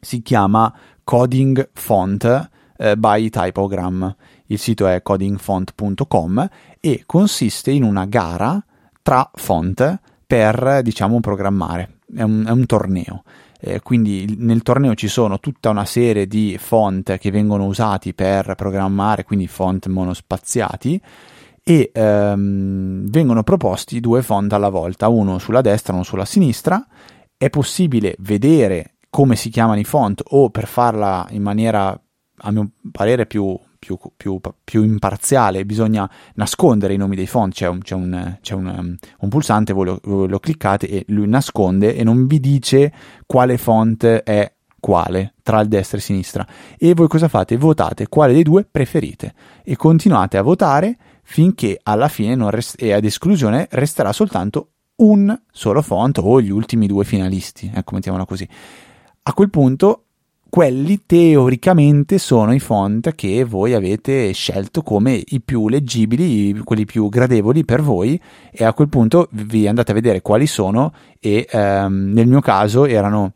si 0.00 0.22
chiama 0.22 0.72
Coding 1.04 1.70
Font 1.72 2.50
eh, 2.76 2.96
by 2.96 3.28
Typogram. 3.28 4.14
Il 4.46 4.58
sito 4.58 4.86
è 4.86 5.02
codingfont.com 5.02 6.48
e 6.80 7.02
consiste 7.06 7.70
in 7.70 7.84
una 7.84 8.06
gara 8.06 8.62
tra 9.02 9.30
font 9.34 10.00
per, 10.26 10.80
diciamo, 10.82 11.20
programmare. 11.20 11.98
È 12.14 12.22
un, 12.22 12.44
è 12.46 12.50
un 12.50 12.66
torneo. 12.66 13.22
Eh, 13.60 13.80
quindi 13.80 14.36
nel 14.38 14.62
torneo 14.62 14.94
ci 14.94 15.08
sono 15.08 15.38
tutta 15.38 15.68
una 15.68 15.84
serie 15.84 16.26
di 16.26 16.56
font 16.58 17.18
che 17.18 17.30
vengono 17.30 17.66
usati 17.66 18.14
per 18.14 18.54
programmare, 18.54 19.24
quindi 19.24 19.46
font 19.46 19.86
monospaziati 19.86 21.00
e 21.62 21.90
ehm, 21.92 23.06
vengono 23.10 23.42
proposti 23.42 24.00
due 24.00 24.22
font 24.22 24.52
alla 24.54 24.70
volta, 24.70 25.08
uno 25.08 25.38
sulla 25.38 25.60
destra 25.60 25.92
e 25.92 25.96
uno 25.96 26.04
sulla 26.04 26.24
sinistra. 26.24 26.84
È 27.36 27.50
possibile 27.50 28.16
vedere 28.20 28.94
come 29.10 29.34
si 29.34 29.50
chiamano 29.50 29.80
i 29.80 29.84
font 29.84 30.22
o 30.28 30.50
per 30.50 30.66
farla 30.66 31.26
in 31.30 31.42
maniera, 31.42 32.00
a 32.42 32.50
mio 32.52 32.70
parere, 32.92 33.26
più, 33.26 33.58
più, 33.78 33.98
più, 34.16 34.40
più 34.62 34.84
imparziale, 34.84 35.64
bisogna 35.64 36.08
nascondere 36.34 36.94
i 36.94 36.96
nomi 36.96 37.16
dei 37.16 37.26
font. 37.26 37.52
C'è 37.52 37.66
un, 37.66 37.80
c'è 37.82 37.94
un, 37.96 38.38
c'è 38.40 38.54
un, 38.54 38.66
um, 38.66 38.96
un 39.18 39.28
pulsante, 39.28 39.72
voi 39.72 39.86
lo, 39.86 40.26
lo 40.26 40.38
cliccate 40.38 40.88
e 40.88 41.04
lui 41.08 41.26
nasconde 41.26 41.96
e 41.96 42.04
non 42.04 42.26
vi 42.26 42.38
dice 42.38 42.92
quale 43.26 43.58
font 43.58 44.04
è 44.04 44.52
quale 44.78 45.34
tra 45.42 45.60
il 45.60 45.68
destra 45.68 45.96
e 45.96 46.00
il 46.00 46.06
sinistra. 46.06 46.46
E 46.78 46.94
voi 46.94 47.08
cosa 47.08 47.28
fate? 47.28 47.56
Votate 47.56 48.06
quale 48.06 48.32
dei 48.32 48.44
due 48.44 48.64
preferite 48.70 49.34
e 49.64 49.76
continuate 49.76 50.38
a 50.38 50.42
votare 50.42 50.96
finché 51.22 51.78
alla 51.82 52.08
fine 52.08 52.50
rest- 52.50 52.80
e 52.80 52.92
ad 52.92 53.04
esclusione 53.04 53.66
resterà 53.72 54.12
soltanto 54.12 54.70
un 54.96 55.36
solo 55.50 55.82
font 55.82 56.18
o 56.18 56.40
gli 56.40 56.50
ultimi 56.50 56.86
due 56.86 57.04
finalisti, 57.04 57.70
ecco 57.74 57.94
mettiamola 57.94 58.24
così 58.24 58.46
a 59.30 59.32
quel 59.32 59.50
punto 59.50 60.04
quelli 60.48 61.02
teoricamente 61.06 62.18
sono 62.18 62.52
i 62.52 62.58
font 62.58 63.14
che 63.14 63.44
voi 63.44 63.74
avete 63.74 64.32
scelto 64.32 64.82
come 64.82 65.22
i 65.24 65.40
più 65.40 65.68
leggibili, 65.68 66.58
quelli 66.64 66.84
più 66.84 67.08
gradevoli 67.08 67.64
per 67.64 67.80
voi 67.80 68.20
e 68.50 68.64
a 68.64 68.72
quel 68.72 68.88
punto 68.88 69.28
vi 69.30 69.68
andate 69.68 69.92
a 69.92 69.94
vedere 69.94 70.20
quali 70.20 70.48
sono 70.48 70.92
e 71.20 71.46
ehm, 71.48 72.10
nel 72.12 72.26
mio 72.26 72.40
caso 72.40 72.84
erano 72.86 73.32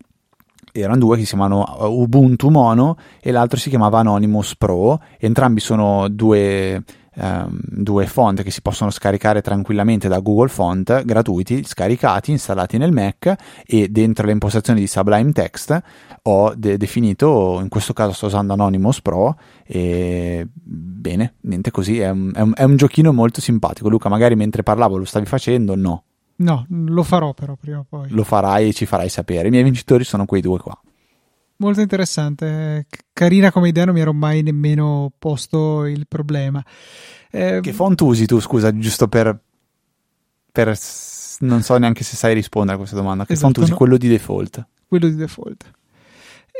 erano 0.73 0.99
due 0.99 1.15
che 1.15 1.23
si 1.23 1.29
chiamano 1.29 1.65
Ubuntu 1.89 2.49
Mono 2.49 2.97
e 3.21 3.31
l'altro 3.31 3.57
si 3.61 3.69
chiamava 3.69 4.01
Anonymous 4.01 4.57
Pro. 4.57 5.01
Entrambi 5.21 5.61
sono 5.61 6.09
due 6.09 6.83
ehm, 7.15 7.59
due 7.63 8.07
font 8.07 8.43
che 8.43 8.51
si 8.51 8.63
possono 8.63 8.91
scaricare 8.91 9.41
tranquillamente 9.41 10.09
da 10.09 10.21
Google 10.21 10.49
Font, 10.49 11.05
gratuiti, 11.05 11.65
scaricati, 11.65 12.31
installati 12.31 12.79
nel 12.79 12.93
Mac 12.93 13.35
e 13.67 13.89
dentro 13.89 14.27
le 14.27 14.33
impostazioni 14.33 14.81
di 14.81 14.87
Sublime 14.87 15.33
Text 15.33 15.83
ho 16.23 16.55
de- 16.57 16.77
definito, 16.77 17.59
in 17.61 17.69
questo 17.69 17.93
caso 17.93 18.13
sto 18.13 18.27
usando 18.27 18.55
Anonymous 18.55 19.03
Pro 19.03 19.37
e 19.65 20.47
bene, 20.53 21.35
niente 21.43 21.71
così, 21.71 22.01
è 22.01 22.11
un, 22.11 22.33
è, 22.35 22.41
un, 22.41 22.53
è 22.55 22.63
un 22.63 22.77
giochino 22.77 23.13
molto 23.13 23.41
simpatico. 23.41 23.89
Luca, 23.89 24.09
magari 24.09 24.35
mentre 24.35 24.63
parlavo 24.63 24.97
lo 24.97 25.05
stavi 25.05 25.27
facendo? 25.27 25.75
No. 25.75 26.05
No, 26.37 26.67
lo 26.69 27.03
farò 27.05 27.33
però 27.33 27.55
prima 27.55 27.79
o 27.79 27.87
poi. 27.89 28.09
Lo 28.11 28.25
farai 28.25 28.69
e 28.69 28.73
ci 28.73 28.87
farai 28.87 29.09
sapere. 29.09 29.49
I 29.49 29.51
miei 29.51 29.63
vincitori 29.63 30.03
sono 30.03 30.25
quei 30.25 30.41
due 30.41 30.59
qua. 30.59 30.77
Molto 31.57 31.81
interessante, 31.81 32.87
carina 33.13 33.53
come 33.53 33.69
idea, 33.69 33.85
non 33.85 33.95
mi 33.95 34.01
ero 34.01 34.13
mai 34.13 34.43
nemmeno 34.43 35.13
posto 35.19 35.87
il 35.87 36.07
problema. 36.09 36.65
Eh, 37.31 37.61
che 37.63 37.73
font 37.73 38.01
usi 38.01 38.27
tu, 38.27 38.41
scusa, 38.41 38.77
giusto 38.77 39.07
per, 39.07 39.39
per, 40.51 40.77
non 41.41 41.63
so 41.63 41.77
neanche 41.79 42.03
se 42.03 42.17
sai 42.17 42.35
rispondere 42.35 42.75
a 42.75 42.79
questa 42.79 42.97
domanda. 42.97 43.25
Che 43.25 43.35
esatto, 43.35 43.53
font 43.53 43.59
usi? 43.59 43.71
No. 43.71 43.77
Quello 43.77 43.97
di 43.97 44.09
default. 44.09 44.67
Quello 44.89 45.09
di 45.09 45.15
default. 45.15 45.71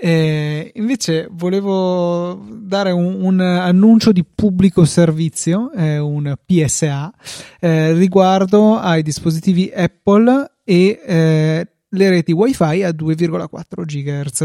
Eh, 0.01 0.73
invece 0.75 1.29
volevo 1.31 2.45
dare 2.51 2.91
un, 2.91 3.23
un, 3.23 3.41
annuncio 3.41 4.13
di 4.13 4.25
pubblico 4.25 4.85
servizio, 4.85 5.71
eh, 5.73 5.99
un 5.99 6.35
PSA, 6.45 7.13
eh, 7.61 7.93
riguardo 7.93 8.77
ai 8.77 9.03
dispositivi 9.03 9.71
Apple 9.75 10.51
e 10.65 11.01
eh, 11.07 11.69
le 11.95 12.11
reti 12.11 12.33
wifi 12.33 12.83
a 12.83 12.91
2,4 12.91 13.85
GHz. 13.85 14.45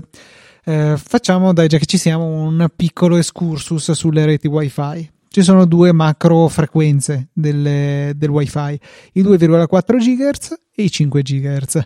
Eh, 0.66 0.95
facciamo, 0.97 1.52
dai, 1.54 1.68
già 1.68 1.78
che 1.78 1.86
ci 1.86 1.97
siamo, 1.97 2.26
un 2.26 2.68
piccolo 2.76 3.18
excursus 3.18 3.91
sulle 3.91 4.26
reti 4.26 4.47
wifi. 4.47 5.10
Ci 5.32 5.43
sono 5.43 5.66
due 5.66 5.91
macro 5.91 6.47
frequenze 6.47 7.30
delle, 7.34 8.14
del 8.16 8.30
wifi, 8.30 8.80
i 9.14 9.22
2,4 9.22 9.97
GHz 9.97 10.58
e 10.76 10.84
i 10.84 10.91
5 10.91 11.22
GHz. 11.22 11.82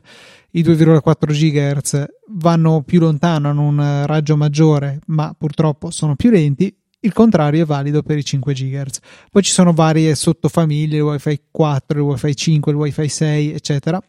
I 0.52 0.62
2,4 0.62 1.34
GHz 1.34 2.06
vanno 2.36 2.84
più 2.84 3.00
lontano, 3.00 3.50
hanno 3.50 3.68
un 3.68 4.06
raggio 4.06 4.38
maggiore, 4.38 5.00
ma 5.08 5.36
purtroppo 5.38 5.90
sono 5.90 6.16
più 6.16 6.30
lenti. 6.30 6.74
Il 7.00 7.12
contrario 7.12 7.64
è 7.64 7.66
valido 7.66 8.02
per 8.02 8.18
i 8.18 8.24
5 8.24 8.54
GHz. 8.54 9.00
Poi 9.30 9.42
ci 9.42 9.52
sono 9.52 9.74
varie 9.74 10.16
sottofamiglie, 10.16 10.98
il 10.98 11.04
WiFi 11.04 11.42
4, 11.52 11.98
il 11.98 12.04
WiFi 12.06 12.36
5, 12.36 12.72
il 12.72 12.78
WiFi 12.78 13.10
6, 13.10 13.54
eccetera 13.54 14.02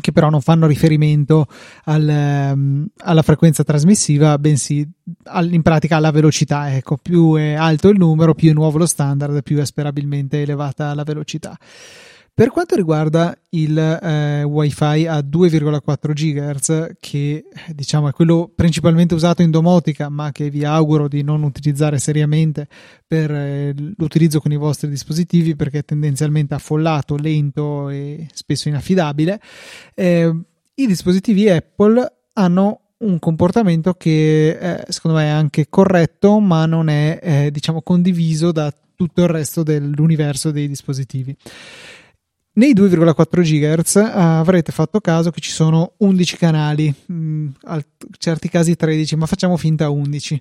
che 0.00 0.12
però 0.12 0.28
non 0.28 0.40
fanno 0.40 0.66
riferimento 0.66 1.46
al, 1.84 2.52
um, 2.54 2.86
alla 2.98 3.22
frequenza 3.22 3.64
trasmissiva, 3.64 4.38
bensì 4.38 4.86
al, 5.24 5.52
in 5.52 5.62
pratica 5.62 5.96
alla 5.96 6.10
velocità. 6.10 6.74
Ecco, 6.74 6.96
più 6.96 7.34
è 7.34 7.54
alto 7.54 7.88
il 7.88 7.98
numero, 7.98 8.34
più 8.34 8.50
è 8.50 8.52
nuovo 8.52 8.78
lo 8.78 8.86
standard, 8.86 9.42
più 9.42 9.58
è 9.58 9.64
sperabilmente 9.64 10.42
elevata 10.42 10.94
la 10.94 11.02
velocità. 11.02 11.56
Per 12.36 12.50
quanto 12.50 12.76
riguarda 12.76 13.34
il 13.52 13.78
eh, 13.78 14.42
wifi 14.42 15.06
a 15.06 15.20
2,4 15.20 16.12
GHz, 16.12 16.96
che 17.00 17.46
diciamo 17.68 18.10
è 18.10 18.12
quello 18.12 18.52
principalmente 18.54 19.14
usato 19.14 19.40
in 19.40 19.50
domotica, 19.50 20.10
ma 20.10 20.32
che 20.32 20.50
vi 20.50 20.62
auguro 20.62 21.08
di 21.08 21.22
non 21.22 21.44
utilizzare 21.44 21.96
seriamente 21.96 22.68
per 23.06 23.30
eh, 23.30 23.74
l'utilizzo 23.96 24.40
con 24.40 24.52
i 24.52 24.56
vostri 24.56 24.90
dispositivi 24.90 25.56
perché 25.56 25.78
è 25.78 25.84
tendenzialmente 25.86 26.52
affollato, 26.52 27.16
lento 27.16 27.88
e 27.88 28.26
spesso 28.34 28.68
inaffidabile, 28.68 29.40
eh, 29.94 30.38
i 30.74 30.86
dispositivi 30.86 31.48
Apple 31.48 32.16
hanno 32.34 32.80
un 32.98 33.18
comportamento 33.18 33.94
che 33.94 34.50
eh, 34.50 34.84
secondo 34.88 35.16
me 35.16 35.24
è 35.24 35.30
anche 35.30 35.70
corretto, 35.70 36.38
ma 36.40 36.66
non 36.66 36.90
è 36.90 37.18
eh, 37.22 37.50
diciamo 37.50 37.80
condiviso 37.80 38.52
da 38.52 38.70
tutto 38.94 39.22
il 39.22 39.28
resto 39.28 39.62
dell'universo 39.62 40.50
dei 40.50 40.68
dispositivi. 40.68 41.34
Nei 42.56 42.72
2,4 42.72 43.42
GHz 43.42 43.94
uh, 43.96 44.00
avrete 44.14 44.72
fatto 44.72 44.98
caso 45.00 45.30
che 45.30 45.40
ci 45.40 45.50
sono 45.50 45.92
11 45.98 46.36
canali, 46.38 46.94
in 47.08 47.52
certi 48.16 48.48
casi 48.48 48.74
13, 48.74 49.14
ma 49.16 49.26
facciamo 49.26 49.58
finta 49.58 49.90
11. 49.90 50.40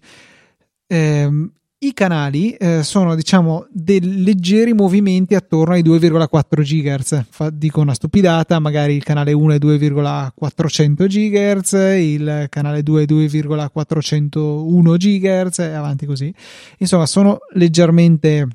Eh, 0.87 1.49
I 1.77 1.93
canali 1.93 2.53
eh, 2.53 2.83
sono, 2.83 3.15
diciamo, 3.15 3.67
dei 3.69 4.23
leggeri 4.23 4.71
movimenti 4.71 5.35
attorno 5.35 5.73
ai 5.73 5.83
2,4 5.83 6.61
GHz. 6.61 7.25
Fa, 7.29 7.49
dico 7.49 7.81
una 7.81 7.93
stupidata, 7.93 8.59
magari 8.59 8.95
il 8.95 9.03
canale 9.03 9.33
1 9.33 9.51
è 9.51 9.57
2,400 9.57 11.05
GHz, 11.07 11.73
il 11.99 12.45
canale 12.47 12.81
2 12.81 13.01
è 13.01 13.05
2,401 13.05 14.93
GHz 14.93 15.59
e 15.59 15.73
avanti 15.73 16.05
così. 16.05 16.33
Insomma, 16.77 17.07
sono 17.07 17.39
leggermente 17.55 18.47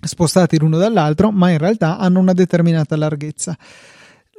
spostati 0.00 0.58
l'uno 0.58 0.78
dall'altro, 0.78 1.30
ma 1.30 1.50
in 1.50 1.58
realtà 1.58 1.98
hanno 1.98 2.20
una 2.20 2.32
determinata 2.32 2.96
larghezza. 2.96 3.56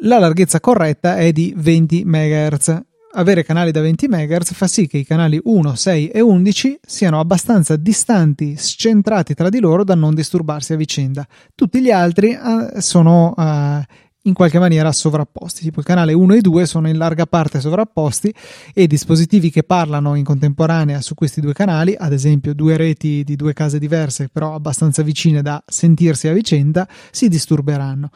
La 0.02 0.20
larghezza 0.20 0.60
corretta 0.60 1.18
è 1.18 1.32
di 1.32 1.54
20 1.56 2.04
MHz. 2.06 2.82
Avere 3.14 3.44
canali 3.44 3.72
da 3.72 3.82
20 3.82 4.08
MHz 4.08 4.54
fa 4.54 4.68
sì 4.68 4.86
che 4.86 4.98
i 4.98 5.06
canali 5.06 5.40
1, 5.42 5.74
6 5.74 6.10
e 6.10 6.22
11 6.22 6.80
siano 6.86 7.20
abbastanza 7.20 7.76
distanti, 7.76 8.56
scentrati 8.58 9.34
tra 9.34 9.50
di 9.50 9.60
loro 9.60 9.84
da 9.84 9.96
non 9.96 10.14
disturbarsi 10.14 10.74
a 10.74 10.76
vicenda. 10.76 11.26
Tutti 11.56 11.82
gli 11.82 11.90
altri 11.90 12.38
uh, 12.40 12.80
sono 12.80 13.34
uh, 13.36 13.82
in 14.28 14.34
qualche 14.34 14.60
maniera 14.60 14.92
sovrapposti. 14.92 15.64
Tipo 15.64 15.80
il 15.80 15.86
canale 15.86 16.14
1 16.14 16.36
e 16.36 16.42
2 16.42 16.66
sono 16.66 16.88
in 16.88 16.98
larga 16.98 17.26
parte 17.26 17.60
sovrapposti 17.60 18.34
e 18.74 18.86
dispositivi 18.86 19.50
che 19.50 19.64
parlano 19.64 20.16
in 20.16 20.24
contemporanea 20.24 21.02
su 21.02 21.16
questi 21.16 21.42
due 21.42 21.54
canali, 21.54 21.96
ad 21.98 22.14
esempio 22.14 22.54
due 22.54 22.78
reti 22.78 23.24
di 23.24 23.36
due 23.36 23.54
case 23.54 23.80
diverse 23.80 24.30
però 24.32 24.54
abbastanza 24.54 25.02
vicine 25.02 25.42
da 25.42 25.64
sentirsi 25.66 26.28
a 26.28 26.34
vicenda, 26.34 26.88
si 27.12 27.28
disturberanno. 27.28 28.12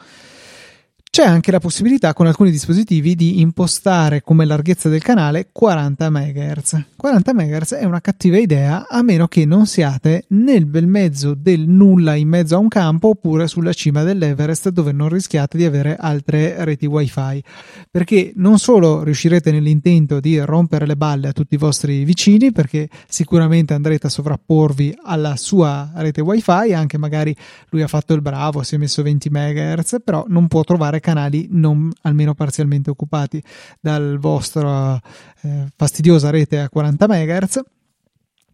C'è 1.14 1.26
anche 1.26 1.50
la 1.50 1.60
possibilità 1.60 2.14
con 2.14 2.26
alcuni 2.26 2.50
dispositivi 2.50 3.14
di 3.14 3.42
impostare 3.42 4.22
come 4.22 4.46
larghezza 4.46 4.88
del 4.88 5.02
canale 5.02 5.50
40 5.52 6.08
MHz. 6.08 6.84
40 6.96 7.34
MHz 7.34 7.74
è 7.74 7.84
una 7.84 8.00
cattiva 8.00 8.38
idea 8.38 8.86
a 8.88 9.02
meno 9.02 9.28
che 9.28 9.44
non 9.44 9.66
siate 9.66 10.24
nel 10.28 10.64
bel 10.64 10.86
mezzo 10.86 11.34
del 11.34 11.68
nulla 11.68 12.14
in 12.14 12.28
mezzo 12.28 12.54
a 12.54 12.58
un 12.58 12.68
campo 12.68 13.08
oppure 13.08 13.46
sulla 13.46 13.74
cima 13.74 14.04
dell'Everest 14.04 14.70
dove 14.70 14.92
non 14.92 15.10
rischiate 15.10 15.58
di 15.58 15.66
avere 15.66 15.96
altre 16.00 16.64
reti 16.64 16.86
wifi 16.86 17.44
perché 17.90 18.32
non 18.36 18.58
solo 18.58 19.02
riuscirete 19.02 19.52
nell'intento 19.52 20.18
di 20.18 20.38
rompere 20.38 20.86
le 20.86 20.96
balle 20.96 21.28
a 21.28 21.32
tutti 21.32 21.56
i 21.56 21.58
vostri 21.58 22.04
vicini 22.04 22.52
perché 22.52 22.88
sicuramente 23.06 23.74
andrete 23.74 24.06
a 24.06 24.10
sovrapporvi 24.10 24.96
alla 25.04 25.36
sua 25.36 25.90
rete 25.96 26.22
wifi 26.22 26.72
anche 26.72 26.96
magari 26.96 27.36
lui 27.68 27.82
ha 27.82 27.88
fatto 27.88 28.14
il 28.14 28.22
bravo 28.22 28.62
si 28.62 28.76
è 28.76 28.78
messo 28.78 29.02
20 29.02 29.28
MHz 29.28 29.96
però 30.02 30.24
non 30.28 30.48
può 30.48 30.64
trovare 30.64 31.00
canali 31.02 31.48
non 31.50 31.90
almeno 32.00 32.32
parzialmente 32.32 32.88
occupati 32.88 33.42
dal 33.78 34.16
vostro 34.18 34.98
eh, 35.42 35.66
fastidiosa 35.76 36.30
rete 36.30 36.60
a 36.60 36.70
40 36.70 37.06
MHz 37.06 37.60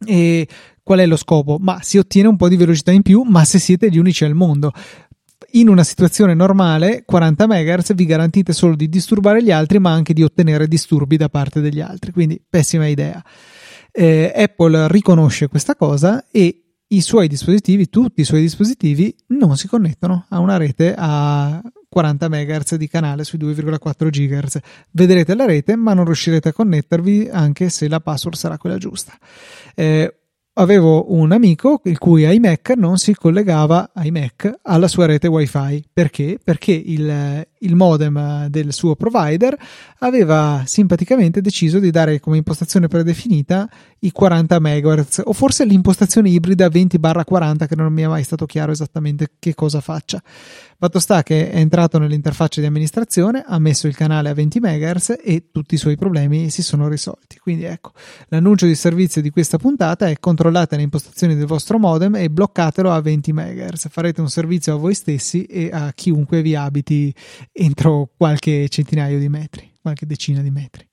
e 0.04 0.48
qual 0.82 1.00
è 1.00 1.06
lo 1.06 1.16
scopo? 1.16 1.58
Ma 1.60 1.80
si 1.82 1.98
ottiene 1.98 2.28
un 2.28 2.36
po' 2.36 2.48
di 2.48 2.56
velocità 2.56 2.92
in 2.92 3.02
più, 3.02 3.22
ma 3.22 3.44
se 3.44 3.58
siete 3.58 3.90
gli 3.90 3.98
unici 3.98 4.24
al 4.24 4.34
mondo. 4.34 4.72
In 5.52 5.68
una 5.68 5.84
situazione 5.84 6.34
normale, 6.34 7.04
40 7.04 7.46
MHz 7.46 7.94
vi 7.94 8.06
garantite 8.06 8.52
solo 8.52 8.74
di 8.74 8.88
disturbare 8.88 9.42
gli 9.42 9.50
altri, 9.50 9.78
ma 9.78 9.92
anche 9.92 10.12
di 10.12 10.22
ottenere 10.22 10.66
disturbi 10.66 11.16
da 11.16 11.28
parte 11.28 11.60
degli 11.60 11.80
altri. 11.80 12.12
Quindi, 12.12 12.40
pessima 12.48 12.86
idea. 12.86 13.22
Eh, 13.90 14.32
Apple 14.34 14.88
riconosce 14.88 15.48
questa 15.48 15.74
cosa 15.74 16.24
e 16.30 16.67
i 16.88 17.00
suoi 17.00 17.28
dispositivi, 17.28 17.88
tutti 17.88 18.22
i 18.22 18.24
suoi 18.24 18.40
dispositivi, 18.40 19.14
non 19.28 19.56
si 19.56 19.68
connettono 19.68 20.26
a 20.28 20.38
una 20.38 20.56
rete 20.56 20.94
a 20.96 21.60
40 21.88 22.28
MHz 22.28 22.74
di 22.76 22.88
canale 22.88 23.24
sui 23.24 23.38
2,4 23.38 24.08
GHz. 24.08 24.58
Vedrete 24.90 25.34
la 25.34 25.44
rete, 25.44 25.76
ma 25.76 25.94
non 25.94 26.04
riuscirete 26.04 26.50
a 26.50 26.52
connettervi 26.52 27.28
anche 27.30 27.68
se 27.68 27.88
la 27.88 28.00
password 28.00 28.36
sarà 28.36 28.58
quella 28.58 28.78
giusta. 28.78 29.12
Eh, 29.74 30.17
avevo 30.58 31.12
un 31.12 31.30
amico 31.32 31.80
il 31.84 31.98
cui 31.98 32.24
iMac 32.24 32.70
non 32.76 32.98
si 32.98 33.14
collegava 33.14 33.90
iMac 33.94 34.58
alla 34.62 34.88
sua 34.88 35.06
rete 35.06 35.28
wifi 35.28 35.84
perché? 35.92 36.38
Perché 36.42 36.72
il, 36.72 37.46
il 37.58 37.74
modem 37.76 38.48
del 38.48 38.72
suo 38.72 38.96
provider 38.96 39.56
aveva 40.00 40.62
simpaticamente 40.66 41.40
deciso 41.40 41.78
di 41.78 41.90
dare 41.90 42.18
come 42.18 42.38
impostazione 42.38 42.88
predefinita 42.88 43.68
i 44.00 44.10
40 44.10 44.58
MHz 44.58 45.22
o 45.24 45.32
forse 45.32 45.64
l'impostazione 45.64 46.28
ibrida 46.28 46.66
20-40 46.66 47.66
che 47.66 47.76
non 47.76 47.92
mi 47.92 48.02
è 48.02 48.08
mai 48.08 48.24
stato 48.24 48.44
chiaro 48.44 48.72
esattamente 48.72 49.28
che 49.38 49.54
cosa 49.54 49.80
faccia. 49.80 50.20
Fatto 50.80 51.00
sta 51.00 51.24
che 51.24 51.50
è 51.50 51.56
entrato 51.56 51.98
nell'interfaccia 51.98 52.60
di 52.60 52.66
amministrazione, 52.68 53.42
ha 53.44 53.58
messo 53.58 53.88
il 53.88 53.96
canale 53.96 54.28
a 54.28 54.32
20 54.32 54.60
MHz 54.60 55.18
e 55.24 55.50
tutti 55.50 55.74
i 55.74 55.76
suoi 55.76 55.96
problemi 55.96 56.50
si 56.50 56.62
sono 56.62 56.86
risolti. 56.86 57.36
Quindi 57.40 57.64
ecco, 57.64 57.90
l'annuncio 58.28 58.64
di 58.64 58.76
servizio 58.76 59.20
di 59.20 59.30
questa 59.30 59.58
puntata 59.58 60.08
è 60.08 60.16
controllate 60.20 60.76
le 60.76 60.82
impostazioni 60.82 61.34
del 61.34 61.46
vostro 61.46 61.80
modem 61.80 62.14
e 62.14 62.30
bloccatelo 62.30 62.92
a 62.92 63.00
20 63.00 63.32
MHz. 63.32 63.88
Farete 63.88 64.20
un 64.20 64.30
servizio 64.30 64.74
a 64.74 64.76
voi 64.76 64.94
stessi 64.94 65.46
e 65.46 65.68
a 65.72 65.92
chiunque 65.92 66.42
vi 66.42 66.54
abiti 66.54 67.12
entro 67.50 68.10
qualche 68.16 68.68
centinaio 68.68 69.18
di 69.18 69.28
metri, 69.28 69.68
qualche 69.82 70.06
decina 70.06 70.42
di 70.42 70.50
metri. 70.50 70.88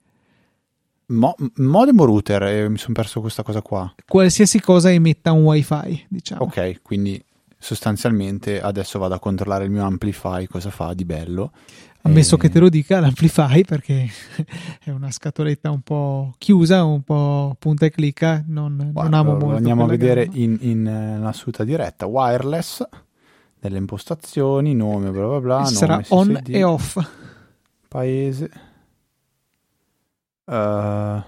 Mo- 1.10 1.36
modem 1.58 2.00
o 2.00 2.06
router? 2.06 2.42
Eh, 2.42 2.70
mi 2.70 2.80
sono 2.80 2.94
perso 2.94 3.22
questa 3.22 3.44
cosa 3.44 3.62
qua. 3.62 3.94
Qualsiasi 4.08 4.60
cosa 4.60 4.92
emetta 4.92 5.32
un 5.32 5.44
wifi, 5.44 6.08
diciamo. 6.10 6.42
Ok, 6.42 6.82
quindi 6.82 7.24
sostanzialmente 7.66 8.62
adesso 8.62 9.00
vado 9.00 9.16
a 9.16 9.20
controllare 9.20 9.64
il 9.64 9.72
mio 9.72 9.84
amplify 9.84 10.46
cosa 10.46 10.70
fa 10.70 10.94
di 10.94 11.04
bello. 11.04 11.52
Ammesso 12.04 12.36
e... 12.36 12.38
che 12.38 12.50
te 12.50 12.60
lo 12.60 12.70
dica 12.70 13.00
l'amplify 13.02 13.64
perché 13.64 14.08
è 14.84 14.92
una 14.92 15.10
scatoletta 15.10 15.72
un 15.72 15.82
po' 15.82 16.36
chiusa, 16.38 16.84
un 16.84 17.02
po' 17.02 17.56
punta 17.58 17.88
e 17.88 17.90
clicca, 17.90 18.44
non, 18.46 18.92
Guarda, 18.94 19.10
non 19.10 19.14
amo 19.20 19.40
molto. 19.40 19.56
Andiamo 19.56 19.86
a 19.86 19.88
vedere 19.88 20.30
in, 20.34 20.58
in, 20.62 20.86
in 20.86 21.22
assoluta 21.26 21.64
diretta, 21.64 22.06
wireless, 22.06 22.88
nelle 23.62 23.80
impostazioni, 23.80 24.76
nome, 24.76 25.10
bla 25.10 25.26
bla 25.26 25.40
bla. 25.42 25.58
Nome, 25.62 25.70
sarà 25.72 26.04
on 26.10 26.40
e 26.46 26.64
off. 26.64 27.04
Paese. 27.88 28.52
Uh, 30.46 31.20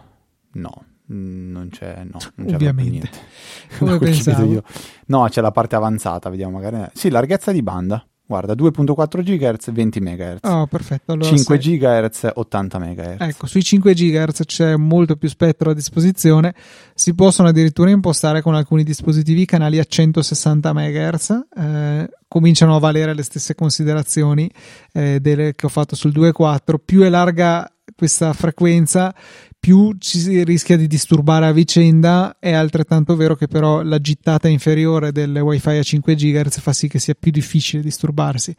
no, 0.52 0.86
non 1.08 1.70
c'è, 1.72 2.04
no, 2.04 2.20
non 2.36 2.54
ovviamente. 2.54 3.10
Come 3.80 3.98
pensavo. 3.98 4.52
Io. 4.52 4.64
No, 5.08 5.28
c'è 5.30 5.42
la 5.42 5.52
parte 5.52 5.76
avanzata, 5.76 6.30
vediamo 6.30 6.60
magari. 6.60 6.90
Sì, 6.94 7.10
larghezza 7.10 7.52
di 7.52 7.62
banda. 7.62 8.06
Guarda, 8.30 8.56
2.4 8.56 9.22
GHz, 9.24 9.72
20 9.72 10.02
MHz. 10.02 10.40
Oh, 10.42 10.68
perfetto. 10.68 11.14
Allora 11.14 11.30
5 11.30 11.62
sei... 11.62 11.78
GHz, 11.78 12.32
80 12.34 12.80
MHz. 12.80 13.16
Ecco, 13.20 13.48
sui 13.48 13.64
5 13.64 13.94
GHz 13.94 14.42
c'è 14.44 14.76
molto 14.76 15.16
più 15.16 15.30
spettro 15.30 15.70
a 15.70 15.74
disposizione. 15.74 16.54
Si 16.94 17.16
possono 17.16 17.48
addirittura 17.48 17.90
impostare 17.90 18.42
con 18.42 18.54
alcuni 18.54 18.84
dispositivi 18.84 19.46
canali 19.46 19.80
a 19.80 19.86
160 19.86 20.74
MHz. 20.74 21.40
Eh, 21.56 22.10
cominciano 22.28 22.76
a 22.76 22.80
valere 22.80 23.14
le 23.14 23.24
stesse 23.24 23.56
considerazioni 23.56 24.52
eh, 24.92 25.22
delle 25.22 25.54
che 25.56 25.66
ho 25.66 25.70
fatto 25.70 25.96
sul 25.96 26.12
2.4. 26.12 26.76
Più 26.84 27.04
è 27.04 27.10
larga 27.10 27.72
questa 27.96 28.34
frequenza, 28.34 29.16
più 29.60 29.94
ci 29.98 30.20
si 30.20 30.44
rischia 30.44 30.78
di 30.78 30.88
disturbare 30.88 31.46
a 31.48 31.52
vicenda. 31.52 32.38
È 32.40 32.52
altrettanto 32.52 33.16
vero 33.16 33.36
che 33.36 33.48
però 33.48 33.82
la 33.82 34.00
gittata 34.00 34.48
inferiore 34.48 35.12
delle 35.12 35.40
wifi 35.40 35.70
a 35.70 35.84
5 35.84 36.16
GHz 36.16 36.60
fa 36.60 36.74
sì 36.74 36.88
che 36.88 37.00
sia 37.00 37.16
più 37.16 37.32
difficile 37.32 37.82
disturbarsi. 37.82 38.56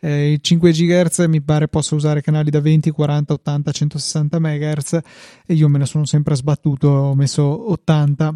Eh, 0.00 0.32
I 0.32 0.42
5 0.42 0.70
GHz 0.70 1.18
mi 1.28 1.42
pare 1.42 1.68
possa 1.68 1.94
usare 1.94 2.22
canali 2.22 2.50
da 2.50 2.60
20, 2.60 2.90
40, 2.90 3.32
80, 3.34 3.72
160 3.72 4.38
MHz 4.38 4.98
e 5.46 5.54
io 5.54 5.68
me 5.68 5.78
ne 5.78 5.86
sono 5.86 6.04
sempre 6.04 6.34
sbattuto, 6.34 6.88
ho 6.88 7.14
messo 7.14 7.70
80 7.72 8.34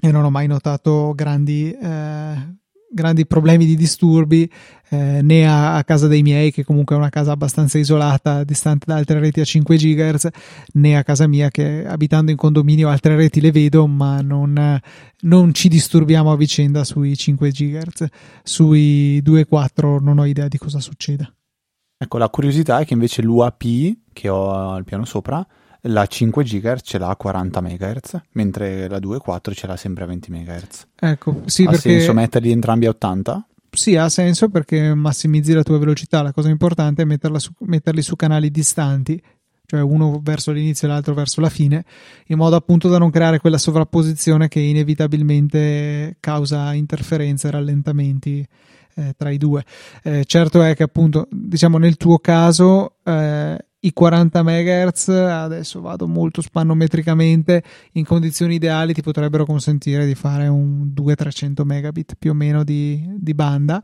e 0.00 0.10
non 0.10 0.24
ho 0.24 0.30
mai 0.30 0.46
notato 0.46 1.12
grandi 1.14 1.70
eh, 1.72 2.56
grandi 2.90 3.26
problemi 3.26 3.66
di 3.66 3.76
disturbi 3.76 4.50
eh, 4.88 5.20
né 5.22 5.46
a, 5.46 5.76
a, 5.76 5.84
casa 5.84 6.06
dei 6.06 6.22
miei 6.22 6.50
che 6.50 6.64
comunque 6.64 6.96
è 6.96 6.98
una 6.98 7.10
casa 7.10 7.32
abbastanza 7.32 7.78
isolata 7.78 8.44
distante 8.44 8.86
da 8.86 8.96
altre 8.96 9.18
reti 9.18 9.40
a 9.40 9.44
5 9.44 9.76
GHz 9.76 10.28
né 10.74 10.96
a 10.96 11.02
casa 11.02 11.26
mia 11.26 11.50
che 11.50 11.84
abitando 11.86 12.30
in 12.30 12.36
condominio 12.36 12.88
altre 12.88 13.14
reti 13.16 13.40
le 13.40 13.50
vedo 13.50 13.86
ma 13.86 14.20
non, 14.20 14.80
non 15.20 15.54
ci 15.54 15.68
disturbiamo 15.68 16.32
a 16.32 16.36
vicenda 16.36 16.84
sui 16.84 17.16
5 17.16 17.50
GHz 17.50 18.06
sui 18.42 19.22
2.4 19.22 20.02
non 20.02 20.18
ho 20.18 20.24
idea 20.24 20.48
di 20.48 20.58
cosa 20.58 20.80
succeda. 20.80 21.30
Ecco 22.00 22.18
la 22.18 22.28
curiosità 22.28 22.78
è 22.78 22.84
che 22.84 22.94
invece 22.94 23.22
l'UAP 23.22 23.64
che 24.12 24.28
ho 24.28 24.52
al 24.72 24.84
piano 24.84 25.04
sopra 25.04 25.44
la 25.82 26.06
5 26.06 26.42
GHz 26.42 26.80
ce 26.82 26.98
l'ha 26.98 27.08
a 27.08 27.16
40 27.16 27.60
MHz, 27.60 28.20
mentre 28.32 28.88
la 28.88 28.98
2.4 28.98 29.52
ce 29.54 29.66
l'ha 29.66 29.76
sempre 29.76 30.04
a 30.04 30.06
20 30.06 30.30
MHz. 30.30 30.86
Ecco, 30.98 31.42
sì, 31.46 31.64
ha 31.64 31.70
perché... 31.70 31.90
senso 31.90 32.12
metterli 32.12 32.50
entrambi 32.50 32.86
a 32.86 32.90
80? 32.90 33.46
Sì, 33.70 33.96
ha 33.96 34.08
senso 34.08 34.48
perché 34.48 34.94
massimizzi 34.94 35.52
la 35.52 35.62
tua 35.62 35.78
velocità. 35.78 36.22
La 36.22 36.32
cosa 36.32 36.48
importante 36.48 37.02
è 37.02 37.38
su, 37.38 37.52
metterli 37.60 38.02
su 38.02 38.16
canali 38.16 38.50
distanti, 38.50 39.20
cioè 39.66 39.80
uno 39.80 40.20
verso 40.22 40.50
l'inizio 40.50 40.88
e 40.88 40.90
l'altro 40.90 41.14
verso 41.14 41.40
la 41.40 41.50
fine, 41.50 41.84
in 42.26 42.38
modo 42.38 42.56
appunto 42.56 42.88
da 42.88 42.98
non 42.98 43.10
creare 43.10 43.38
quella 43.38 43.58
sovrapposizione 43.58 44.48
che 44.48 44.60
inevitabilmente 44.60 46.16
causa 46.18 46.72
interferenze 46.72 47.48
e 47.48 47.50
rallentamenti 47.50 48.46
eh, 48.94 49.14
tra 49.16 49.30
i 49.30 49.38
due. 49.38 49.64
Eh, 50.02 50.24
certo 50.24 50.62
è 50.62 50.74
che 50.74 50.82
appunto, 50.82 51.28
diciamo 51.30 51.78
nel 51.78 51.96
tuo 51.96 52.18
caso, 52.18 52.94
eh, 53.04 53.64
i 53.80 53.92
40 53.92 54.42
MHz, 54.42 55.08
adesso 55.08 55.80
vado 55.80 56.08
molto 56.08 56.42
spannometricamente, 56.42 57.62
in 57.92 58.04
condizioni 58.04 58.56
ideali 58.56 58.92
ti 58.92 59.02
potrebbero 59.02 59.44
consentire 59.44 60.04
di 60.04 60.16
fare 60.16 60.48
un 60.48 60.92
200-300 60.92 61.62
megabit 61.62 62.16
più 62.18 62.32
o 62.32 62.34
meno 62.34 62.64
di, 62.64 63.04
di 63.16 63.34
banda, 63.34 63.80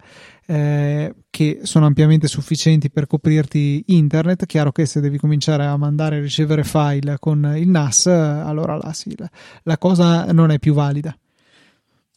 eh, 0.46 1.14
che 1.30 1.60
sono 1.62 1.86
ampiamente 1.86 2.26
sufficienti 2.26 2.90
per 2.90 3.06
coprirti 3.06 3.84
internet. 3.88 4.46
Chiaro 4.46 4.72
che 4.72 4.84
se 4.84 5.00
devi 5.00 5.18
cominciare 5.18 5.64
a 5.64 5.76
mandare 5.76 6.16
e 6.16 6.20
ricevere 6.20 6.64
file 6.64 7.16
con 7.20 7.54
il 7.56 7.68
NAS, 7.68 8.06
allora 8.06 8.76
là 8.76 8.92
sì, 8.92 9.14
la, 9.16 9.30
la 9.62 9.78
cosa 9.78 10.32
non 10.32 10.50
è 10.50 10.58
più 10.58 10.74
valida. 10.74 11.16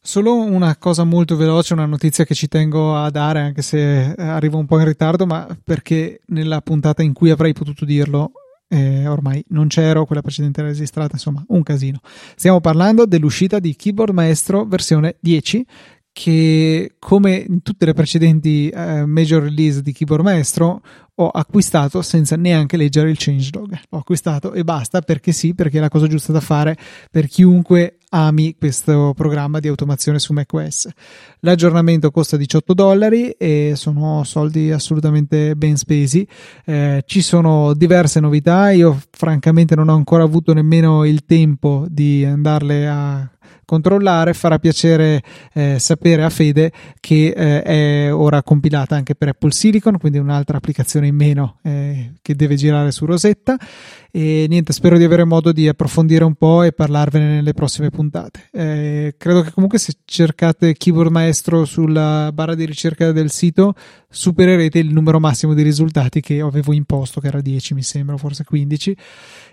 Solo 0.08 0.36
una 0.36 0.78
cosa 0.78 1.04
molto 1.04 1.36
veloce, 1.36 1.74
una 1.74 1.86
notizia 1.86 2.24
che 2.24 2.34
ci 2.34 2.48
tengo 2.48 2.96
a 2.96 3.10
dare, 3.10 3.42
anche 3.42 3.62
se 3.62 4.12
eh, 4.12 4.24
arrivo 4.24 4.58
un 4.58 4.66
po' 4.66 4.80
in 4.80 4.86
ritardo, 4.86 5.26
ma 5.26 5.46
perché 5.62 6.22
nella 6.28 6.62
puntata 6.62 7.04
in 7.04 7.12
cui 7.12 7.30
avrei 7.30 7.52
potuto 7.52 7.84
dirlo, 7.84 8.32
eh, 8.70 9.06
ormai 9.06 9.44
non 9.50 9.68
c'ero, 9.68 10.06
quella 10.06 10.22
precedente 10.22 10.62
era 10.62 10.70
registrata, 10.70 11.16
insomma, 11.16 11.44
un 11.50 11.62
casino. 11.62 12.00
Stiamo 12.38 12.62
parlando 12.62 13.06
dell'uscita 13.06 13.60
di 13.60 13.76
Keyboard 13.76 14.14
Maestro 14.14 14.64
versione 14.64 15.18
10, 15.20 15.66
che 16.18 16.96
come 16.98 17.46
in 17.48 17.62
tutte 17.62 17.86
le 17.86 17.94
precedenti 17.94 18.70
eh, 18.70 19.06
major 19.06 19.44
release 19.44 19.84
di 19.84 19.94
Keyboard 19.94 20.24
Maestro 20.24 20.82
ho 21.14 21.30
acquistato 21.30 22.02
senza 22.02 22.36
neanche 22.36 22.76
leggere 22.76 23.12
il 23.12 23.18
changelog. 23.20 23.78
L'ho 23.90 24.00
acquistato 24.00 24.54
e 24.54 24.64
basta 24.64 25.02
perché 25.02 25.32
sì, 25.32 25.54
perché 25.54 25.78
è 25.78 25.80
la 25.80 25.90
cosa 25.90 26.08
giusta 26.08 26.32
da 26.32 26.40
fare 26.40 26.76
per 27.12 27.28
chiunque 27.28 27.98
ami 28.10 28.56
questo 28.58 29.14
programma 29.16 29.60
di 29.60 29.68
automazione 29.68 30.18
su 30.18 30.34
macOS. 30.34 30.90
L'aggiornamento 31.42 32.10
costa 32.10 32.36
18 32.36 32.74
dollari 32.74 33.30
e 33.32 33.74
sono 33.76 34.24
soldi 34.24 34.72
assolutamente 34.72 35.56
ben 35.56 35.78
spesi. 35.78 36.28
Eh, 36.66 37.04
ci 37.06 37.22
sono 37.22 37.76
diverse 37.76 38.20
novità. 38.20 38.72
Io 38.72 39.00
francamente 39.12 39.76
non 39.76 39.90
ho 39.90 39.96
ancora 39.96 40.24
avuto 40.24 40.54
nemmeno 40.54 41.06
il 41.06 41.26
tempo 41.26 41.86
di 41.88 42.26
andarle 42.26 42.88
a 42.88 43.37
controllare, 43.66 44.34
farà 44.34 44.60
piacere 44.60 45.22
eh, 45.54 45.78
sapere 45.80 46.24
a 46.24 46.30
Fede 46.30 46.72
che 47.00 47.34
eh, 47.36 47.62
è 47.62 48.14
ora 48.14 48.44
compilata 48.44 48.96
anche 48.96 49.16
per 49.16 49.30
Apple 49.30 49.52
Silicon, 49.52 49.98
quindi 49.98 50.18
un'altra 50.18 50.58
applicazione 50.58 51.08
in 51.08 51.16
meno 51.16 51.58
eh, 51.64 52.14
che 52.22 52.36
deve 52.36 52.56
girare 52.56 52.92
su 52.92 53.06
Rosetta. 53.06 53.58
E 54.18 54.48
niente, 54.50 54.74
spero 54.74 54.98
di 54.98 55.04
avere 55.04 55.26
modo 55.26 55.52
di 55.52 55.68
approfondire 55.68 56.24
un 56.24 56.34
po' 56.34 56.64
e 56.64 56.72
parlarvene 56.72 57.36
nelle 57.36 57.54
prossime 57.54 57.92
puntate. 57.92 58.50
Eh, 58.52 59.14
credo 59.16 59.44
che 59.44 59.52
comunque 59.52 59.78
se 59.78 59.94
cercate 60.06 60.74
Keyboard 60.74 61.12
Maestro 61.12 61.66
sulla 61.66 62.32
barra 62.34 62.56
di 62.56 62.66
ricerca 62.66 63.12
del 63.12 63.30
sito 63.30 63.76
supererete 64.10 64.80
il 64.80 64.92
numero 64.92 65.20
massimo 65.20 65.54
di 65.54 65.62
risultati 65.62 66.20
che 66.20 66.40
avevo 66.40 66.74
imposto, 66.74 67.22
che 67.22 67.28
era 67.28 67.42
10 67.42 67.76
mi 67.76 67.84
sembra, 67.84 68.18
forse 68.18 68.44
15 68.44 68.98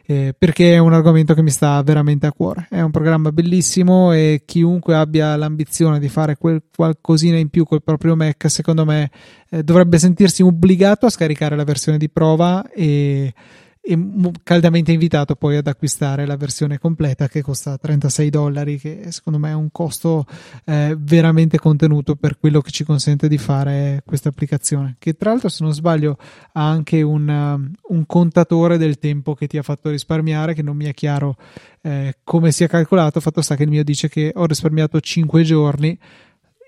eh, 0.07 0.35
perché 0.37 0.75
è 0.75 0.79
un 0.79 0.93
argomento 0.93 1.35
che 1.35 1.43
mi 1.43 1.51
sta 1.51 1.83
veramente 1.83 2.27
a 2.27 2.33
cuore. 2.33 2.67
È 2.71 2.81
un 2.81 2.91
programma 2.91 3.33
bellissimo 3.33 4.13
e 4.13 4.45
chiunque 4.47 4.95
abbia 4.95 5.37
l'ambizione 5.37 5.99
di 5.99 6.09
fare 6.09 6.37
qualcosina 6.37 7.37
in 7.37 7.51
più 7.51 7.65
col 7.65 7.83
proprio 7.83 8.17
Mac, 8.17 8.51
secondo 8.51 8.87
me 8.87 9.11
eh, 9.51 9.63
dovrebbe 9.63 9.99
sentirsi 9.99 10.43
obbligato 10.43 11.05
a 11.05 11.11
scaricare 11.11 11.55
la 11.55 11.65
versione 11.65 11.99
di 11.99 12.09
prova 12.09 12.67
e 12.71 13.33
e 13.87 13.99
caldamente 14.43 14.93
invitato 14.93 15.35
poi 15.35 15.57
ad 15.57 15.67
acquistare 15.67 16.25
la 16.25 16.37
versione 16.37 16.79
completa 16.79 17.29
che 17.29 17.43
costa 17.43 17.77
36 17.77 18.31
dollari 18.31 18.79
che 18.79 19.13
secondo 19.13 19.39
me 19.39 19.51
è 19.51 19.55
un 19.55 19.69
costo 19.71 20.25
eh, 20.65 20.97
veramente 20.99 21.59
contenuto 21.59 22.17
per 22.17 22.39
quello 22.39 22.63
che 22.63 22.71
ci 22.71 22.83
consente 22.83 23.29
di 23.29 23.37
fare 23.37 24.03
questa 24.07 24.31
applicazione 24.31 24.97
che 24.99 25.15
tra 25.17 25.31
l'altro 25.31 25.51
se 25.51 25.63
non 25.65 25.75
sbaglio 25.75 26.17
ha 26.53 26.67
anche 26.67 27.03
un, 27.03 27.29
um, 27.29 27.71
un 27.89 28.07
contatore 28.07 28.79
del 28.79 28.99
tempo 28.99 29.35
che 29.35 29.47
ti 29.47 29.59
ha 29.59 29.63
fatto 29.63 29.91
risparmiare 29.91 30.55
che 30.55 30.63
non 30.63 30.77
mi 30.77 30.87
è 30.87 30.95
chiaro 30.95 31.37
eh, 31.83 32.17
come 32.25 32.51
sia 32.53 32.67
calcolato. 32.67 33.21
Fatto 33.21 33.43
sta 33.43 33.57
che 33.57 33.65
il 33.65 33.69
mio 33.69 33.85
dice 33.85 34.09
che 34.09 34.33
ho 34.35 34.47
risparmiato 34.47 34.99
5 34.99 35.43
giorni 35.43 35.99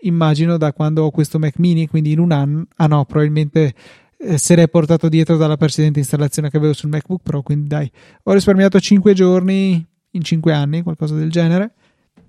immagino 0.03 0.59
da 0.59 0.75
quando 0.75 1.05
ho 1.05 1.11
questo 1.11 1.39
Mac 1.39 1.59
mini 1.59 1.89
quindi 1.89 2.13
in 2.13 2.19
un 2.19 2.31
anno 2.31 2.67
ah 2.77 2.87
no 2.87 3.07
probabilmente 3.07 3.75
eh, 4.19 4.39
se 4.39 4.55
l'è 4.55 4.69
portato 4.69 5.09
dietro 5.09 5.37
dalla 5.37 5.57
precedente 5.57 5.99
installazione 5.99 6.51
che 6.51 6.57
avevo 6.57 6.73
sul 6.73 6.91
MacBook 6.91 7.23
Pro. 7.23 7.43
Quindi, 7.43 7.69
dai, 7.69 7.91
ho 8.25 8.33
risparmiato 8.33 8.81
5 8.81 9.15
giorni 9.15 9.85
in 10.11 10.23
5 10.23 10.53
anni, 10.53 10.83
qualcosa 10.83 11.15
del 11.15 11.31
genere. 11.31 11.75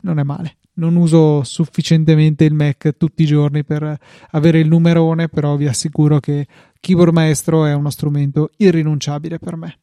Non 0.02 0.20
è 0.20 0.24
male. 0.24 0.58
Non 0.74 0.96
uso 0.96 1.44
sufficientemente 1.44 2.44
il 2.44 2.54
Mac 2.54 2.96
tutti 2.98 3.24
i 3.24 3.26
giorni 3.26 3.64
per 3.64 3.98
avere 4.32 4.60
il 4.60 4.68
numerone, 4.68 5.28
però 5.28 5.56
vi 5.56 5.66
assicuro 5.66 6.20
che 6.20 6.46
Keyboard 6.80 7.14
Maestro 7.14 7.66
è 7.66 7.74
uno 7.74 7.90
strumento 7.90 8.52
irrinunciabile 8.58 9.40
per 9.40 9.56
me. 9.56 9.80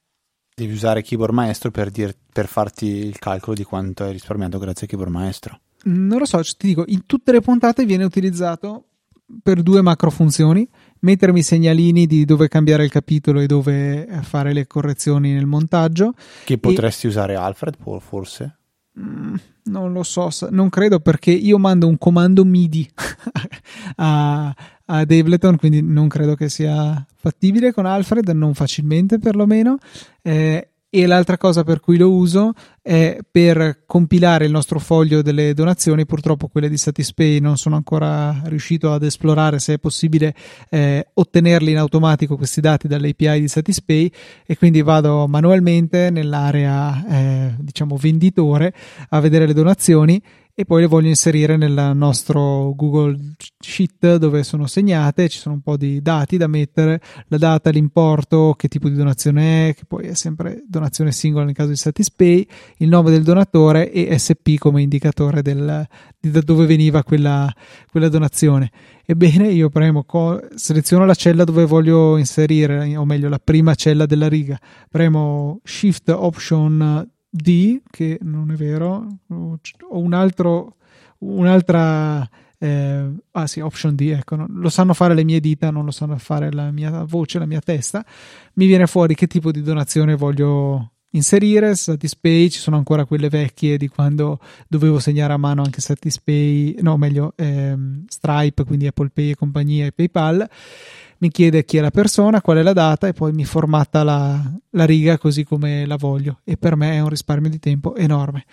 Devi 0.55 0.73
usare 0.73 1.03
Keyboard 1.03 1.35
Maestro 1.35 1.73
per, 1.73 1.91
dir, 1.91 2.15
per 2.33 2.47
farti 2.47 2.87
il 2.87 3.19
calcolo 3.19 3.57
di 3.57 3.65
quanto 3.65 4.05
hai 4.05 4.13
risparmiato 4.13 4.59
grazie 4.59 4.87
a 4.87 4.89
Keyboard 4.89 5.13
Maestro. 5.13 5.61
Non 5.87 6.19
lo 6.19 6.25
so, 6.25 6.41
ti 6.43 6.69
dico, 6.69 6.85
in 6.87 7.07
tutte 7.07 7.33
le 7.33 7.41
puntate 7.41 7.85
viene 7.85 8.05
utilizzato 8.05 8.85
per 9.43 9.63
due 9.63 9.83
macro 9.83 10.11
funzioni 10.11 10.69
mettermi 11.05 11.43
segnalini 11.43 12.07
di 12.07 12.25
dove 12.25 12.49
cambiare 12.49 12.85
il 12.85 12.91
capitolo 12.91 13.41
e 13.41 13.47
dove 13.47 14.09
fare 14.23 14.53
le 14.53 14.67
correzioni 14.67 15.33
nel 15.33 15.47
montaggio. 15.47 16.15
Che 16.45 16.59
potresti 16.59 17.07
e... 17.07 17.11
usare 17.11 17.37
Alfred 17.37 17.77
forse? 18.01 18.59
Mm, 18.99 19.35
non 19.65 19.93
lo 19.93 20.03
so, 20.03 20.31
non 20.51 20.69
credo 20.71 21.01
perché 21.01 21.31
io 21.31 21.59
mando 21.59 21.87
un 21.87 21.99
comando 21.99 22.45
MIDI 22.45 22.89
a, 23.97 24.47
a 24.47 24.99
Ableton, 24.99 25.57
quindi 25.57 25.83
non 25.83 26.09
credo 26.09 26.35
che 26.35 26.49
sia 26.49 27.05
fattibile 27.15 27.73
con 27.73 27.87
Alfred, 27.87 28.29
non 28.31 28.55
facilmente 28.55 29.19
perlomeno. 29.19 29.79
Eh, 30.23 30.71
e 30.97 31.07
l'altra 31.07 31.36
cosa 31.36 31.64
per 31.64 31.80
cui 31.80 31.97
lo 31.97 32.12
uso 32.12 32.53
è 32.80 33.18
per 33.28 33.82
compilare 33.84 34.45
il 34.45 34.53
nostro 34.53 34.78
foglio 34.78 35.22
delle 35.22 35.53
donazioni. 35.53 36.07
Purtroppo 36.07 36.47
quelle 36.47 36.68
di 36.68 36.76
Satispay 36.76 37.40
non 37.40 37.57
sono 37.57 37.74
ancora 37.74 38.42
riuscito 38.45 38.92
ad 38.92 39.03
esplorare 39.03 39.59
se 39.59 39.74
è 39.74 39.78
possibile 39.80 40.32
eh, 40.70 41.09
ottenerli 41.12 41.72
in 41.72 41.78
automatico 41.78 42.36
questi 42.36 42.61
dati 42.61 42.86
dall'API 42.86 43.40
di 43.40 43.49
Satispay 43.49 44.09
e 44.47 44.57
quindi 44.57 44.82
vado 44.82 45.26
manualmente 45.26 46.11
nell'area 46.11 47.05
eh, 47.09 47.55
diciamo 47.59 47.97
venditore 47.97 48.72
a 49.09 49.18
vedere 49.18 49.47
le 49.47 49.53
donazioni 49.53 50.22
e 50.57 50.65
poi 50.65 50.83
le 50.83 50.87
voglio 50.87 51.09
inserire 51.09 51.57
nel 51.57 51.93
nostro 51.95 52.75
Google 52.77 53.35
Sheet 53.59 54.17
dove 54.17 54.45
sono 54.45 54.69
segnate, 54.69 55.29
ci 55.29 55.39
sono 55.39 55.57
un 55.57 55.63
po' 55.63 55.77
di 55.77 56.01
dati 56.01 56.37
da 56.37 56.47
mettere, 56.47 57.01
la 57.27 57.39
data, 57.39 57.71
l'importo, 57.71 58.55
che 58.57 58.69
tipo 58.69 58.89
di 58.89 58.95
donazione 58.95 59.71
è, 59.71 59.75
che 59.75 59.85
poi 59.85 60.07
è 60.07 60.15
sempre 60.15 60.63
donazione 60.69 61.11
singola 61.11 61.45
nel 61.45 61.55
caso 61.55 61.71
di 61.71 61.77
Satispay, 61.77 62.47
il 62.79 62.89
nome 62.89 63.11
del 63.11 63.25
donatore 63.25 63.91
e 63.91 64.17
SP 64.17 64.55
come 64.57 64.81
indicatore 64.81 65.43
del, 65.43 65.85
di 66.21 66.31
da 66.31 66.41
dove 66.41 66.67
veniva 66.67 67.03
quella, 67.03 67.53
quella 67.91 68.09
donazione. 68.09 68.71
Ebbene, 69.05 69.49
io 69.49 69.71
premo, 69.71 70.07
seleziono 70.55 71.05
la 71.05 71.15
cella 71.15 71.43
dove 71.43 71.65
voglio 71.65 72.17
inserire, 72.17 72.97
o 72.97 73.05
meglio 73.05 73.29
la 73.29 73.41
prima 73.43 73.75
cella 73.75 74.07
della 74.07 74.29
riga, 74.29 74.57
premo 74.89 75.61
Shift 75.65 76.11
Option 76.11 77.11
D, 77.37 77.80
che 77.91 78.18
non 78.22 78.53
è 78.53 78.55
vero, 78.55 79.18
ho 79.26 79.99
un 79.99 80.12
altro, 80.12 80.76
un'altra, 81.18 82.28
eh, 82.59 83.11
ah 83.32 83.47
sì, 83.49 83.59
option 83.59 83.97
D, 83.97 84.03
ecco, 84.16 84.37
no, 84.37 84.47
lo 84.49 84.68
sanno 84.68 84.95
fare 84.95 85.14
le 85.14 85.24
mie 85.24 85.41
dita, 85.41 85.70
non 85.72 85.85
lo 85.85 85.91
sanno 85.91 86.16
fare 86.16 86.53
la 86.53 86.70
mia 86.70 87.03
voce, 87.03 87.41
la 87.41 87.47
mia 87.47 87.59
testa, 87.59 88.07
mi 88.55 88.66
viene 88.66 88.87
fuori 88.87 89.16
che 89.16 89.26
tipo 89.26 89.51
di 89.51 89.62
donazione 89.62 90.14
voglio 90.14 90.93
inserire, 91.11 91.74
Satispay, 91.74 92.51
ci 92.51 92.61
sono 92.61 92.76
ancora 92.76 93.05
quelle 93.05 93.28
vecchie 93.28 93.78
di 93.78 93.89
quando 93.89 94.39
dovevo 94.68 95.01
segnare 95.01 95.32
a 95.32 95.37
mano 95.37 95.62
anche 95.62 95.80
Satispay, 95.80 96.76
no 96.82 96.97
meglio 96.97 97.32
ehm, 97.35 98.05
Stripe, 98.07 98.62
quindi 98.64 98.87
Apple 98.87 99.11
Pay 99.12 99.30
e 99.30 99.35
compagnia 99.35 99.87
e 99.87 99.93
PayPal 99.93 100.49
mi 101.19 101.31
chiede 101.31 101.65
chi 101.65 101.77
è 101.77 101.81
la 101.81 101.91
persona, 101.91 102.41
qual 102.41 102.59
è 102.59 102.62
la 102.62 102.73
data 102.73 103.07
e 103.07 103.12
poi 103.12 103.33
mi 103.33 103.45
formatta 103.45 104.03
la, 104.03 104.41
la 104.71 104.85
riga 104.85 105.19
così 105.19 105.45
come 105.45 105.87
la 105.87 105.97
voglio 105.97 106.41
e 106.45 106.57
per 106.57 106.77
me 106.77 106.95
è 106.95 107.01
un 107.01 107.09
risparmio 107.09 107.51
di 107.51 107.59
tempo 107.59 107.95
enorme. 107.97 108.45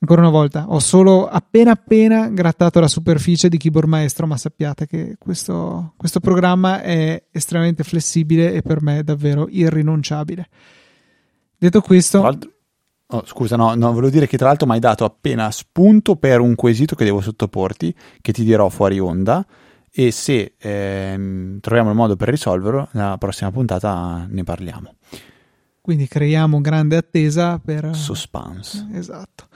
Ancora 0.00 0.20
una 0.20 0.30
volta, 0.30 0.66
ho 0.68 0.78
solo 0.78 1.26
appena 1.26 1.72
appena 1.72 2.28
grattato 2.28 2.78
la 2.78 2.86
superficie 2.86 3.48
di 3.48 3.56
Keyboard 3.58 3.88
Maestro, 3.88 4.28
ma 4.28 4.36
sappiate 4.36 4.86
che 4.86 5.16
questo, 5.18 5.94
questo 5.96 6.20
programma 6.20 6.82
è 6.82 7.20
estremamente 7.32 7.82
flessibile 7.82 8.52
e 8.52 8.62
per 8.62 8.80
me 8.80 8.98
è 8.98 9.02
davvero 9.02 9.48
irrinunciabile. 9.50 10.48
Detto 11.58 11.80
questo... 11.80 12.38
Oh, 13.10 13.24
scusa, 13.24 13.56
no, 13.56 13.74
no, 13.74 13.88
volevo 13.88 14.10
dire 14.10 14.28
che 14.28 14.36
tra 14.36 14.48
l'altro 14.48 14.66
mi 14.66 14.74
hai 14.74 14.80
dato 14.80 15.04
appena 15.04 15.50
spunto 15.50 16.14
per 16.16 16.40
un 16.40 16.54
quesito 16.54 16.94
che 16.94 17.04
devo 17.04 17.22
sottoporti, 17.22 17.92
che 18.20 18.32
ti 18.32 18.44
dirò 18.44 18.68
fuori 18.68 19.00
onda 19.00 19.44
e 19.92 20.10
se 20.10 20.54
ehm, 20.58 21.60
troviamo 21.60 21.90
il 21.90 21.96
modo 21.96 22.16
per 22.16 22.28
risolverlo, 22.28 22.88
nella 22.92 23.18
prossima 23.18 23.50
puntata 23.50 24.26
ne 24.28 24.44
parliamo. 24.44 24.94
Quindi 25.80 26.06
creiamo 26.06 26.60
grande 26.60 26.96
attesa 26.96 27.58
per... 27.58 27.94
Suspense. 27.94 28.88
Esatto. 28.92 29.48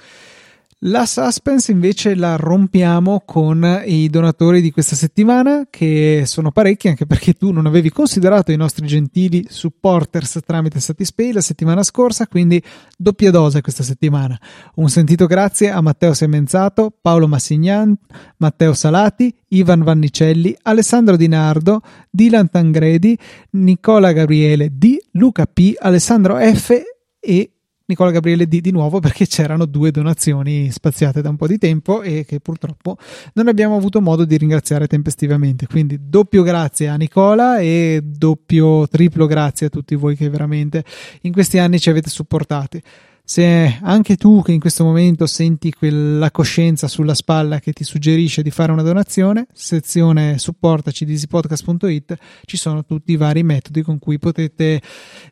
La 0.87 1.07
suspense 1.07 1.70
invece 1.70 2.16
la 2.16 2.35
rompiamo 2.35 3.22
con 3.24 3.83
i 3.87 4.09
donatori 4.11 4.61
di 4.61 4.72
questa 4.72 4.97
settimana, 4.97 5.68
che 5.70 6.24
sono 6.26 6.51
parecchi, 6.51 6.89
anche 6.89 7.07
perché 7.07 7.35
tu 7.35 7.53
non 7.53 7.66
avevi 7.66 7.89
considerato 7.91 8.51
i 8.51 8.57
nostri 8.57 8.85
gentili 8.89 9.47
supporters 9.49 10.41
tramite 10.45 10.80
Satispay 10.80 11.30
la 11.30 11.41
settimana 11.41 11.85
scorsa, 11.85 12.26
quindi 12.26 12.61
doppia 12.99 13.30
dose 13.30 13.61
questa 13.61 13.85
settimana. 13.85 14.37
Un 14.74 14.89
sentito 14.89 15.26
grazie 15.26 15.70
a 15.70 15.80
Matteo 15.80 16.14
Semenzato, 16.14 16.93
Paolo 17.01 17.28
Massignan, 17.28 17.97
Matteo 18.39 18.74
Salati, 18.74 19.33
Ivan 19.51 19.85
Vannicelli, 19.85 20.53
Alessandro 20.62 21.16
Di 21.16 21.28
Nardo, 21.28 21.80
Dylan 22.11 22.51
Tangredi, 22.51 23.16
Nicola 23.51 24.11
Gabriele 24.11 24.70
D, 24.72 24.97
Luca 25.12 25.47
P, 25.47 25.74
Alessandro 25.78 26.39
F 26.39 26.72
e 27.20 27.51
Nicola 27.87 28.11
Gabriele 28.11 28.47
D 28.47 28.61
di 28.61 28.70
nuovo 28.70 29.01
perché 29.01 29.26
c'erano 29.26 29.66
due 29.66 29.91
donazioni 29.91 30.70
spaziate 30.70 31.20
da 31.20 31.28
un 31.28 31.37
po' 31.37 31.47
di 31.47 31.59
tempo 31.59 32.03
e 32.03 32.24
che 32.24 32.41
purtroppo 32.41 32.97
non 33.35 33.49
abbiamo 33.49 33.76
avuto 33.76 34.01
modo 34.01 34.24
di 34.24 34.37
ringraziare 34.37 34.87
tempestivamente. 34.87 35.66
Quindi 35.66 35.99
doppio 36.01 36.43
grazie 36.43 36.89
a 36.89 36.97
Nicola 36.97 37.59
e 37.59 38.01
doppio 38.03 38.87
triplo 38.89 39.26
grazie 39.26 39.66
a 39.66 39.70
tutti 39.70 39.95
voi 39.95 40.16
che 40.16 40.28
veramente 40.28 40.85
in 41.22 41.33
questi 41.33 41.59
anni 41.59 41.78
ci 41.78 41.91
avete 41.91 42.11
supportati. 42.11 42.83
Se 43.25 43.79
anche 43.81 44.16
tu 44.16 44.43
che 44.43 44.53
in 44.53 44.59
questo 44.59 44.83
momento 44.85 45.27
senti 45.27 45.73
quella 45.73 46.31
coscienza 46.31 46.89
sulla 46.89 47.14
spalla 47.14 47.61
che 47.61 47.73
ti 47.73 47.85
suggerisce 47.85 48.43
di 48.43 48.51
fare 48.51 48.73
una 48.73 48.83
donazione, 48.83 49.47
sezione 49.53 50.39
supportaci 50.39 51.05
di 51.05 51.12
easypodcast.it, 51.12 52.16
ci 52.45 52.57
sono 52.57 52.85
tutti 52.85 53.12
i 53.12 53.16
vari 53.16 53.43
metodi 53.43 53.83
con 53.83 53.99
cui 53.99 54.18
potete, 54.18 54.83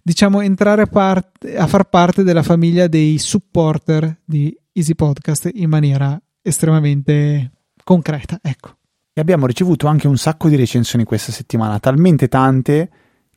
diciamo, 0.02 0.40
entrare 0.40 0.82
a, 0.82 0.86
parte, 0.86 1.56
a 1.56 1.66
far 1.66 1.88
parte 1.88 2.22
della 2.22 2.44
famiglia 2.44 2.86
dei 2.86 3.18
supporter 3.18 4.20
di 4.24 4.56
Easy 4.72 4.94
Podcast 4.94 5.50
in 5.52 5.68
maniera 5.68 6.20
estremamente 6.42 7.50
concreta, 7.82 8.38
ecco. 8.40 8.76
E 9.12 9.20
abbiamo 9.20 9.46
ricevuto 9.46 9.88
anche 9.88 10.06
un 10.06 10.16
sacco 10.16 10.48
di 10.48 10.54
recensioni 10.54 11.04
questa 11.04 11.32
settimana, 11.32 11.80
talmente 11.80 12.28
tante 12.28 12.88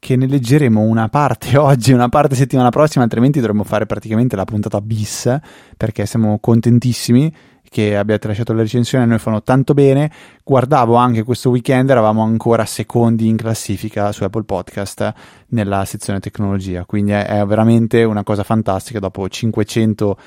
che 0.03 0.17
ne 0.17 0.27
leggeremo 0.27 0.81
una 0.81 1.07
parte 1.07 1.55
oggi, 1.57 1.93
una 1.93 2.09
parte 2.09 2.35
settimana 2.35 2.69
prossima, 2.69 3.05
altrimenti 3.05 3.39
dovremmo 3.39 3.63
fare 3.63 3.85
praticamente 3.85 4.35
la 4.35 4.43
puntata 4.43 4.81
bis, 4.81 5.33
perché 5.77 6.05
siamo 6.05 6.39
contentissimi 6.41 7.33
che 7.69 7.95
abbiate 7.95 8.27
lasciato 8.27 8.51
le 8.51 8.63
recensioni, 8.63 9.05
a 9.05 9.07
noi 9.07 9.17
fanno 9.17 9.41
tanto 9.41 9.73
bene. 9.73 10.11
Guardavo 10.43 10.95
anche 10.95 11.23
questo 11.23 11.49
weekend, 11.51 11.89
eravamo 11.89 12.21
ancora 12.21 12.65
secondi 12.65 13.29
in 13.29 13.37
classifica 13.37 14.11
su 14.11 14.25
Apple 14.25 14.43
Podcast 14.43 15.13
nella 15.47 15.85
sezione 15.85 16.19
tecnologia, 16.19 16.83
quindi 16.83 17.13
è 17.13 17.41
veramente 17.47 18.03
una 18.03 18.23
cosa 18.23 18.43
fantastica 18.43 18.99
dopo 18.99 19.27
500 19.27 20.17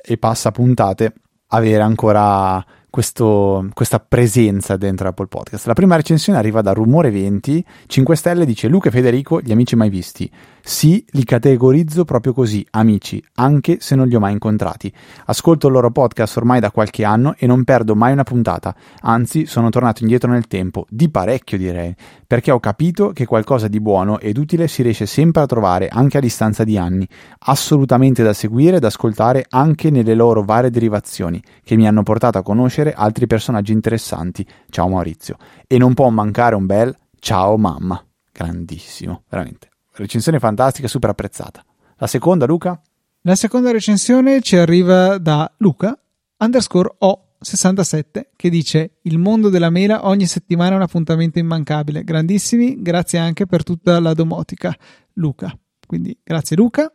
e 0.00 0.16
passa 0.16 0.52
puntate 0.52 1.12
avere 1.48 1.82
ancora 1.82 2.64
questo, 2.94 3.68
questa 3.74 3.98
presenza 3.98 4.76
dentro 4.76 5.08
Apple 5.08 5.26
Podcast. 5.26 5.66
La 5.66 5.72
prima 5.72 5.96
recensione 5.96 6.38
arriva 6.38 6.62
da 6.62 6.72
Rumore 6.72 7.10
20, 7.10 7.64
5 7.88 8.14
stelle, 8.14 8.46
dice 8.46 8.68
Luca 8.68 8.88
e 8.88 8.92
Federico, 8.92 9.40
gli 9.40 9.50
amici 9.50 9.74
mai 9.74 9.88
visti. 9.88 10.30
Sì, 10.66 11.04
li 11.08 11.24
categorizzo 11.24 12.06
proprio 12.06 12.32
così, 12.32 12.66
amici, 12.70 13.22
anche 13.34 13.76
se 13.80 13.94
non 13.94 14.08
li 14.08 14.14
ho 14.14 14.18
mai 14.18 14.32
incontrati. 14.32 14.90
Ascolto 15.26 15.66
il 15.66 15.74
loro 15.74 15.90
podcast 15.90 16.38
ormai 16.38 16.58
da 16.58 16.70
qualche 16.70 17.04
anno 17.04 17.34
e 17.36 17.46
non 17.46 17.64
perdo 17.64 17.94
mai 17.94 18.12
una 18.12 18.22
puntata, 18.22 18.74
anzi 19.02 19.44
sono 19.44 19.68
tornato 19.68 20.00
indietro 20.00 20.30
nel 20.30 20.46
tempo, 20.46 20.86
di 20.88 21.10
parecchio 21.10 21.58
direi, 21.58 21.94
perché 22.26 22.50
ho 22.50 22.60
capito 22.60 23.10
che 23.10 23.26
qualcosa 23.26 23.68
di 23.68 23.78
buono 23.78 24.18
ed 24.18 24.38
utile 24.38 24.66
si 24.66 24.80
riesce 24.80 25.04
sempre 25.04 25.42
a 25.42 25.46
trovare 25.46 25.88
anche 25.88 26.16
a 26.16 26.22
distanza 26.22 26.64
di 26.64 26.78
anni, 26.78 27.06
assolutamente 27.40 28.22
da 28.22 28.32
seguire 28.32 28.78
ed 28.78 28.84
ascoltare 28.84 29.44
anche 29.50 29.90
nelle 29.90 30.14
loro 30.14 30.44
varie 30.44 30.70
derivazioni, 30.70 31.42
che 31.62 31.76
mi 31.76 31.86
hanno 31.86 32.02
portato 32.02 32.38
a 32.38 32.42
conoscere 32.42 32.94
altri 32.94 33.26
personaggi 33.26 33.72
interessanti. 33.72 34.46
Ciao 34.70 34.88
Maurizio. 34.88 35.36
E 35.66 35.76
non 35.76 35.92
può 35.92 36.08
mancare 36.08 36.54
un 36.54 36.64
bel 36.64 36.96
ciao 37.18 37.58
mamma. 37.58 38.02
Grandissimo, 38.32 39.24
veramente 39.28 39.68
recensione 39.94 40.38
fantastica, 40.38 40.88
super 40.88 41.10
apprezzata. 41.10 41.64
La 41.96 42.06
seconda, 42.06 42.46
Luca? 42.46 42.80
La 43.22 43.34
seconda 43.34 43.70
recensione 43.70 44.40
ci 44.42 44.56
arriva 44.56 45.18
da 45.18 45.50
Luca 45.58 45.98
underscore 46.38 46.96
O67 47.00 48.26
che 48.36 48.50
dice 48.50 48.98
il 49.02 49.18
mondo 49.18 49.48
della 49.48 49.70
mela 49.70 50.06
ogni 50.06 50.26
settimana 50.26 50.72
è 50.72 50.76
un 50.76 50.82
appuntamento 50.82 51.38
immancabile. 51.38 52.04
Grandissimi, 52.04 52.82
grazie 52.82 53.18
anche 53.18 53.46
per 53.46 53.62
tutta 53.62 53.98
la 54.00 54.12
domotica. 54.12 54.76
Luca. 55.14 55.56
Quindi 55.86 56.18
grazie 56.22 56.56
Luca. 56.56 56.90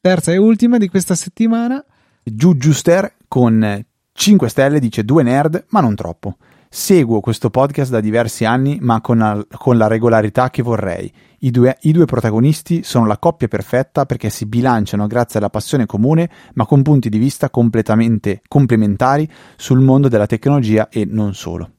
Terza 0.00 0.32
e 0.32 0.38
ultima 0.38 0.78
di 0.78 0.88
questa 0.88 1.14
settimana. 1.14 1.84
Giugiuster 2.22 3.16
con 3.28 3.84
5 4.12 4.48
stelle 4.48 4.80
dice 4.80 5.04
due 5.04 5.22
nerd, 5.22 5.66
ma 5.68 5.80
non 5.80 5.94
troppo. 5.94 6.36
Seguo 6.68 7.20
questo 7.20 7.50
podcast 7.50 7.90
da 7.90 8.00
diversi 8.00 8.44
anni, 8.44 8.78
ma 8.80 9.00
con 9.00 9.18
la, 9.18 9.44
con 9.56 9.76
la 9.76 9.88
regolarità 9.88 10.50
che 10.50 10.62
vorrei. 10.62 11.12
I 11.40 11.50
due, 11.50 11.76
I 11.82 11.92
due, 11.92 12.04
protagonisti 12.04 12.82
sono 12.82 13.06
la 13.06 13.18
coppia 13.18 13.48
perfetta 13.48 14.06
perché 14.06 14.30
si 14.30 14.46
bilanciano 14.46 15.06
grazie 15.06 15.38
alla 15.38 15.50
passione 15.50 15.86
comune, 15.86 16.28
ma 16.54 16.66
con 16.66 16.82
punti 16.82 17.08
di 17.08 17.18
vista 17.18 17.50
completamente 17.50 18.42
complementari 18.48 19.28
sul 19.56 19.80
mondo 19.80 20.08
della 20.08 20.26
tecnologia 20.26 20.88
e 20.88 21.04
non 21.04 21.34
solo 21.34 21.72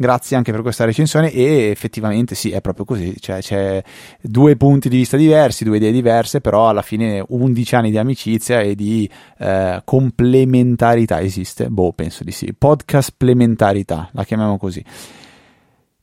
grazie 0.00 0.36
anche 0.36 0.52
per 0.52 0.62
questa 0.62 0.84
recensione 0.84 1.32
e 1.32 1.70
effettivamente 1.70 2.36
sì, 2.36 2.52
è 2.52 2.60
proprio 2.60 2.84
così, 2.84 3.16
cioè 3.18 3.40
c'è 3.40 3.82
due 4.20 4.56
punti 4.56 4.88
di 4.88 4.98
vista 4.98 5.16
diversi, 5.16 5.64
due 5.64 5.78
idee 5.78 5.90
diverse, 5.90 6.40
però 6.40 6.68
alla 6.68 6.82
fine 6.82 7.22
11 7.26 7.74
anni 7.74 7.90
di 7.90 7.98
amicizia 7.98 8.60
e 8.60 8.76
di 8.76 9.10
eh, 9.38 9.82
complementarità 9.84 11.20
esiste? 11.20 11.68
Boh, 11.68 11.92
penso 11.92 12.22
di 12.22 12.30
sì, 12.30 12.54
podcast 12.56 13.08
complementarità, 13.18 14.08
la 14.12 14.24
chiamiamo 14.24 14.56
così. 14.56 14.84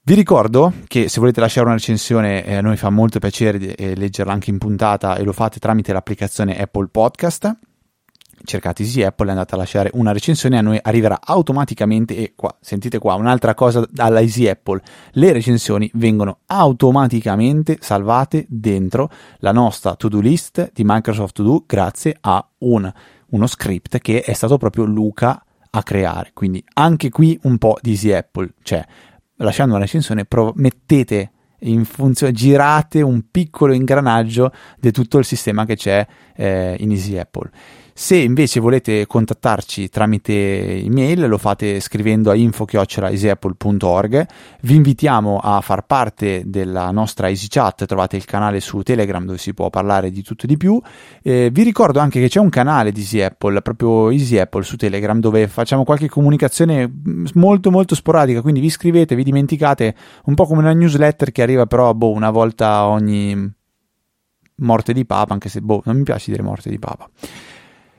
Vi 0.07 0.13
ricordo 0.13 0.71
che 0.85 1.09
se 1.09 1.19
volete 1.19 1.39
lasciare 1.39 1.65
una 1.65 1.77
recensione 1.77 2.45
eh, 2.45 2.57
a 2.57 2.61
noi 2.61 2.77
fa 2.77 2.91
molto 2.91 3.17
piacere 3.17 3.75
eh, 3.75 3.95
leggerla 3.95 4.31
anche 4.31 4.51
in 4.51 4.59
puntata 4.59 5.15
e 5.15 5.23
lo 5.23 5.33
fate 5.33 5.57
tramite 5.57 5.93
l'applicazione 5.93 6.61
Apple 6.61 6.89
Podcast. 6.91 7.57
Cercate 8.43 8.83
Easy 8.83 9.01
Apple 9.01 9.25
e 9.25 9.29
andate 9.31 9.55
a 9.55 9.57
lasciare 9.57 9.89
una 9.93 10.11
recensione 10.11 10.59
a 10.59 10.61
noi 10.61 10.77
arriverà 10.79 11.21
automaticamente 11.23 12.15
e 12.15 12.33
qua 12.35 12.55
sentite 12.61 12.99
qua 12.99 13.15
un'altra 13.15 13.55
cosa 13.55 13.83
dalla 13.89 14.19
Easy 14.19 14.47
Apple. 14.47 14.79
Le 15.13 15.33
recensioni 15.33 15.89
vengono 15.95 16.41
automaticamente 16.45 17.79
salvate 17.81 18.45
dentro 18.47 19.09
la 19.39 19.53
nostra 19.53 19.95
to 19.95 20.07
do 20.07 20.19
list 20.19 20.69
di 20.71 20.83
Microsoft 20.85 21.33
To 21.33 21.41
Do 21.41 21.63
grazie 21.65 22.15
a 22.21 22.47
un, 22.59 22.93
uno 23.29 23.47
script 23.47 23.97
che 23.97 24.21
è 24.21 24.33
stato 24.33 24.57
proprio 24.57 24.85
Luca 24.85 25.43
a 25.71 25.81
creare. 25.81 26.29
Quindi 26.35 26.63
anche 26.75 27.09
qui 27.09 27.39
un 27.41 27.57
po' 27.57 27.79
di 27.81 27.89
Easy 27.89 28.11
Apple 28.11 28.53
cioè 28.61 28.85
lasciando 29.37 29.75
una 29.75 29.83
recensione 29.83 30.25
prov- 30.25 30.55
mettete 30.55 31.31
in 31.59 31.85
funzione, 31.85 32.33
girate 32.33 33.01
un 33.01 33.29
piccolo 33.31 33.73
ingranaggio 33.73 34.51
di 34.77 34.91
tutto 34.91 35.17
il 35.17 35.25
sistema 35.25 35.65
che 35.65 35.75
c'è 35.75 36.05
eh, 36.35 36.75
in 36.79 36.91
Easy 36.91 37.17
Apple 37.17 37.49
se 37.97 38.17
invece 38.17 38.59
volete 38.59 39.07
contattarci 39.07 39.87
tramite 39.87 40.83
email 40.83 41.29
lo 41.29 41.37
fate 41.37 41.79
scrivendo 41.79 42.29
a 42.29 42.35
info-easyapple.org. 42.35 44.27
Vi 44.63 44.75
invitiamo 44.75 45.39
a 45.41 45.61
far 45.61 45.85
parte 45.85 46.43
della 46.45 46.91
nostra 46.91 47.29
EasyChat, 47.29 47.85
trovate 47.85 48.17
il 48.17 48.25
canale 48.25 48.59
su 48.59 48.81
Telegram 48.81 49.23
dove 49.23 49.37
si 49.37 49.53
può 49.53 49.69
parlare 49.69 50.11
di 50.11 50.21
tutto 50.23 50.43
e 50.43 50.47
di 50.47 50.57
più. 50.57 50.77
Eh, 51.23 51.49
vi 51.53 51.63
ricordo 51.63 51.99
anche 51.99 52.19
che 52.19 52.27
c'è 52.27 52.41
un 52.41 52.49
canale 52.49 52.91
di 52.91 52.99
Easy 52.99 53.21
Apple, 53.21 53.61
proprio 53.61 54.09
Easy 54.09 54.39
Apple 54.39 54.63
su 54.63 54.75
Telegram, 54.75 55.17
dove 55.21 55.47
facciamo 55.47 55.85
qualche 55.85 56.09
comunicazione 56.09 56.91
molto 57.35 57.71
molto 57.71 57.95
sporadica, 57.95 58.41
quindi 58.41 58.59
vi 58.59 58.65
iscrivete, 58.65 59.15
vi 59.15 59.23
dimenticate, 59.23 59.95
un 60.25 60.33
po' 60.33 60.45
come 60.45 60.59
una 60.59 60.73
newsletter 60.73 61.31
che 61.31 61.41
arriva 61.41 61.65
però 61.65 61.93
boh, 61.93 62.11
una 62.11 62.29
volta 62.29 62.87
ogni 62.87 63.53
morte 64.55 64.91
di 64.91 65.05
papa, 65.05 65.31
anche 65.31 65.47
se 65.47 65.61
boh, 65.61 65.81
non 65.85 65.95
mi 65.95 66.03
piace 66.03 66.31
dire 66.31 66.43
morte 66.43 66.69
di 66.69 66.77
papa. 66.77 67.09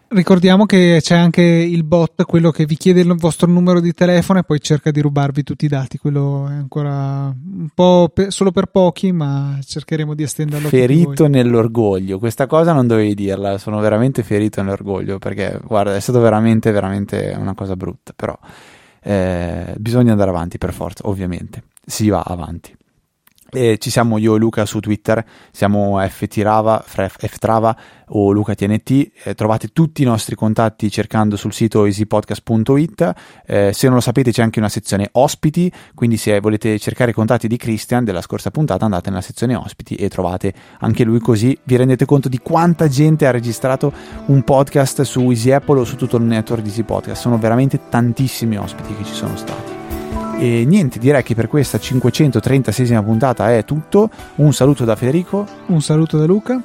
Ricordiamo 0.08 0.66
che 0.66 1.00
c'è 1.02 1.16
anche 1.16 1.42
il 1.42 1.82
bot, 1.82 2.22
quello 2.24 2.52
che 2.52 2.64
vi 2.64 2.76
chiede 2.76 3.00
il 3.00 3.14
vostro 3.16 3.50
numero 3.50 3.80
di 3.80 3.92
telefono 3.92 4.38
e 4.38 4.44
poi 4.44 4.60
cerca 4.60 4.92
di 4.92 5.00
rubarvi 5.00 5.42
tutti 5.42 5.64
i 5.64 5.68
dati. 5.68 5.98
Quello 5.98 6.46
è 6.48 6.52
ancora 6.52 7.34
un 7.34 7.68
po' 7.74 8.08
per, 8.14 8.32
solo 8.32 8.52
per 8.52 8.66
pochi, 8.66 9.10
ma 9.10 9.58
cercheremo 9.60 10.14
di 10.14 10.22
estenderlo. 10.22 10.68
Ferito 10.68 11.26
nell'orgoglio, 11.26 12.20
questa 12.20 12.46
cosa 12.46 12.72
non 12.72 12.86
dovevi 12.86 13.14
dirla. 13.14 13.58
Sono 13.58 13.80
veramente 13.80 14.22
ferito 14.22 14.62
nell'orgoglio 14.62 15.18
perché, 15.18 15.58
guarda, 15.64 15.96
è 15.96 16.00
stato 16.00 16.20
veramente, 16.20 16.70
veramente 16.70 17.34
una 17.36 17.54
cosa 17.54 17.74
brutta. 17.74 18.12
Però 18.14 18.38
eh, 19.02 19.74
bisogna 19.76 20.12
andare 20.12 20.30
avanti 20.30 20.56
per 20.56 20.72
forza, 20.72 21.08
ovviamente. 21.08 21.64
Si 21.84 22.08
va 22.08 22.20
avanti. 22.20 22.75
E 23.50 23.78
ci 23.78 23.90
siamo 23.90 24.18
io 24.18 24.34
e 24.34 24.38
Luca 24.38 24.66
su 24.66 24.80
Twitter, 24.80 25.24
siamo 25.52 25.98
ftrava, 26.08 26.82
ftrava 26.84 27.76
o 28.08 28.30
lucatnt, 28.30 28.90
eh, 28.90 29.34
trovate 29.34 29.68
tutti 29.68 30.02
i 30.02 30.04
nostri 30.04 30.34
contatti 30.34 30.90
cercando 30.90 31.36
sul 31.36 31.52
sito 31.52 31.84
easypodcast.it, 31.86 33.12
eh, 33.46 33.72
se 33.72 33.86
non 33.86 33.96
lo 33.96 34.00
sapete 34.00 34.32
c'è 34.32 34.42
anche 34.42 34.58
una 34.58 34.68
sezione 34.68 35.08
ospiti, 35.12 35.70
quindi 35.94 36.16
se 36.16 36.38
volete 36.40 36.78
cercare 36.78 37.12
i 37.12 37.14
contatti 37.14 37.48
di 37.48 37.56
Christian 37.56 38.04
della 38.04 38.20
scorsa 38.20 38.50
puntata 38.50 38.84
andate 38.84 39.10
nella 39.10 39.22
sezione 39.22 39.54
ospiti 39.54 39.94
e 39.94 40.08
trovate 40.08 40.52
anche 40.80 41.04
lui 41.04 41.20
così. 41.20 41.56
Vi 41.62 41.76
rendete 41.76 42.04
conto 42.04 42.28
di 42.28 42.38
quanta 42.38 42.88
gente 42.88 43.26
ha 43.26 43.30
registrato 43.30 43.92
un 44.26 44.42
podcast 44.42 45.02
su 45.02 45.20
Easy 45.30 45.52
Apple 45.52 45.80
o 45.80 45.84
su 45.84 45.96
tutto 45.96 46.16
il 46.16 46.24
network 46.24 46.62
di 46.62 46.68
Easy 46.68 46.82
Podcast, 46.82 47.22
sono 47.22 47.38
veramente 47.38 47.88
tantissimi 47.88 48.56
ospiti 48.56 48.94
che 48.94 49.04
ci 49.04 49.14
sono 49.14 49.36
stati. 49.36 49.75
E 50.38 50.64
niente, 50.66 50.98
direi 50.98 51.22
che 51.22 51.34
per 51.34 51.48
questa 51.48 51.78
536esima 51.78 53.02
puntata 53.02 53.50
è 53.54 53.64
tutto. 53.64 54.10
Un 54.36 54.52
saluto 54.52 54.84
da 54.84 54.94
Federico. 54.94 55.46
Un 55.66 55.80
saluto 55.80 56.18
da 56.18 56.26
Luca. 56.26 56.60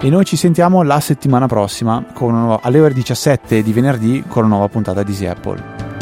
E 0.00 0.08
noi 0.08 0.24
ci 0.24 0.36
sentiamo 0.36 0.82
la 0.84 1.00
settimana 1.00 1.48
prossima 1.48 2.04
nuova, 2.16 2.60
alle 2.62 2.80
ore 2.80 2.94
17 2.94 3.62
di 3.62 3.72
venerdì 3.72 4.22
con 4.28 4.44
una 4.44 4.54
nuova 4.54 4.68
puntata 4.68 5.02
di 5.02 5.10
Easy 5.10 5.26
Apple. 5.26 5.97